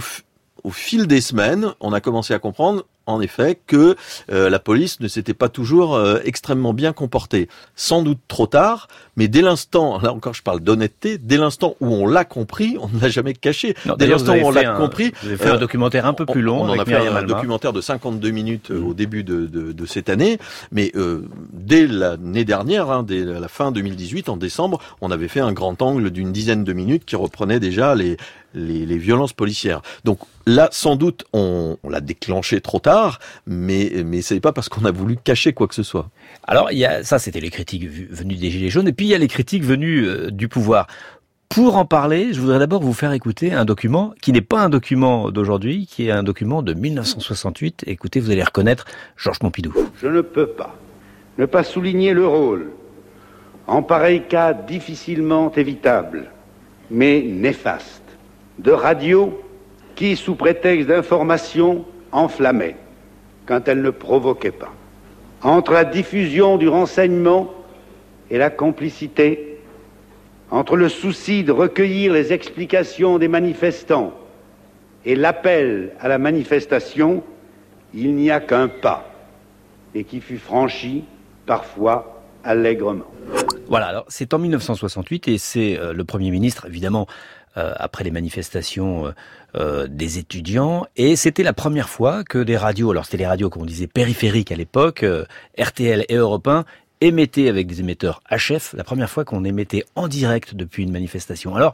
fil 0.71 1.07
des 1.07 1.21
semaines, 1.21 1.73
on 1.79 1.93
a 1.93 2.01
commencé 2.01 2.33
à 2.33 2.39
comprendre 2.39 2.85
en 3.05 3.21
effet 3.21 3.59
que 3.67 3.95
euh, 4.31 4.49
la 4.49 4.59
police 4.59 4.99
ne 4.99 5.07
s'était 5.07 5.33
pas 5.33 5.49
toujours 5.49 5.95
euh, 5.95 6.19
extrêmement 6.23 6.73
bien 6.73 6.93
comportée. 6.93 7.49
Sans 7.75 8.01
doute 8.01 8.19
trop 8.27 8.47
tard, 8.47 8.87
mais 9.17 9.27
dès 9.27 9.41
l'instant, 9.41 9.99
là 9.99 10.13
encore 10.13 10.33
je 10.33 10.43
parle 10.43 10.61
d'honnêteté, 10.61 11.17
dès 11.17 11.37
l'instant 11.37 11.75
où 11.81 11.87
on 11.87 12.07
l'a 12.07 12.25
compris, 12.25 12.77
on 12.79 12.87
ne 12.87 13.01
l'a 13.01 13.09
jamais 13.09 13.33
caché. 13.33 13.75
Non, 13.85 13.95
dès 13.95 14.07
l'instant 14.07 14.35
où 14.35 14.45
on 14.45 14.51
l'a 14.51 14.73
compris... 14.73 15.11
Vous 15.23 15.37
fait 15.37 15.49
euh, 15.49 15.55
un 15.55 15.57
documentaire 15.57 16.05
un 16.05 16.13
peu 16.13 16.25
plus 16.25 16.41
long. 16.41 16.61
On, 16.61 16.69
on 16.69 16.69
en 16.69 16.79
a 16.79 16.85
fait 16.85 16.95
un 16.95 17.23
documentaire 17.23 17.73
de 17.73 17.81
52 17.81 18.29
minutes 18.31 18.69
mmh. 18.69 18.87
au 18.87 18.93
début 18.93 19.23
de, 19.23 19.45
de, 19.45 19.71
de, 19.71 19.85
cette 19.85 20.09
année, 20.09 20.37
mais 20.71 20.91
dès 21.51 21.87
l'année 21.87 22.45
dernière, 22.45 22.89
hein, 22.89 23.03
dès 23.03 23.23
la 23.23 23.47
fin 23.47 23.71
2018, 23.71 24.29
en 24.29 24.37
décembre, 24.37 24.79
on 25.01 25.11
avait 25.11 25.27
fait 25.27 25.39
un 25.39 25.51
grand 25.51 25.81
angle 25.81 26.09
d'une 26.11 26.31
dizaine 26.31 26.63
de 26.63 26.73
minutes 26.73 27.05
qui 27.05 27.15
reprenait 27.15 27.59
déjà 27.59 27.95
les, 27.95 28.17
les, 28.53 28.85
les, 28.85 28.97
violences 28.97 29.33
policières. 29.33 29.81
Donc 30.03 30.19
là, 30.45 30.69
sans 30.71 30.95
doute, 30.95 31.25
on, 31.33 31.77
on 31.83 31.89
l'a 31.89 32.01
déclenché 32.01 32.61
trop 32.61 32.79
tard, 32.79 33.19
mais 33.45 33.73
mais 33.73 34.03
mais 34.03 34.21
c'est 34.21 34.39
pas 34.39 34.53
parce 34.53 34.69
qu'on 34.69 34.85
a 34.85 34.91
voulu 34.91 35.17
cacher 35.17 35.53
quoi 35.53 35.67
que 35.67 35.75
ce 35.75 35.83
soit. 35.83 36.09
Alors 36.43 36.71
il 36.71 36.77
y 36.77 36.85
a 36.85 37.03
ça, 37.03 37.19
c'était 37.19 37.39
les 37.39 37.49
critiques 37.49 37.87
venues 37.89 38.35
des 38.35 38.51
gilets 38.51 38.69
jaunes, 38.69 38.87
et 38.87 38.93
puis 38.93 39.07
il 39.07 39.09
y 39.09 39.15
a 39.15 39.17
les 39.17 39.27
critiques 39.27 39.63
venues 39.63 40.07
euh, 40.07 40.31
du 40.31 40.47
pouvoir. 40.47 40.87
Pour 41.49 41.77
en 41.77 41.85
parler, 41.85 42.33
je 42.33 42.41
voudrais 42.41 42.57
d'abord 42.57 42.81
vous 42.81 42.93
faire 42.93 43.11
écouter 43.11 43.53
un 43.53 43.65
document 43.65 44.13
qui 44.21 44.31
n'est 44.31 44.41
pas 44.41 44.61
un 44.61 44.69
document 44.69 45.29
d'aujourd'hui, 45.29 45.85
qui 45.85 46.07
est 46.07 46.11
un 46.11 46.23
document 46.23 46.63
de 46.63 46.73
1968. 46.73 47.83
Écoutez, 47.85 48.19
vous 48.19 48.31
allez 48.31 48.43
reconnaître 48.43 48.85
Georges 49.17 49.37
Pompidou. 49.37 49.73
Je 50.01 50.07
ne 50.07 50.21
peux 50.21 50.47
pas 50.47 50.75
ne 51.37 51.45
pas 51.45 51.63
souligner 51.63 52.13
le 52.13 52.27
rôle, 52.27 52.67
en 53.67 53.81
pareil 53.81 54.23
cas 54.27 54.53
difficilement 54.53 55.51
évitable, 55.55 56.25
mais 56.91 57.21
néfaste, 57.21 58.02
de 58.63 58.71
radio 58.71 59.41
qui, 59.95 60.15
sous 60.15 60.35
prétexte 60.35 60.87
d'information, 60.87 61.85
enflammait 62.11 62.75
quand 63.45 63.67
elle 63.67 63.81
ne 63.81 63.89
provoquait 63.89 64.51
pas. 64.51 64.71
Entre 65.41 65.73
la 65.73 65.83
diffusion 65.83 66.57
du 66.57 66.69
renseignement 66.69 67.53
et 68.29 68.37
la 68.37 68.49
complicité, 68.49 69.59
entre 70.49 70.77
le 70.77 70.87
souci 70.87 71.43
de 71.43 71.51
recueillir 71.51 72.13
les 72.13 72.31
explications 72.31 73.17
des 73.17 73.27
manifestants 73.27 74.13
et 75.05 75.15
l'appel 75.15 75.91
à 75.99 76.07
la 76.07 76.17
manifestation, 76.17 77.23
il 77.93 78.15
n'y 78.15 78.31
a 78.31 78.39
qu'un 78.39 78.69
pas, 78.69 79.11
et 79.93 80.05
qui 80.05 80.21
fut 80.21 80.37
franchi 80.37 81.03
parfois 81.45 82.23
allègrement. 82.43 83.05
Voilà, 83.67 83.87
alors 83.87 84.05
c'est 84.07 84.33
en 84.33 84.39
1968 84.39 85.27
et 85.27 85.37
c'est 85.37 85.77
euh, 85.77 85.93
le 85.93 86.03
Premier 86.03 86.31
ministre, 86.31 86.65
évidemment, 86.67 87.07
après 87.55 88.03
les 88.03 88.11
manifestations 88.11 89.07
euh, 89.07 89.11
euh, 89.55 89.87
des 89.87 90.17
étudiants, 90.17 90.87
et 90.95 91.15
c'était 91.15 91.43
la 91.43 91.53
première 91.53 91.89
fois 91.89 92.23
que 92.23 92.39
des 92.39 92.57
radios, 92.57 92.89
alors 92.89 93.05
c'était 93.05 93.17
les 93.17 93.27
radios 93.27 93.49
qu'on 93.49 93.65
disait 93.65 93.87
périphériques 93.87 94.51
à 94.51 94.55
l'époque, 94.55 95.03
euh, 95.03 95.25
RTL 95.59 96.05
et 96.09 96.15
Europe 96.15 96.47
1, 96.47 96.65
émettaient 97.03 97.49
avec 97.49 97.67
des 97.67 97.79
émetteurs 97.79 98.21
HF, 98.31 98.73
la 98.73 98.83
première 98.83 99.09
fois 99.09 99.25
qu'on 99.25 99.43
émettait 99.43 99.83
en 99.95 100.07
direct 100.07 100.55
depuis 100.55 100.83
une 100.83 100.91
manifestation. 100.91 101.55
Alors, 101.55 101.73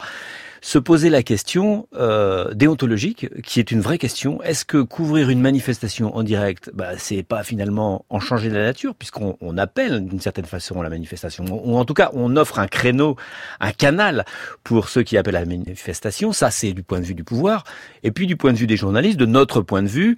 se 0.61 0.77
poser 0.77 1.09
la 1.09 1.23
question 1.23 1.87
euh, 1.95 2.53
déontologique, 2.53 3.27
qui 3.43 3.59
est 3.59 3.71
une 3.71 3.79
vraie 3.79 3.97
question. 3.97 4.41
Est-ce 4.43 4.65
que 4.65 4.81
couvrir 4.81 5.29
une 5.29 5.39
manifestation 5.39 6.15
en 6.15 6.23
direct, 6.23 6.71
bah, 6.73 6.97
c'est 6.97 7.23
pas 7.23 7.43
finalement 7.43 8.05
en 8.09 8.19
changer 8.19 8.49
la 8.49 8.63
nature, 8.63 8.95
puisqu'on 8.95 9.37
on 9.41 9.57
appelle 9.57 10.05
d'une 10.05 10.19
certaine 10.19 10.45
façon 10.45 10.81
la 10.81 10.89
manifestation, 10.89 11.45
ou 11.49 11.77
en 11.77 11.85
tout 11.85 11.93
cas 11.93 12.09
on 12.13 12.35
offre 12.35 12.59
un 12.59 12.67
créneau, 12.67 13.15
un 13.59 13.71
canal 13.71 14.25
pour 14.63 14.89
ceux 14.89 15.03
qui 15.03 15.17
appellent 15.17 15.37
à 15.37 15.41
la 15.41 15.45
manifestation. 15.45 16.33
Ça, 16.33 16.51
c'est 16.51 16.73
du 16.73 16.83
point 16.83 16.99
de 16.99 17.05
vue 17.05 17.15
du 17.15 17.23
pouvoir, 17.23 17.63
et 18.03 18.11
puis 18.11 18.27
du 18.27 18.35
point 18.35 18.51
de 18.51 18.57
vue 18.57 18.67
des 18.67 18.77
journalistes, 18.77 19.17
de 19.19 19.25
notre 19.25 19.61
point 19.61 19.83
de 19.83 19.87
vue. 19.87 20.17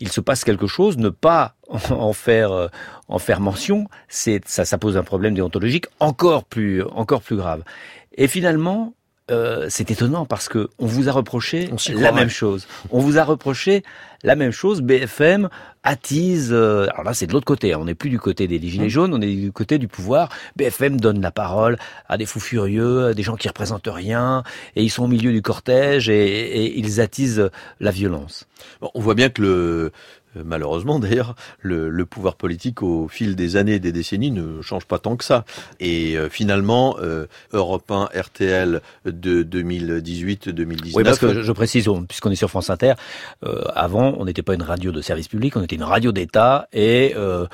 Il 0.00 0.10
se 0.10 0.20
passe 0.20 0.42
quelque 0.42 0.66
chose, 0.66 0.98
ne 0.98 1.08
pas 1.08 1.54
en 1.90 2.12
faire 2.12 2.52
euh, 2.52 2.68
en 3.08 3.18
faire 3.18 3.40
mention, 3.40 3.86
c'est 4.08 4.40
ça, 4.46 4.64
ça 4.64 4.78
pose 4.78 4.96
un 4.96 5.04
problème 5.04 5.34
déontologique 5.34 5.86
encore 6.00 6.44
plus 6.44 6.82
encore 6.82 7.22
plus 7.22 7.36
grave. 7.36 7.62
Et 8.14 8.26
finalement, 8.26 8.94
euh, 9.30 9.66
c'est 9.68 9.90
étonnant 9.90 10.26
parce 10.26 10.48
que 10.48 10.68
on 10.78 10.86
vous 10.86 11.08
a 11.08 11.12
reproché 11.12 11.70
la 11.88 12.12
même 12.12 12.28
chose. 12.28 12.66
On 12.90 13.00
vous 13.00 13.18
a 13.18 13.24
reproché 13.24 13.82
la 14.22 14.36
même 14.36 14.50
chose. 14.50 14.82
BFM 14.82 15.48
attise. 15.82 16.50
Euh, 16.52 16.88
alors 16.90 17.04
là, 17.04 17.14
c'est 17.14 17.26
de 17.26 17.32
l'autre 17.32 17.46
côté. 17.46 17.74
On 17.74 17.84
n'est 17.84 17.94
plus 17.94 18.10
du 18.10 18.18
côté 18.18 18.46
des 18.46 18.58
gilets 18.60 18.86
Mmh. 18.86 18.88
jaunes, 18.88 19.14
on 19.14 19.20
est 19.20 19.34
du 19.34 19.52
côté 19.52 19.78
du 19.78 19.88
pouvoir. 19.88 20.28
BFM 20.56 21.00
donne 21.00 21.20
la 21.20 21.30
parole 21.30 21.78
à 22.08 22.18
des 22.18 22.26
fous 22.26 22.40
furieux, 22.40 23.06
à 23.06 23.14
des 23.14 23.22
gens 23.22 23.36
qui 23.36 23.48
représentent 23.48 23.88
rien, 23.90 24.42
et 24.76 24.82
ils 24.82 24.90
sont 24.90 25.04
au 25.04 25.08
milieu 25.08 25.32
du 25.32 25.42
cortège 25.42 26.08
et, 26.08 26.64
et 26.64 26.78
ils 26.78 27.00
attisent 27.00 27.50
la 27.80 27.90
violence. 27.90 28.46
Bon, 28.80 28.90
on 28.94 29.00
voit 29.00 29.14
bien 29.14 29.30
que 29.30 29.42
le 29.42 29.92
malheureusement 30.36 30.98
d'ailleurs, 31.00 31.34
le, 31.60 31.88
le 31.90 32.06
pouvoir 32.06 32.36
politique 32.36 32.82
au 32.82 33.08
fil 33.08 33.36
des 33.36 33.56
années 33.56 33.74
et 33.74 33.80
des 33.80 33.92
décennies 33.92 34.30
ne 34.30 34.62
change 34.62 34.84
pas 34.86 34.98
tant 34.98 35.16
que 35.16 35.24
ça. 35.24 35.44
Et 35.80 36.16
euh, 36.16 36.28
finalement, 36.28 36.96
euh, 37.00 37.26
Europe 37.52 37.90
1, 37.90 38.08
RTL 38.14 38.80
de 39.04 39.42
2018-2019. 39.42 40.92
Oui, 40.94 41.04
parce 41.04 41.18
que 41.18 41.42
je, 41.42 41.52
précise, 41.52 41.88
on- 41.88 42.04
puisqu'on 42.04 42.30
est 42.30 42.36
sur 42.36 42.50
France 42.50 42.70
Inter, 42.70 42.94
euh, 43.44 43.62
avant, 43.74 44.14
on 44.18 44.24
n'était 44.24 44.42
pas 44.42 44.54
une 44.54 44.62
radio 44.62 44.92
de 44.92 45.00
service 45.00 45.28
public, 45.28 45.56
on 45.56 45.62
était 45.62 45.76
une 45.76 45.82
radio 45.84 46.12
d'État 46.12 46.68
et, 46.72 47.12
euh, 47.16 47.20
euh, 47.30 47.46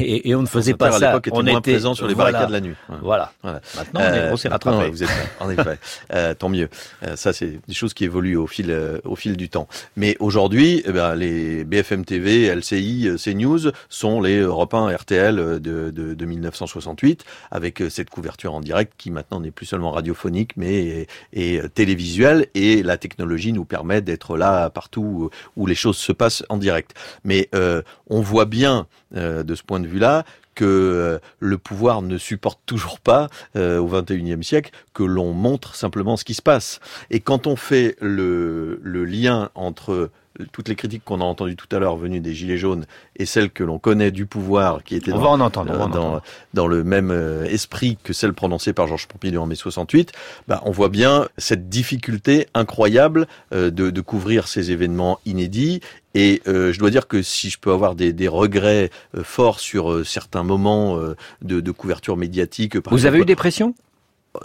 et, 0.00 0.28
et 0.30 0.34
on 0.34 0.42
ne 0.42 0.46
faisait 0.46 0.74
pas 0.74 0.88
à 0.88 0.92
ça. 0.92 1.06
l'époque, 1.08 1.28
était 1.28 1.36
on 1.36 1.42
moins 1.42 1.58
était 1.58 1.72
présent 1.72 1.94
sur 1.94 2.06
les 2.08 2.14
voilà. 2.14 2.32
barricades 2.32 2.52
la 2.52 2.60
nuit. 2.60 2.74
Voilà. 3.02 3.32
Voilà. 3.42 3.60
Maintenant, 3.76 4.00
on, 4.00 4.14
est, 4.14 4.30
on 4.32 4.36
s'est 4.36 4.48
maintenant, 4.48 4.72
rattrapé. 4.72 4.90
Vous 4.90 5.02
êtes, 5.02 5.10
en 5.40 5.50
effet, 5.50 5.78
Euh, 6.14 6.34
tant 6.34 6.48
mieux. 6.48 6.68
Euh, 7.04 7.16
ça, 7.16 7.32
c'est 7.32 7.60
des 7.68 7.74
choses 7.74 7.94
qui 7.94 8.04
évoluent 8.04 8.36
au 8.36 8.46
fil, 8.46 8.70
euh, 8.70 8.98
au 9.04 9.16
fil 9.16 9.36
du 9.36 9.48
temps. 9.48 9.68
Mais 9.96 10.16
aujourd'hui, 10.18 10.82
eh 10.86 10.92
ben, 10.92 11.14
les 11.14 11.64
BFM 11.64 12.04
TV, 12.04 12.54
LCI, 12.54 13.08
euh, 13.08 13.16
CNews 13.16 13.70
sont 13.88 14.20
les 14.20 14.38
Europe 14.38 14.74
1, 14.74 14.96
RTL 14.96 15.38
euh, 15.38 15.58
de, 15.58 15.90
de, 15.90 16.14
de 16.14 16.24
1968, 16.26 17.24
avec 17.50 17.80
euh, 17.82 17.90
cette 17.90 18.10
couverture 18.10 18.54
en 18.54 18.60
direct 18.60 18.94
qui 18.96 19.10
maintenant 19.10 19.40
n'est 19.40 19.50
plus 19.50 19.66
seulement 19.66 19.92
radiophonique, 19.92 20.56
mais 20.56 20.86
est, 20.86 21.06
est, 21.32 21.62
euh, 21.64 21.68
télévisuelle. 21.68 22.46
Et 22.54 22.82
la 22.82 22.96
technologie 22.96 23.52
nous 23.52 23.64
permet 23.64 24.00
d'être 24.00 24.36
là 24.36 24.70
partout 24.70 25.30
où 25.56 25.66
les 25.66 25.74
choses 25.74 25.96
se 25.96 26.12
passent 26.12 26.44
en 26.48 26.56
direct. 26.56 26.94
Mais 27.24 27.48
euh, 27.54 27.82
on 28.08 28.20
voit 28.20 28.44
bien 28.46 28.86
euh, 29.16 29.42
de 29.42 29.54
ce 29.54 29.62
point 29.62 29.80
de 29.80 29.86
vue-là 29.86 30.24
que 30.54 30.64
euh, 30.64 31.18
le 31.38 31.58
pouvoir 31.58 32.02
ne 32.02 32.18
supporte 32.18 32.60
toujours 32.66 33.00
pas 33.00 33.28
euh, 33.56 33.78
au 33.78 33.88
XXIe 33.88 34.44
siècle 34.44 34.70
que 34.94 35.02
l'on 35.02 35.32
montre 35.32 35.74
simplement 35.74 36.16
ce 36.16 36.24
qui 36.24 36.34
se 36.34 36.42
passe. 36.42 36.80
Et 37.10 37.20
quand 37.20 37.46
on 37.46 37.56
fait 37.56 37.96
le, 38.00 38.78
le 38.82 39.04
lien 39.04 39.50
entre 39.54 40.10
toutes 40.52 40.68
les 40.68 40.76
critiques 40.76 41.04
qu'on 41.04 41.20
a 41.20 41.24
entendues 41.24 41.56
tout 41.56 41.74
à 41.74 41.78
l'heure 41.78 41.96
venues 41.96 42.20
des 42.20 42.34
Gilets 42.34 42.58
jaunes 42.58 42.86
et 43.16 43.26
celles 43.26 43.50
que 43.50 43.64
l'on 43.64 43.78
connaît 43.78 44.10
du 44.10 44.26
pouvoir 44.26 44.82
qui 44.82 44.96
étaient 44.96 45.12
On 45.12 45.16
dans, 45.16 45.22
va 45.22 45.28
en 45.28 45.40
entendre, 45.40 45.80
en 45.80 46.20
dans, 46.54 46.66
le 46.66 46.84
même 46.84 47.10
euh, 47.10 47.44
esprit 47.44 47.98
que 48.02 48.12
celle 48.12 48.32
prononcée 48.32 48.72
par 48.72 48.86
Georges 48.86 49.06
Pompidou 49.06 49.38
en 49.38 49.46
mai 49.46 49.54
68, 49.54 50.12
bah, 50.48 50.62
on 50.64 50.70
voit 50.70 50.88
bien 50.88 51.28
cette 51.38 51.68
difficulté 51.68 52.46
incroyable 52.54 53.26
euh, 53.52 53.70
de, 53.70 53.90
de 53.90 54.00
couvrir 54.00 54.48
ces 54.48 54.70
événements 54.70 55.18
inédits. 55.26 55.80
Et 56.14 56.42
euh, 56.48 56.72
je 56.72 56.78
dois 56.78 56.90
dire 56.90 57.06
que 57.06 57.22
si 57.22 57.50
je 57.50 57.58
peux 57.58 57.72
avoir 57.72 57.94
des, 57.94 58.12
des 58.12 58.28
regrets 58.28 58.90
euh, 59.16 59.22
forts 59.22 59.60
sur 59.60 59.92
euh, 59.92 60.04
certains 60.04 60.42
moments 60.42 60.98
euh, 60.98 61.14
de, 61.42 61.60
de 61.60 61.70
couverture 61.70 62.16
médiatique, 62.16 62.80
par 62.80 62.92
Vous 62.92 63.06
avez 63.06 63.20
eu 63.20 63.24
des 63.24 63.36
pressions? 63.36 63.74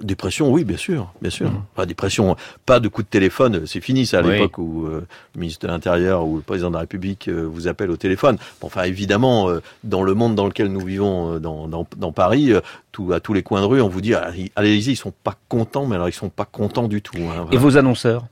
Des 0.02 0.16
pressions, 0.16 0.52
oui, 0.52 0.64
bien 0.64 0.78
sûr, 0.78 1.14
bien 1.22 1.30
sûr. 1.30 1.52
Enfin, 1.76 1.86
des 1.86 1.94
pressions, 1.94 2.36
pas 2.66 2.80
de 2.80 2.88
coups 2.88 3.06
de 3.06 3.10
téléphone, 3.12 3.68
c'est 3.68 3.82
fini 3.82 4.06
ça 4.08 4.20
à 4.20 4.24
Oui. 4.24 4.32
l'époque 4.34 4.58
où 4.58 4.86
euh, 4.88 5.06
le 5.36 5.40
ministre 5.40 5.68
de 5.68 5.72
l'Intérieur 5.72 6.26
ou 6.26 6.38
le 6.38 6.42
président 6.42 6.70
de 6.70 6.74
la 6.74 6.80
République 6.82 7.28
euh, 7.28 7.44
vous 7.48 7.68
appelle 7.68 7.92
au 7.92 7.98
téléphone. 7.98 8.38
Bon, 8.60 8.68
enfin, 8.68 8.84
évidemment, 8.84 9.48
euh, 9.50 9.62
dans 9.84 10.02
le 10.02 10.16
monde 10.16 10.34
dans 10.34 10.48
lequel 10.48 10.70
nous 10.72 10.80
vivons, 10.84 11.40
dans, 11.40 11.68
dans, 11.68 11.86
dans 11.98 12.12
Paris, 12.12 12.52
tout, 12.92 13.14
à 13.14 13.20
tous 13.20 13.34
les 13.34 13.44
coins 13.44 13.62
de 13.62 13.68
rue, 13.68 13.82
on 13.82 13.88
vous 13.90 14.02
dit, 14.02 14.16
allez, 14.16 14.52
allez-y, 14.56 14.92
ils 14.94 14.96
sont 14.96 15.14
pas 15.24 15.36
contents, 15.50 15.86
mais 15.86 15.96
alors 15.96 16.10
ils 16.10 16.14
sont 16.14 16.30
pas 16.30 16.46
contents 16.46 16.88
du 16.88 17.02
tout. 17.04 17.18
hein, 17.20 17.46
Et 17.52 17.58
vos 17.58 17.78
annonceurs? 17.78 18.26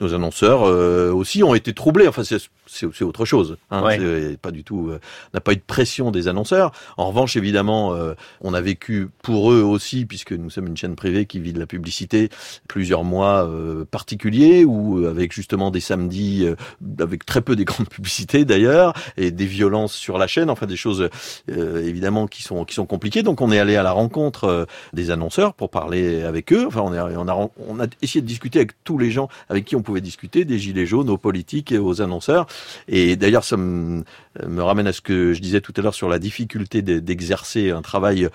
Nos 0.00 0.14
annonceurs 0.14 0.64
euh, 0.64 1.10
aussi 1.12 1.42
ont 1.42 1.54
été 1.54 1.72
troublés. 1.72 2.06
Enfin, 2.06 2.22
c'est 2.24 3.02
autre 3.04 3.24
chose. 3.24 3.56
Hein. 3.70 3.82
Ouais. 3.82 4.36
Pas 4.36 4.50
du 4.50 4.62
tout. 4.64 4.88
euh, 4.90 5.00
on 5.32 5.36
n'a 5.36 5.40
pas 5.40 5.52
eu 5.52 5.56
de 5.56 5.62
pression 5.66 6.10
des 6.10 6.28
annonceurs. 6.28 6.72
En 6.96 7.08
revanche, 7.08 7.36
évidemment, 7.36 7.94
euh, 7.94 8.14
on 8.40 8.52
a 8.54 8.60
vécu 8.60 9.08
pour 9.22 9.52
eux 9.52 9.62
aussi, 9.62 10.04
puisque 10.04 10.32
nous 10.32 10.50
sommes 10.50 10.66
une 10.66 10.76
chaîne 10.76 10.96
privée 10.96 11.24
qui 11.26 11.40
vit 11.40 11.52
de 11.52 11.58
la 11.58 11.66
publicité, 11.66 12.28
plusieurs 12.68 13.04
mois 13.04 13.46
euh, 13.46 13.84
particuliers 13.90 14.64
euh, 14.66 15.08
avec 15.08 15.32
justement 15.32 15.70
des 15.70 15.80
samedis 15.80 16.44
euh, 16.44 16.56
avec 17.00 17.24
très 17.24 17.40
peu 17.40 17.56
d'écran 17.56 17.84
de 17.84 17.88
publicité 17.88 18.44
d'ailleurs 18.44 18.92
et 19.16 19.30
des 19.30 19.46
violences 19.46 19.94
sur 19.94 20.18
la 20.18 20.26
chaîne. 20.26 20.50
Enfin, 20.50 20.66
des 20.66 20.76
choses 20.76 21.08
euh, 21.50 21.82
évidemment 21.86 22.26
qui 22.26 22.42
sont 22.42 22.64
qui 22.64 22.74
sont 22.74 22.86
compliquées. 22.86 23.22
Donc, 23.22 23.40
on 23.40 23.50
est 23.50 23.58
allé 23.58 23.76
à 23.76 23.82
la 23.82 23.92
rencontre 23.92 24.66
des 24.92 25.10
annonceurs 25.10 25.54
pour 25.54 25.70
parler 25.70 26.22
avec 26.22 26.52
eux. 26.52 26.66
Enfin, 26.66 26.80
on, 26.82 26.92
est, 26.92 27.00
on 27.00 27.28
a 27.28 27.48
on 27.68 27.80
a 27.80 27.86
essayé 28.02 28.20
de 28.20 28.26
discuter 28.26 28.58
avec 28.58 28.72
tous 28.84 28.98
les 28.98 29.10
gens 29.10 29.28
avec 29.48 29.64
qui 29.64 29.76
on 29.76 29.82
pouvait 29.86 30.02
discuter, 30.02 30.44
des 30.44 30.58
gilets 30.58 30.86
jaunes, 30.86 31.08
aux 31.10 31.18
politiques 31.18 31.72
et 31.72 31.78
aux 31.78 32.02
annonceurs. 32.02 32.46
Et 32.88 33.16
d'ailleurs, 33.16 33.44
ça 33.44 33.56
me, 33.56 34.02
ramène 34.70 34.86
à 34.88 34.92
ce 34.92 35.00
que 35.00 35.32
je 35.32 35.40
disais 35.40 35.60
tout 35.60 35.72
à 35.76 35.80
l'heure 35.82 35.94
sur 35.94 36.08
la 36.08 36.18
difficulté 36.18 36.82
de- 36.82 36.98
d'exercer 37.00 37.70
un 37.70 37.82
travail 37.82 38.28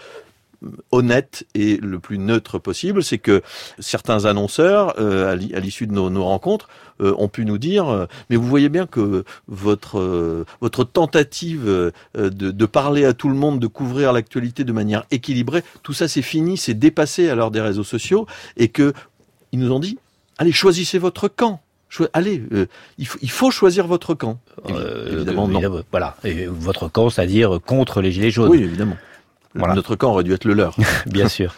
honnête 0.92 1.44
et 1.56 1.78
le 1.78 1.98
plus 1.98 2.20
neutre 2.20 2.60
possible, 2.60 3.04
c'est 3.04 3.18
que 3.18 3.42
certains 3.80 4.26
annonceurs, 4.26 4.94
euh, 5.00 5.32
à 5.32 5.36
l'i- 5.36 5.56
à 5.56 5.60
l'issue 5.60 5.88
de 5.88 5.92
nos, 5.94 6.24
rencontres, 6.24 6.70
euh, 7.02 7.16
ont 7.18 7.30
pu 7.30 7.46
nous 7.46 7.58
dire, 7.58 7.90
euh, 7.90 8.06
mais 8.30 8.36
vous 8.36 8.48
voyez 8.48 8.70
bien 8.70 8.86
que 8.86 9.24
votre 9.48 10.84
tentative 10.84 11.66
de, 12.14 12.30
de 12.62 12.66
parler 12.68 13.06
à 13.06 13.14
tout 13.14 13.30
le 13.30 13.36
monde, 13.36 13.60
de 13.60 13.66
couvrir 13.68 14.14
l'actualité 14.14 14.64
de 14.64 14.72
manière 14.72 15.04
équilibrée, 15.10 15.64
tout 15.82 15.94
ça 15.94 16.08
c'est 16.08 16.22
fini, 16.22 16.58
c'est 16.58 16.76
dépassé 16.76 17.28
à 17.30 17.34
l'heure 17.36 17.50
des 17.52 17.62
réseaux 17.62 17.84
sociaux, 17.84 18.28
et 18.56 18.68
que 18.68 18.94
ils 19.52 19.60
nous 19.60 19.72
ont 19.72 19.80
dit, 19.80 19.98
allez 20.42 20.52
choisissez 20.52 20.98
votre 21.00 21.28
camp. 21.28 21.62
Allez, 22.14 22.42
euh, 22.54 22.68
il, 22.98 23.06
faut, 23.06 23.18
il 23.22 23.30
faut 23.30 23.52
choisir 23.52 23.86
votre 23.86 24.14
camp. 24.14 24.40
Évi- 24.66 24.76
Euh, 24.76 25.14
évidemment, 25.14 25.48
non. 25.48 25.60
évidemment, 25.60 25.82
Voilà. 25.92 26.16
Et 26.24 26.46
votre 26.48 26.88
camp, 26.88 27.10
c'est-à-dire 27.10 27.60
contre 27.66 28.02
les 28.02 28.12
gilets 28.12 28.32
jaunes. 28.32 28.50
Oui, 28.50 28.64
évidemment. 28.64 28.96
Voilà. 29.56 29.74
Notre 29.76 29.96
camp 29.98 30.12
aurait 30.12 30.24
dû 30.24 30.34
être 30.34 30.46
le 30.46 30.54
leur. 30.54 30.76
Bien 31.08 31.28
sûr. 31.28 31.54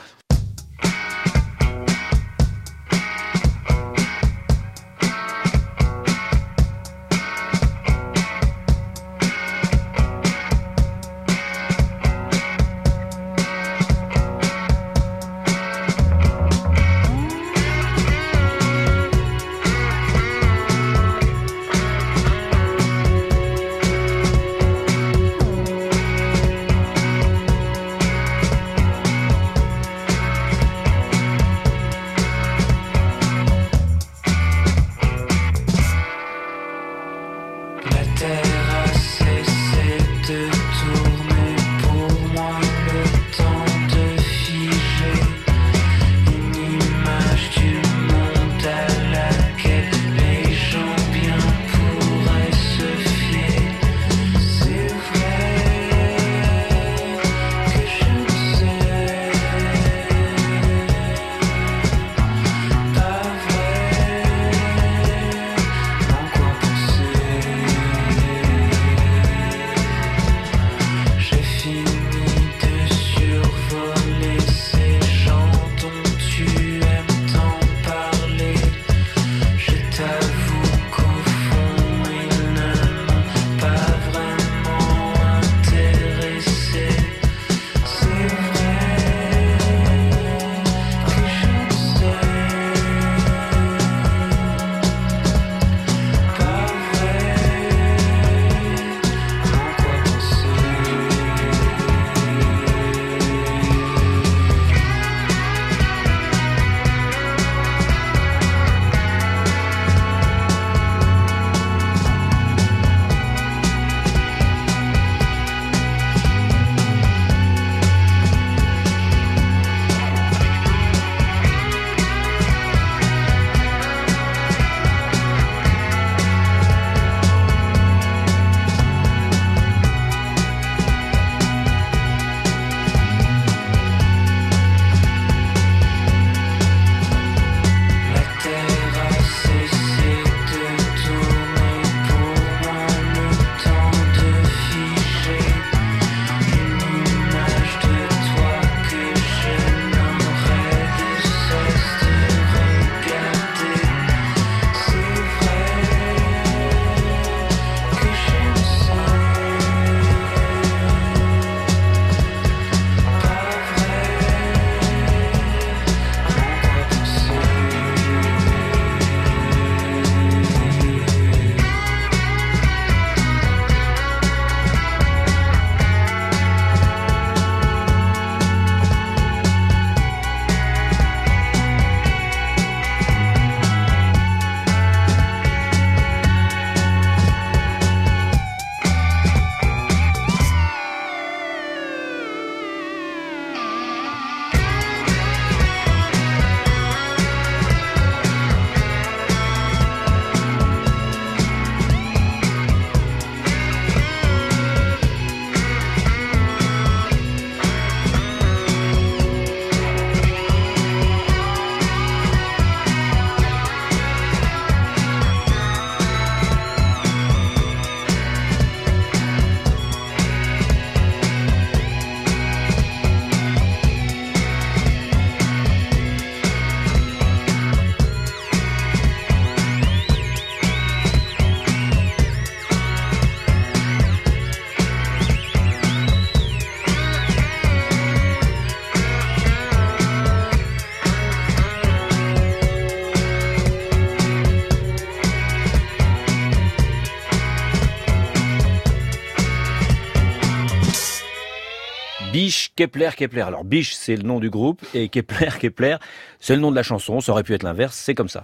Kepler, 252.83 253.11
Kepler. 253.15 253.43
Alors 253.43 253.63
Biche, 253.63 253.93
c'est 253.93 254.17
le 254.17 254.23
nom 254.23 254.41
du 254.41 254.49
groupe 254.49 254.81
et 254.93 255.07
Kepler, 255.07 255.51
Kepler, 255.59 255.95
c'est 256.41 256.53
le 256.53 256.61
nom 256.61 256.69
de 256.69 256.75
la 256.75 256.83
chanson. 256.83 257.21
Ça 257.21 257.31
aurait 257.31 257.43
pu 257.43 257.53
être 257.53 257.63
l'inverse, 257.63 257.95
c'est 257.95 258.13
comme 258.13 258.27
ça. 258.27 258.43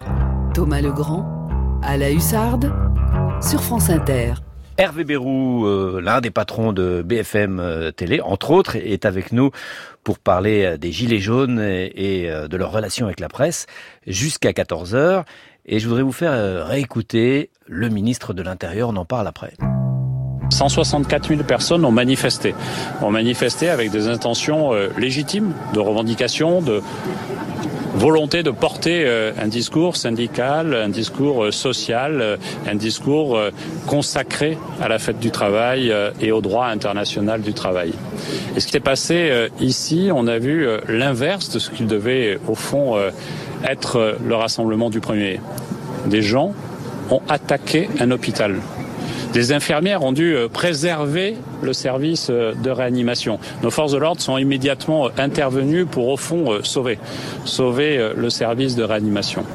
Thomas 0.54 0.80
Legrand, 0.80 1.49
à 1.84 1.97
la 1.97 2.10
Hussarde, 2.10 2.71
sur 3.41 3.62
France 3.62 3.89
Inter. 3.89 4.36
Hervé 4.78 5.04
Bérou, 5.04 5.65
euh, 5.65 5.99
l'un 6.02 6.21
des 6.21 6.32
patrons 6.32 6.71
de 6.71 7.02
BFM 7.06 7.60
euh, 7.60 7.91
Télé, 7.91 8.21
entre 8.21 8.52
autres, 8.52 8.78
est 8.78 9.04
avec 9.04 9.34
nous 9.34 9.52
pour 10.06 10.19
parler 10.19 10.63
euh, 10.63 10.78
des 10.78 10.93
Gilets 10.93 11.19
jaunes 11.19 11.60
et, 11.60 12.23
et 12.23 12.32
de 12.32 12.56
leur 12.56 12.71
relation 12.71 13.08
avec 13.08 13.19
la 13.19 13.28
presse 13.28 13.65
jusqu'à 14.08 14.52
14h. 14.52 15.25
Et 15.65 15.80
je 15.80 15.88
voudrais 15.89 16.04
vous 16.04 16.13
faire 16.13 16.65
réécouter 16.65 17.49
le 17.67 17.89
ministre 17.89 18.34
de 18.34 18.41
l'Intérieur, 18.41 18.88
on 18.88 18.95
en 18.95 19.06
parle 19.06 19.28
après. 19.28 19.52
164 20.50 21.28
000 21.28 21.44
personnes 21.44 21.86
ont 21.86 21.92
manifesté. 21.92 22.56
Ont 23.02 23.12
manifesté 23.12 23.70
avec 23.70 23.92
des 23.92 24.08
intentions 24.08 24.72
légitimes 24.98 25.54
de 25.74 25.80
revendication, 25.80 26.62
de 26.62 26.82
volonté 28.00 28.44
de 28.44 28.52
porter 28.52 29.04
euh, 29.06 29.32
un 29.40 29.48
discours 29.48 29.98
syndical, 29.98 30.74
un 30.74 30.90
discours 30.90 31.46
euh, 31.46 31.52
social, 31.52 32.22
euh, 32.22 32.38
un 32.68 32.76
discours 32.76 33.40
consacré 33.88 34.58
à 34.82 34.88
la 34.88 35.00
fête 35.00 35.20
du 35.20 35.32
travail 35.32 35.94
et 36.22 36.32
au 36.32 36.42
droit 36.42 36.68
international 36.68 37.42
du 37.42 37.54
travail. 37.54 37.94
Et 38.56 38.60
ce 38.60 38.66
qui 38.68 38.72
s'est 38.72 38.80
passé 38.80 39.50
ici, 39.60 40.10
on 40.14 40.28
a 40.28 40.38
vu 40.38 40.68
l'inverse 40.88 41.50
de 41.50 41.60
ce 41.60 41.70
qu'il 41.70 41.88
devait 41.88 42.40
au 42.48 42.56
fond 42.56 42.98
être 43.68 44.18
le 44.24 44.36
rassemblement 44.36 44.90
du 44.90 45.00
premier. 45.00 45.40
Des 46.06 46.22
gens 46.22 46.54
ont 47.10 47.22
attaqué 47.28 47.90
un 48.00 48.12
hôpital 48.12 48.56
des 49.34 49.54
infirmières 49.54 50.04
ont 50.04 50.12
dû 50.12 50.36
euh, 50.36 50.48
préserver 50.48 51.38
le 51.62 51.74
service 51.74 52.30
euh, 52.30 52.54
de 52.54 52.70
réanimation. 52.72 53.39
Nos 53.62 53.70
forces 53.70 53.92
de 53.92 53.98
l'ordre 53.98 54.22
sont 54.22 54.38
immédiatement 54.38 55.08
euh, 55.08 55.10
intervenues 55.18 55.86
pour, 55.86 56.08
au 56.08 56.18
fond, 56.18 56.63
sauver, 56.63 56.98
sauver 57.46 58.13
le 58.15 58.30
service 58.30 58.76
de 58.76 58.84
réanimation. 58.84 59.46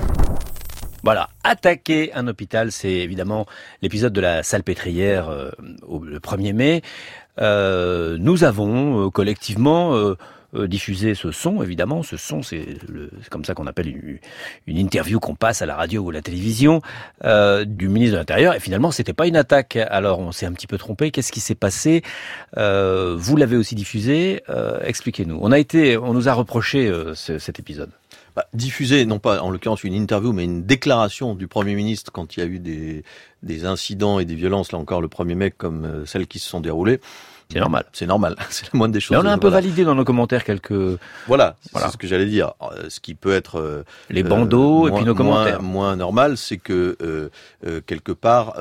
Voilà, 1.02 1.28
attaquer 1.42 2.12
un 2.14 2.28
hôpital, 2.28 2.72
c'est 2.72 2.88
évidemment 2.88 3.46
l'épisode 3.82 4.12
de 4.12 4.20
la 4.20 4.42
salpêtrière 4.42 5.30
le 5.30 6.18
1er 6.18 6.52
mai. 6.54 6.82
nous 8.18 8.44
avons 8.44 9.10
collectivement 9.10 9.94
euh, 9.94 10.16
diffuser 10.66 11.14
ce 11.14 11.32
son, 11.32 11.62
évidemment. 11.62 12.02
Ce 12.02 12.16
son, 12.16 12.42
c'est 12.42 12.64
comme 13.30 13.44
ça 13.44 13.54
qu'on 13.54 13.66
appelle 13.66 13.88
une, 14.66 14.78
interview 14.78 15.20
qu'on 15.20 15.34
passe 15.34 15.62
à 15.62 15.66
la 15.66 15.76
radio 15.76 16.02
ou 16.02 16.10
à 16.10 16.12
la 16.12 16.22
télévision 16.22 16.82
euh, 17.24 17.64
du 17.64 17.88
ministre 17.88 18.14
de 18.14 18.18
l'Intérieur. 18.18 18.54
Et 18.54 18.60
finalement, 18.60 18.90
c'était 18.90 19.12
pas 19.12 19.26
une 19.26 19.36
attaque. 19.36 19.76
Alors, 19.76 20.18
on 20.18 20.32
s'est 20.32 20.46
un 20.46 20.52
petit 20.52 20.66
peu 20.66 20.78
trompé. 20.78 21.10
Qu'est-ce 21.10 21.32
qui 21.32 21.40
s'est 21.40 21.54
passé? 21.54 22.02
Euh, 22.56 23.16
Vous 23.18 23.36
l'avez 23.36 23.56
aussi 23.56 23.74
diffusé. 23.74 24.42
Euh, 24.48 24.80
expliquez-nous. 24.84 25.38
On 25.40 25.50
on 25.52 26.14
nous 26.14 26.28
a 26.28 26.32
reproché 26.32 26.86
euh, 26.88 27.14
ce, 27.14 27.38
cet 27.38 27.58
épisode. 27.58 27.90
Bah, 28.36 28.46
diffuser, 28.52 29.06
non 29.06 29.20
pas 29.20 29.40
en 29.40 29.50
l'occurrence 29.50 29.84
une 29.84 29.94
interview, 29.94 30.32
mais 30.32 30.44
une 30.44 30.64
déclaration 30.64 31.36
du 31.36 31.46
Premier 31.46 31.74
ministre 31.74 32.10
quand 32.10 32.36
il 32.36 32.40
y 32.40 32.42
a 32.42 32.46
eu 32.46 32.58
des, 32.58 33.04
des 33.44 33.64
incidents 33.64 34.18
et 34.18 34.24
des 34.24 34.34
violences, 34.34 34.72
là 34.72 34.78
encore 34.78 35.00
le 35.00 35.06
1er 35.06 35.34
mai, 35.34 35.50
comme 35.52 35.84
euh, 35.84 36.06
celles 36.06 36.26
qui 36.26 36.40
se 36.40 36.48
sont 36.48 36.60
déroulées. 36.60 37.00
C'est 37.52 37.60
normal. 37.60 37.84
C'est 37.92 38.06
normal. 38.06 38.36
C'est 38.50 38.72
la 38.72 38.78
moindre 38.78 38.94
des 38.94 39.00
choses. 39.00 39.16
Mais 39.16 39.22
on 39.22 39.26
a 39.26 39.32
un 39.32 39.38
peu 39.38 39.48
validé 39.48 39.84
dans 39.84 39.94
nos 39.94 40.04
commentaires 40.04 40.44
quelques. 40.44 40.98
Voilà. 41.26 41.56
C'est 41.74 41.90
ce 41.90 41.96
que 41.96 42.06
j'allais 42.06 42.26
dire. 42.26 42.54
Euh, 42.62 42.88
ce 42.88 43.00
qui 43.00 43.14
peut 43.14 43.32
être 43.32 43.58
euh, 43.58 43.84
les 44.10 44.22
bandeaux 44.22 44.88
et 44.88 44.92
puis 44.92 45.04
nos 45.04 45.14
commentaires. 45.14 45.62
Moins, 45.62 45.72
moins 45.72 45.96
normal, 45.96 46.36
c'est 46.36 46.58
que 46.58 46.96
euh, 47.02 47.80
quelque 47.86 48.12
part, 48.12 48.54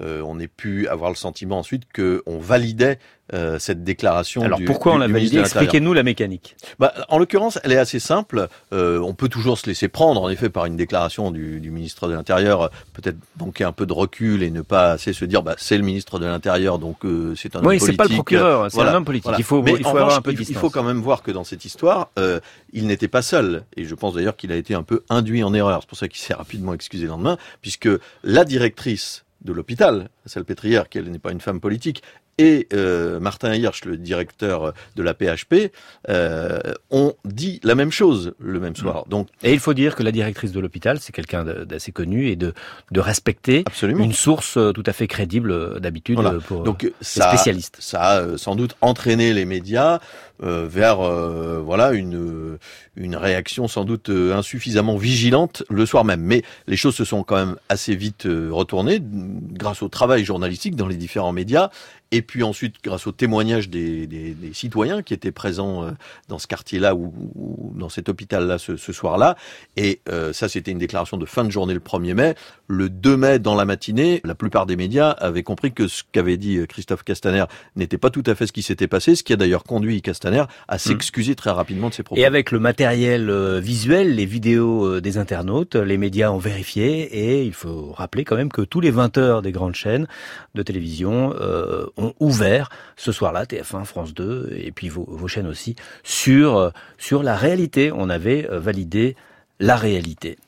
on 0.00 0.40
ait 0.40 0.48
pu 0.48 0.88
avoir 0.88 1.10
le 1.10 1.16
sentiment 1.16 1.58
ensuite 1.58 1.84
que 1.92 2.22
on 2.26 2.38
validait 2.38 2.98
euh, 3.34 3.58
cette 3.58 3.82
déclaration. 3.82 4.42
Alors 4.42 4.58
du, 4.58 4.66
pourquoi 4.66 4.92
on 4.92 4.98
l'a 4.98 5.08
validé 5.08 5.38
Expliquez-nous 5.38 5.94
la 5.94 6.02
mécanique. 6.02 6.54
Bah, 6.78 6.92
en 7.08 7.18
l'occurrence, 7.18 7.58
elle 7.64 7.72
est 7.72 7.78
assez 7.78 7.98
simple. 7.98 8.48
Euh, 8.74 8.98
on 8.98 9.14
peut 9.14 9.30
toujours 9.30 9.56
se 9.56 9.66
laisser 9.66 9.88
prendre, 9.88 10.20
en 10.20 10.28
effet, 10.28 10.50
par 10.50 10.66
une 10.66 10.76
déclaration 10.76 11.30
du, 11.30 11.58
du 11.58 11.70
ministre 11.70 12.08
de 12.08 12.14
l'Intérieur, 12.14 12.70
peut-être 12.92 13.16
manquer 13.40 13.64
un 13.64 13.72
peu 13.72 13.86
de 13.86 13.92
recul 13.94 14.42
et 14.42 14.50
ne 14.50 14.60
pas 14.60 14.90
assez 14.90 15.14
se 15.14 15.24
dire, 15.24 15.42
bah, 15.42 15.54
c'est 15.56 15.78
le 15.78 15.82
ministre 15.82 16.18
de 16.18 16.26
l'Intérieur, 16.26 16.78
donc 16.78 17.06
euh, 17.06 17.34
c'est 17.34 17.56
un. 17.56 17.62
Oui, 17.62 17.80
c'est 17.80 17.96
pas 18.02 18.08
le 18.08 18.14
procureur, 18.14 18.70
c'est 18.70 18.80
un 18.80 18.94
homme 18.94 19.04
politique. 19.04 19.32
Il 19.38 19.44
faut, 19.44 19.64
il 19.66 19.82
faut 19.82 19.88
avoir 19.90 20.16
un 20.16 20.20
peu 20.20 20.32
de 20.32 20.38
distance. 20.38 20.56
Il 20.56 20.58
faut 20.58 20.70
quand 20.70 20.82
même 20.82 21.00
voir 21.00 21.22
que 21.22 21.30
dans 21.30 21.44
cette 21.44 21.64
histoire, 21.64 22.10
euh, 22.18 22.40
il 22.72 22.86
n'était 22.86 23.08
pas 23.08 23.22
seul. 23.22 23.64
Et 23.76 23.84
je 23.84 23.94
pense 23.94 24.14
d'ailleurs 24.14 24.36
qu'il 24.36 24.52
a 24.52 24.56
été 24.56 24.74
un 24.74 24.82
peu 24.82 25.02
induit 25.08 25.42
en 25.42 25.54
erreur. 25.54 25.80
C'est 25.82 25.88
pour 25.88 25.98
ça 25.98 26.08
qu'il 26.08 26.20
s'est 26.20 26.34
rapidement 26.34 26.74
excusé 26.74 27.04
le 27.04 27.10
lendemain, 27.10 27.36
puisque 27.60 27.88
la 28.22 28.44
directrice 28.44 29.24
de 29.44 29.52
l'hôpital, 29.52 30.08
Salpêtrière, 30.26 30.88
qui 30.88 30.98
elle 30.98 31.10
n'est 31.10 31.18
pas 31.18 31.32
une 31.32 31.40
femme 31.40 31.60
politique, 31.60 32.02
et 32.38 32.66
euh, 32.72 33.20
Martin 33.20 33.54
Hirsch, 33.54 33.84
le 33.84 33.96
directeur 33.96 34.72
de 34.96 35.02
la 35.02 35.14
PHP, 35.14 35.72
euh, 36.08 36.58
ont 36.90 37.14
dit 37.24 37.60
la 37.62 37.74
même 37.74 37.92
chose 37.92 38.34
le 38.38 38.60
même 38.60 38.76
soir. 38.76 39.04
Mm. 39.06 39.10
Donc, 39.10 39.28
et 39.42 39.52
il 39.52 39.58
faut 39.58 39.74
dire 39.74 39.94
que 39.94 40.02
la 40.02 40.12
directrice 40.12 40.52
de 40.52 40.60
l'hôpital, 40.60 40.98
c'est 41.00 41.12
quelqu'un 41.12 41.44
d'assez 41.44 41.92
connu 41.92 42.28
et 42.28 42.36
de, 42.36 42.54
de 42.90 43.00
respecter 43.00 43.64
absolument. 43.66 44.04
une 44.04 44.12
source 44.12 44.56
euh, 44.56 44.72
tout 44.72 44.82
à 44.86 44.92
fait 44.92 45.06
crédible 45.06 45.52
euh, 45.52 45.78
d'habitude 45.78 46.16
voilà. 46.16 46.38
pour 46.40 46.62
Donc, 46.62 46.82
les 46.82 46.92
ça, 47.00 47.28
spécialistes. 47.28 47.76
Ça 47.80 48.02
a 48.02 48.38
sans 48.38 48.56
doute 48.56 48.76
entraîné 48.80 49.32
les 49.32 49.44
médias 49.44 50.00
euh, 50.42 50.66
vers 50.68 51.00
euh, 51.00 51.62
voilà 51.64 51.92
une 51.92 52.58
une 52.96 53.16
réaction 53.16 53.68
sans 53.68 53.84
doute 53.84 54.10
insuffisamment 54.10 54.96
vigilante 54.96 55.62
le 55.70 55.86
soir 55.86 56.04
même. 56.04 56.20
Mais 56.20 56.42
les 56.66 56.76
choses 56.76 56.94
se 56.94 57.04
sont 57.04 57.22
quand 57.22 57.36
même 57.36 57.56
assez 57.68 57.94
vite 57.94 58.26
retournées 58.26 59.00
grâce 59.02 59.82
au 59.82 59.88
travail 59.88 60.24
journalistique 60.24 60.76
dans 60.76 60.88
les 60.88 60.96
différents 60.96 61.32
médias 61.32 61.70
et 62.12 62.22
puis 62.22 62.42
ensuite 62.42 62.76
grâce 62.84 63.06
au 63.06 63.12
témoignage 63.12 63.68
des, 63.68 64.06
des, 64.06 64.34
des 64.34 64.52
citoyens 64.52 65.02
qui 65.02 65.14
étaient 65.14 65.32
présents 65.32 65.84
euh, 65.84 65.90
dans 66.28 66.38
ce 66.38 66.46
quartier-là 66.46 66.94
ou, 66.94 67.12
ou, 67.34 67.72
dans 67.74 67.88
cet 67.88 68.08
hôpital-là 68.08 68.58
ce, 68.58 68.76
ce 68.76 68.92
soir-là. 68.92 69.36
Et 69.76 70.00
euh, 70.08 70.32
ça, 70.32 70.48
c'était 70.48 70.70
une 70.70 70.78
déclaration 70.78 71.16
de 71.16 71.26
fin 71.26 71.44
de 71.44 71.50
journée 71.50 71.74
le 71.74 71.80
1er 71.80 72.14
mai. 72.14 72.34
Le 72.68 72.88
2 72.88 73.16
mai, 73.16 73.38
dans 73.38 73.54
la 73.54 73.64
matinée, 73.64 74.20
la 74.24 74.34
plupart 74.34 74.66
des 74.66 74.76
médias 74.76 75.10
avaient 75.10 75.42
compris 75.42 75.72
que 75.72 75.88
ce 75.88 76.02
qu'avait 76.12 76.36
dit 76.36 76.58
euh, 76.58 76.66
Christophe 76.66 77.02
Castaner 77.02 77.44
n'était 77.76 77.98
pas 77.98 78.10
tout 78.10 78.22
à 78.26 78.34
fait 78.34 78.46
ce 78.46 78.52
qui 78.52 78.62
s'était 78.62 78.88
passé, 78.88 79.16
ce 79.16 79.22
qui 79.22 79.32
a 79.32 79.36
d'ailleurs 79.36 79.64
conduit 79.64 80.02
Castaner 80.02 80.44
à 80.68 80.78
s'excuser 80.78 81.32
mmh. 81.32 81.36
très 81.36 81.50
rapidement 81.50 81.88
de 81.88 81.94
ses 81.94 82.02
propos. 82.02 82.20
Et 82.20 82.26
avec 82.26 82.50
le 82.50 82.58
matériel 82.58 83.30
visuel, 83.58 84.14
les 84.14 84.26
vidéos 84.26 85.00
des 85.00 85.16
internautes, 85.16 85.76
les 85.76 85.96
médias 85.96 86.30
ont 86.30 86.38
vérifié 86.38 87.02
et 87.02 87.44
il 87.44 87.54
faut 87.54 87.92
rappeler 87.92 88.24
quand 88.24 88.36
même 88.36 88.50
que 88.50 88.62
tous 88.62 88.80
les 88.80 88.90
20 88.90 89.16
heures 89.18 89.42
des 89.42 89.52
grandes 89.52 89.74
chaînes 89.74 90.06
de 90.54 90.62
télévision 90.62 91.34
euh, 91.40 91.86
ont 91.96 92.01
ouvert 92.20 92.70
ce 92.96 93.12
soir-là, 93.12 93.44
TF1, 93.44 93.84
France 93.84 94.14
2 94.14 94.52
et 94.56 94.72
puis 94.72 94.88
vos, 94.88 95.28
chaînes 95.28 95.46
aussi, 95.46 95.76
sur, 96.02 96.56
euh, 96.56 96.70
sur 96.98 97.22
la 97.22 97.36
réalité. 97.36 97.92
On 97.94 98.10
avait 98.10 98.48
euh, 98.50 98.58
validé 98.58 99.16
la 99.60 99.76
réalité. 99.76 100.38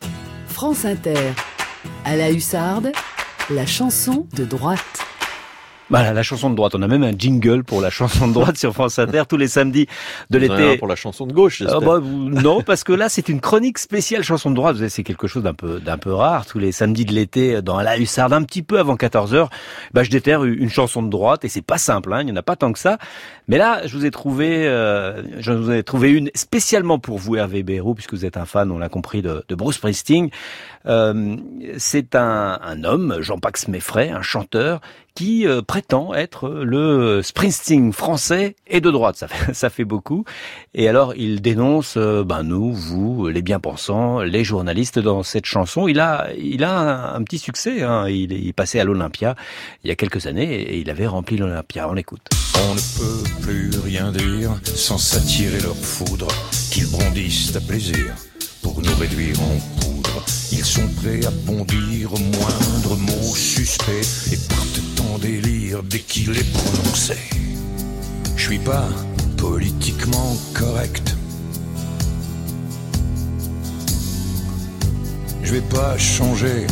France 0.49 0.85
Inter, 0.85 1.33
à 2.05 2.17
la 2.17 2.31
hussarde, 2.31 2.93
la 3.51 3.67
chanson 3.67 4.27
de 4.35 4.45
droite. 4.45 5.05
Voilà, 5.95 6.13
la 6.13 6.25
chanson 6.25 6.51
de 6.51 6.57
droite. 6.57 6.75
On 6.75 6.83
a 6.83 6.89
même 6.89 7.05
un 7.05 7.17
jingle 7.17 7.63
pour 7.63 7.81
la 7.81 7.89
chanson 7.89 8.27
de 8.27 8.33
droite 8.33 8.57
sur 8.57 8.73
France 8.73 8.99
Inter 8.99 9.23
tous 9.29 9.37
les 9.37 9.47
samedis 9.47 9.87
de 10.29 10.39
l'été. 10.39 10.77
Pour 10.77 10.89
la 10.89 10.97
chanson 10.97 11.25
de 11.25 11.33
gauche, 11.33 11.63
euh, 11.63 11.79
bah, 11.79 12.01
Non, 12.03 12.63
parce 12.63 12.83
que 12.83 12.93
là, 12.93 13.09
c'est 13.09 13.29
une 13.29 13.41
chronique 13.41 13.79
spéciale 13.79 14.25
chanson 14.25 14.51
de 14.51 14.57
droite. 14.57 14.77
C'est 14.89 15.05
quelque 15.05 15.29
chose 15.29 15.45
d'un 15.45 15.55
peu, 15.55 15.79
d'un 15.79 15.97
peu 15.97 16.13
rare. 16.13 16.47
Tous 16.47 16.59
les 16.59 16.73
samedis 16.73 17.05
de 17.05 17.13
l'été, 17.13 17.63
dans 17.63 17.81
la 17.81 17.97
hussarde, 17.97 18.33
un 18.33 18.43
petit 18.43 18.63
peu 18.63 18.81
avant 18.81 18.97
14 18.97 19.35
heures, 19.35 19.51
bah, 19.93 20.03
je 20.03 20.11
déterre 20.11 20.43
une 20.43 20.69
chanson 20.69 21.01
de 21.01 21.11
droite 21.11 21.45
et 21.45 21.49
c'est 21.49 21.63
pas 21.63 21.79
simple. 21.79 22.13
Hein, 22.13 22.23
il 22.23 22.27
n'y 22.27 22.33
en 22.33 22.37
a 22.37 22.43
pas 22.43 22.57
tant 22.57 22.73
que 22.73 22.81
ça. 22.81 22.99
Mais 23.47 23.57
là, 23.57 23.87
je 23.87 23.97
vous 23.97 24.05
ai 24.05 24.11
trouvé, 24.11 24.67
euh, 24.67 25.23
je 25.39 25.53
vous 25.53 25.71
ai 25.71 25.85
trouvé 25.85 26.11
une 26.11 26.29
spécialement 26.35 26.99
pour 26.99 27.19
vous, 27.19 27.37
Hervé 27.37 27.63
Bérou, 27.63 27.95
puisque 27.95 28.15
vous 28.15 28.25
êtes 28.25 28.37
un 28.37 28.47
fan, 28.47 28.73
on 28.73 28.79
l'a 28.79 28.89
compris, 28.89 29.23
de, 29.23 29.45
de 29.47 29.55
Bruce 29.55 29.77
Springsteen. 29.77 30.31
Euh, 30.87 31.37
c'est 31.79 32.17
un, 32.17 32.59
un 32.61 32.83
homme, 32.83 33.19
Jean-Pax 33.21 33.69
Meffray, 33.69 34.11
un 34.11 34.23
chanteur, 34.23 34.81
qui 35.15 35.47
euh, 35.47 35.63
prétend 35.63 36.13
être 36.13 36.49
le 36.49 37.23
Springsteen 37.23 37.93
français 37.93 38.57
et 38.67 38.81
de 38.81 38.91
droite. 38.91 39.17
Ça 39.17 39.29
fait, 39.29 39.53
ça 39.55 39.71
fait 39.71 39.85
beaucoup. 39.85 40.25
Et 40.75 40.89
alors, 40.89 41.15
il 41.17 41.41
dénonce, 41.41 41.95
euh, 41.97 42.25
ben 42.25 42.43
nous, 42.43 42.73
vous, 42.73 43.29
les 43.29 43.43
bien-pensants, 43.43 44.21
les 44.21 44.45
journalistes 44.45 44.99
dans 44.99 45.23
cette 45.23 45.47
chanson. 45.47 45.87
Il 45.87 46.01
a, 46.01 46.29
il 46.37 46.65
a 46.65 46.79
un, 46.79 47.15
un 47.15 47.23
petit 47.23 47.39
succès. 47.39 47.83
Hein. 47.83 48.09
Il, 48.09 48.33
est 48.33 48.53
passé 48.53 48.81
à 48.81 48.85
l'Olympia 48.85 49.35
il 49.85 49.89
y 49.89 49.91
a 49.91 49.97
quelques 49.97 50.27
années 50.27 50.63
et 50.63 50.79
il 50.79 50.91
avait 50.91 51.07
rempli 51.07 51.37
l'Olympia. 51.37 51.89
On 51.89 51.93
l'écoute. 51.93 52.29
On 52.71 52.75
ne 52.75 52.81
peut 52.99 53.43
plus 53.43 53.71
rien 53.85 54.11
dire 54.13 54.51
sans 54.65 54.99
s'attirer 54.99 55.61
leur 55.61 55.77
foudre, 55.77 56.29
qu'ils 56.71 56.91
brandissent 56.91 57.55
à 57.57 57.61
plaisir 57.61 58.15
pour 58.63 58.81
nous 58.81 58.95
réduire 58.97 59.41
en 59.43 59.81
poudre. 59.81 60.25
Ils 60.53 60.65
sont 60.65 60.89
prêts 61.03 61.25
à 61.27 61.31
bondir 61.47 62.15
au 62.15 62.19
moindre 62.19 62.97
mot 62.97 63.35
suspect 63.35 64.01
et 64.33 64.39
partent 64.49 64.94
délire 65.19 65.83
dès 65.83 66.01
qu'il 66.01 66.37
est 66.37 66.53
prononcé. 66.53 67.17
Je 68.37 68.43
suis 68.43 68.59
pas 68.59 68.89
politiquement 69.37 70.37
correct. 70.55 71.17
Je 75.43 75.53
vais 75.55 75.69
pas 75.79 75.97
changer, 75.99 76.67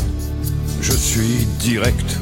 je 0.80 0.92
suis 0.92 1.46
direct. 1.60 2.18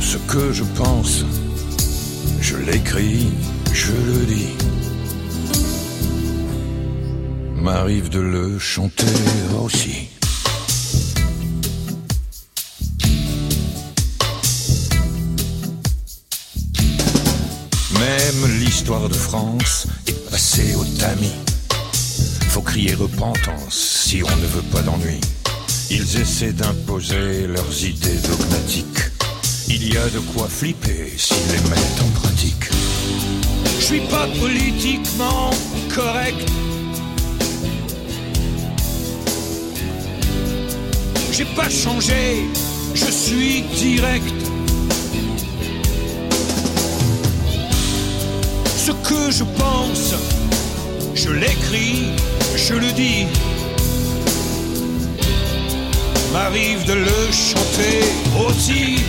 Ce 0.00 0.16
que 0.32 0.52
je 0.52 0.64
pense 0.76 1.24
Je 2.40 2.56
l'écris, 2.56 3.28
je 3.72 3.92
le 3.92 4.26
dis. 4.26 4.54
M'arrive 7.56 8.08
de 8.08 8.20
le 8.20 8.58
chanter 8.58 9.06
aussi. 9.62 10.08
L'histoire 18.70 19.08
de 19.08 19.14
France 19.14 19.88
est 20.06 20.30
passée 20.30 20.76
au 20.76 20.84
tamis. 20.96 21.34
Faut 22.50 22.62
crier 22.62 22.94
repentance 22.94 24.04
si 24.06 24.22
on 24.22 24.36
ne 24.36 24.46
veut 24.46 24.68
pas 24.70 24.80
d'ennui. 24.82 25.20
Ils 25.90 26.20
essaient 26.20 26.52
d'imposer 26.52 27.48
leurs 27.48 27.84
idées 27.84 28.20
dogmatiques. 28.28 29.02
Il 29.68 29.92
y 29.92 29.96
a 29.96 30.08
de 30.10 30.20
quoi 30.20 30.46
flipper 30.46 31.12
s'ils 31.16 31.48
les 31.48 31.68
mettent 31.68 32.00
en 32.00 32.20
pratique. 32.20 32.70
Je 33.80 33.84
suis 33.84 34.06
pas 34.06 34.28
politiquement 34.38 35.50
correct. 35.92 36.48
J'ai 41.32 41.48
pas 41.56 41.68
changé, 41.68 42.44
je 42.94 43.10
suis 43.10 43.62
direct. 43.62 44.39
Ce 48.90 48.94
que 49.08 49.30
je 49.30 49.44
pense, 49.44 50.14
je 51.14 51.30
l'écris, 51.30 52.10
je 52.56 52.74
le 52.74 52.90
dis. 52.90 53.26
M'arrive 56.32 56.84
de 56.88 56.94
le 56.94 57.30
chanter 57.30 58.00
aussi. 58.44 59.04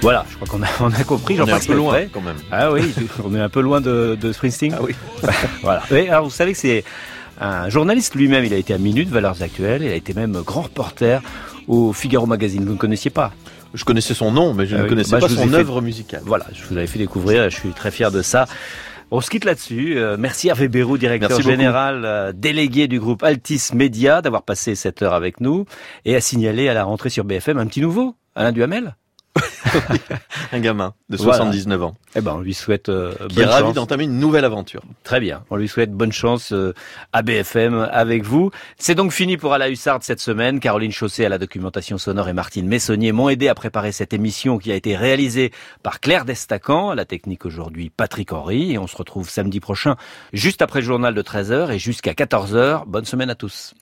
Voilà, 0.00 0.24
je 0.30 0.36
crois 0.36 0.48
qu'on 0.48 0.62
a, 0.62 0.68
on 0.80 0.90
a 0.90 1.04
compris. 1.04 1.38
On 1.38 1.46
est 1.46 1.52
un 1.52 1.58
peu 1.58 1.74
loin, 1.74 2.06
quand 2.10 2.22
même. 2.22 2.38
Ah 2.50 2.72
oui, 2.72 2.94
on 3.24 3.34
est 3.34 3.40
un 3.40 3.50
peu 3.50 3.60
loin 3.60 3.82
de, 3.82 4.16
de 4.18 4.32
Springsteen. 4.32 4.74
Ah 4.78 4.82
oui. 4.82 4.94
voilà. 5.62 5.82
Et 5.90 6.08
alors, 6.08 6.24
vous 6.24 6.30
savez 6.30 6.52
que 6.52 6.58
c'est 6.58 6.84
un 7.38 7.68
journaliste 7.68 8.14
lui-même. 8.14 8.42
Il 8.42 8.54
a 8.54 8.56
été 8.56 8.72
à 8.72 8.78
Minute, 8.78 9.10
Valeurs 9.10 9.42
Actuelles. 9.42 9.82
Il 9.82 9.90
a 9.90 9.96
été 9.96 10.14
même 10.14 10.40
grand 10.46 10.62
reporter 10.62 11.20
au 11.66 11.92
Figaro 11.92 12.24
Magazine. 12.24 12.64
Vous 12.64 12.72
ne 12.72 12.78
connaissiez 12.78 13.10
pas 13.10 13.32
Je 13.74 13.84
connaissais 13.84 14.14
son 14.14 14.30
nom, 14.32 14.54
mais 14.54 14.66
je 14.66 14.76
Ah 14.76 14.82
ne 14.82 14.88
connaissais 14.88 15.12
Bah, 15.12 15.20
pas 15.20 15.28
son 15.28 15.46
fait- 15.48 15.54
œuvre 15.56 15.80
musicale. 15.82 16.22
Voilà, 16.24 16.46
je 16.52 16.62
vous 16.64 16.76
avais 16.76 16.86
fait 16.86 16.98
découvrir. 16.98 17.50
Je 17.50 17.56
suis 17.56 17.70
très 17.70 17.90
fier 17.90 18.10
de 18.10 18.22
ça. 18.22 18.46
On 19.10 19.20
se 19.22 19.30
quitte 19.30 19.44
là-dessus. 19.44 19.96
Euh, 19.98 20.16
merci 20.18 20.48
Hervé 20.48 20.68
Bérou, 20.68 20.98
directeur 20.98 21.30
Merci 21.30 21.42
général, 21.42 22.04
euh, 22.04 22.32
délégué 22.34 22.88
du 22.88 23.00
groupe 23.00 23.22
Altis 23.22 23.70
Média, 23.74 24.20
d'avoir 24.20 24.42
passé 24.42 24.74
cette 24.74 25.00
heure 25.02 25.14
avec 25.14 25.40
nous 25.40 25.64
et 26.04 26.14
à 26.14 26.20
signaler 26.20 26.68
à 26.68 26.74
la 26.74 26.84
rentrée 26.84 27.08
sur 27.08 27.24
BFM 27.24 27.56
un 27.58 27.66
petit 27.66 27.80
nouveau, 27.80 28.14
Alain 28.34 28.52
Duhamel. 28.52 28.96
Un 30.52 30.60
gamin 30.60 30.94
de 31.08 31.16
Voilà. 31.16 31.38
79 31.38 31.82
ans. 31.82 31.94
Eh 32.16 32.20
ben, 32.20 32.34
on 32.36 32.40
lui 32.40 32.54
souhaite 32.54 32.88
euh, 32.88 33.12
Qui 33.28 33.36
bonne 33.36 33.44
est 33.44 33.50
ravi 33.50 33.72
d'entamer 33.72 34.04
une 34.04 34.18
nouvelle 34.18 34.44
aventure. 34.44 34.82
Très 35.04 35.20
bien. 35.20 35.44
On 35.50 35.56
lui 35.56 35.68
souhaite 35.68 35.92
bonne 35.92 36.12
chance 36.12 36.52
euh, 36.52 36.74
à 37.12 37.22
BFM 37.22 37.88
avec 37.90 38.24
vous. 38.24 38.50
C'est 38.78 38.94
donc 38.94 39.12
fini 39.12 39.36
pour 39.36 39.52
À 39.52 39.58
la 39.58 39.68
Hussarde 39.68 40.02
cette 40.02 40.20
semaine. 40.20 40.60
Caroline 40.60 40.92
Chausset 40.92 41.24
à 41.24 41.28
la 41.28 41.38
documentation 41.38 41.98
sonore 41.98 42.28
et 42.28 42.32
Martine 42.32 42.66
Messonnier 42.66 43.12
m'ont 43.12 43.28
aidé 43.28 43.48
à 43.48 43.54
préparer 43.54 43.92
cette 43.92 44.12
émission 44.12 44.58
qui 44.58 44.72
a 44.72 44.74
été 44.74 44.96
réalisée 44.96 45.52
par 45.82 46.00
Claire 46.00 46.24
Destacan. 46.24 46.90
À 46.90 46.94
la 46.94 47.04
technique 47.04 47.44
aujourd'hui, 47.46 47.90
Patrick 47.90 48.32
Henry. 48.32 48.72
Et 48.72 48.78
on 48.78 48.86
se 48.86 48.96
retrouve 48.96 49.28
samedi 49.28 49.60
prochain, 49.60 49.96
juste 50.32 50.62
après 50.62 50.80
le 50.80 50.86
journal 50.86 51.14
de 51.14 51.22
13h 51.22 51.72
et 51.72 51.78
jusqu'à 51.78 52.12
14h. 52.12 52.84
Bonne 52.86 53.04
semaine 53.04 53.30
à 53.30 53.34
tous. 53.34 53.74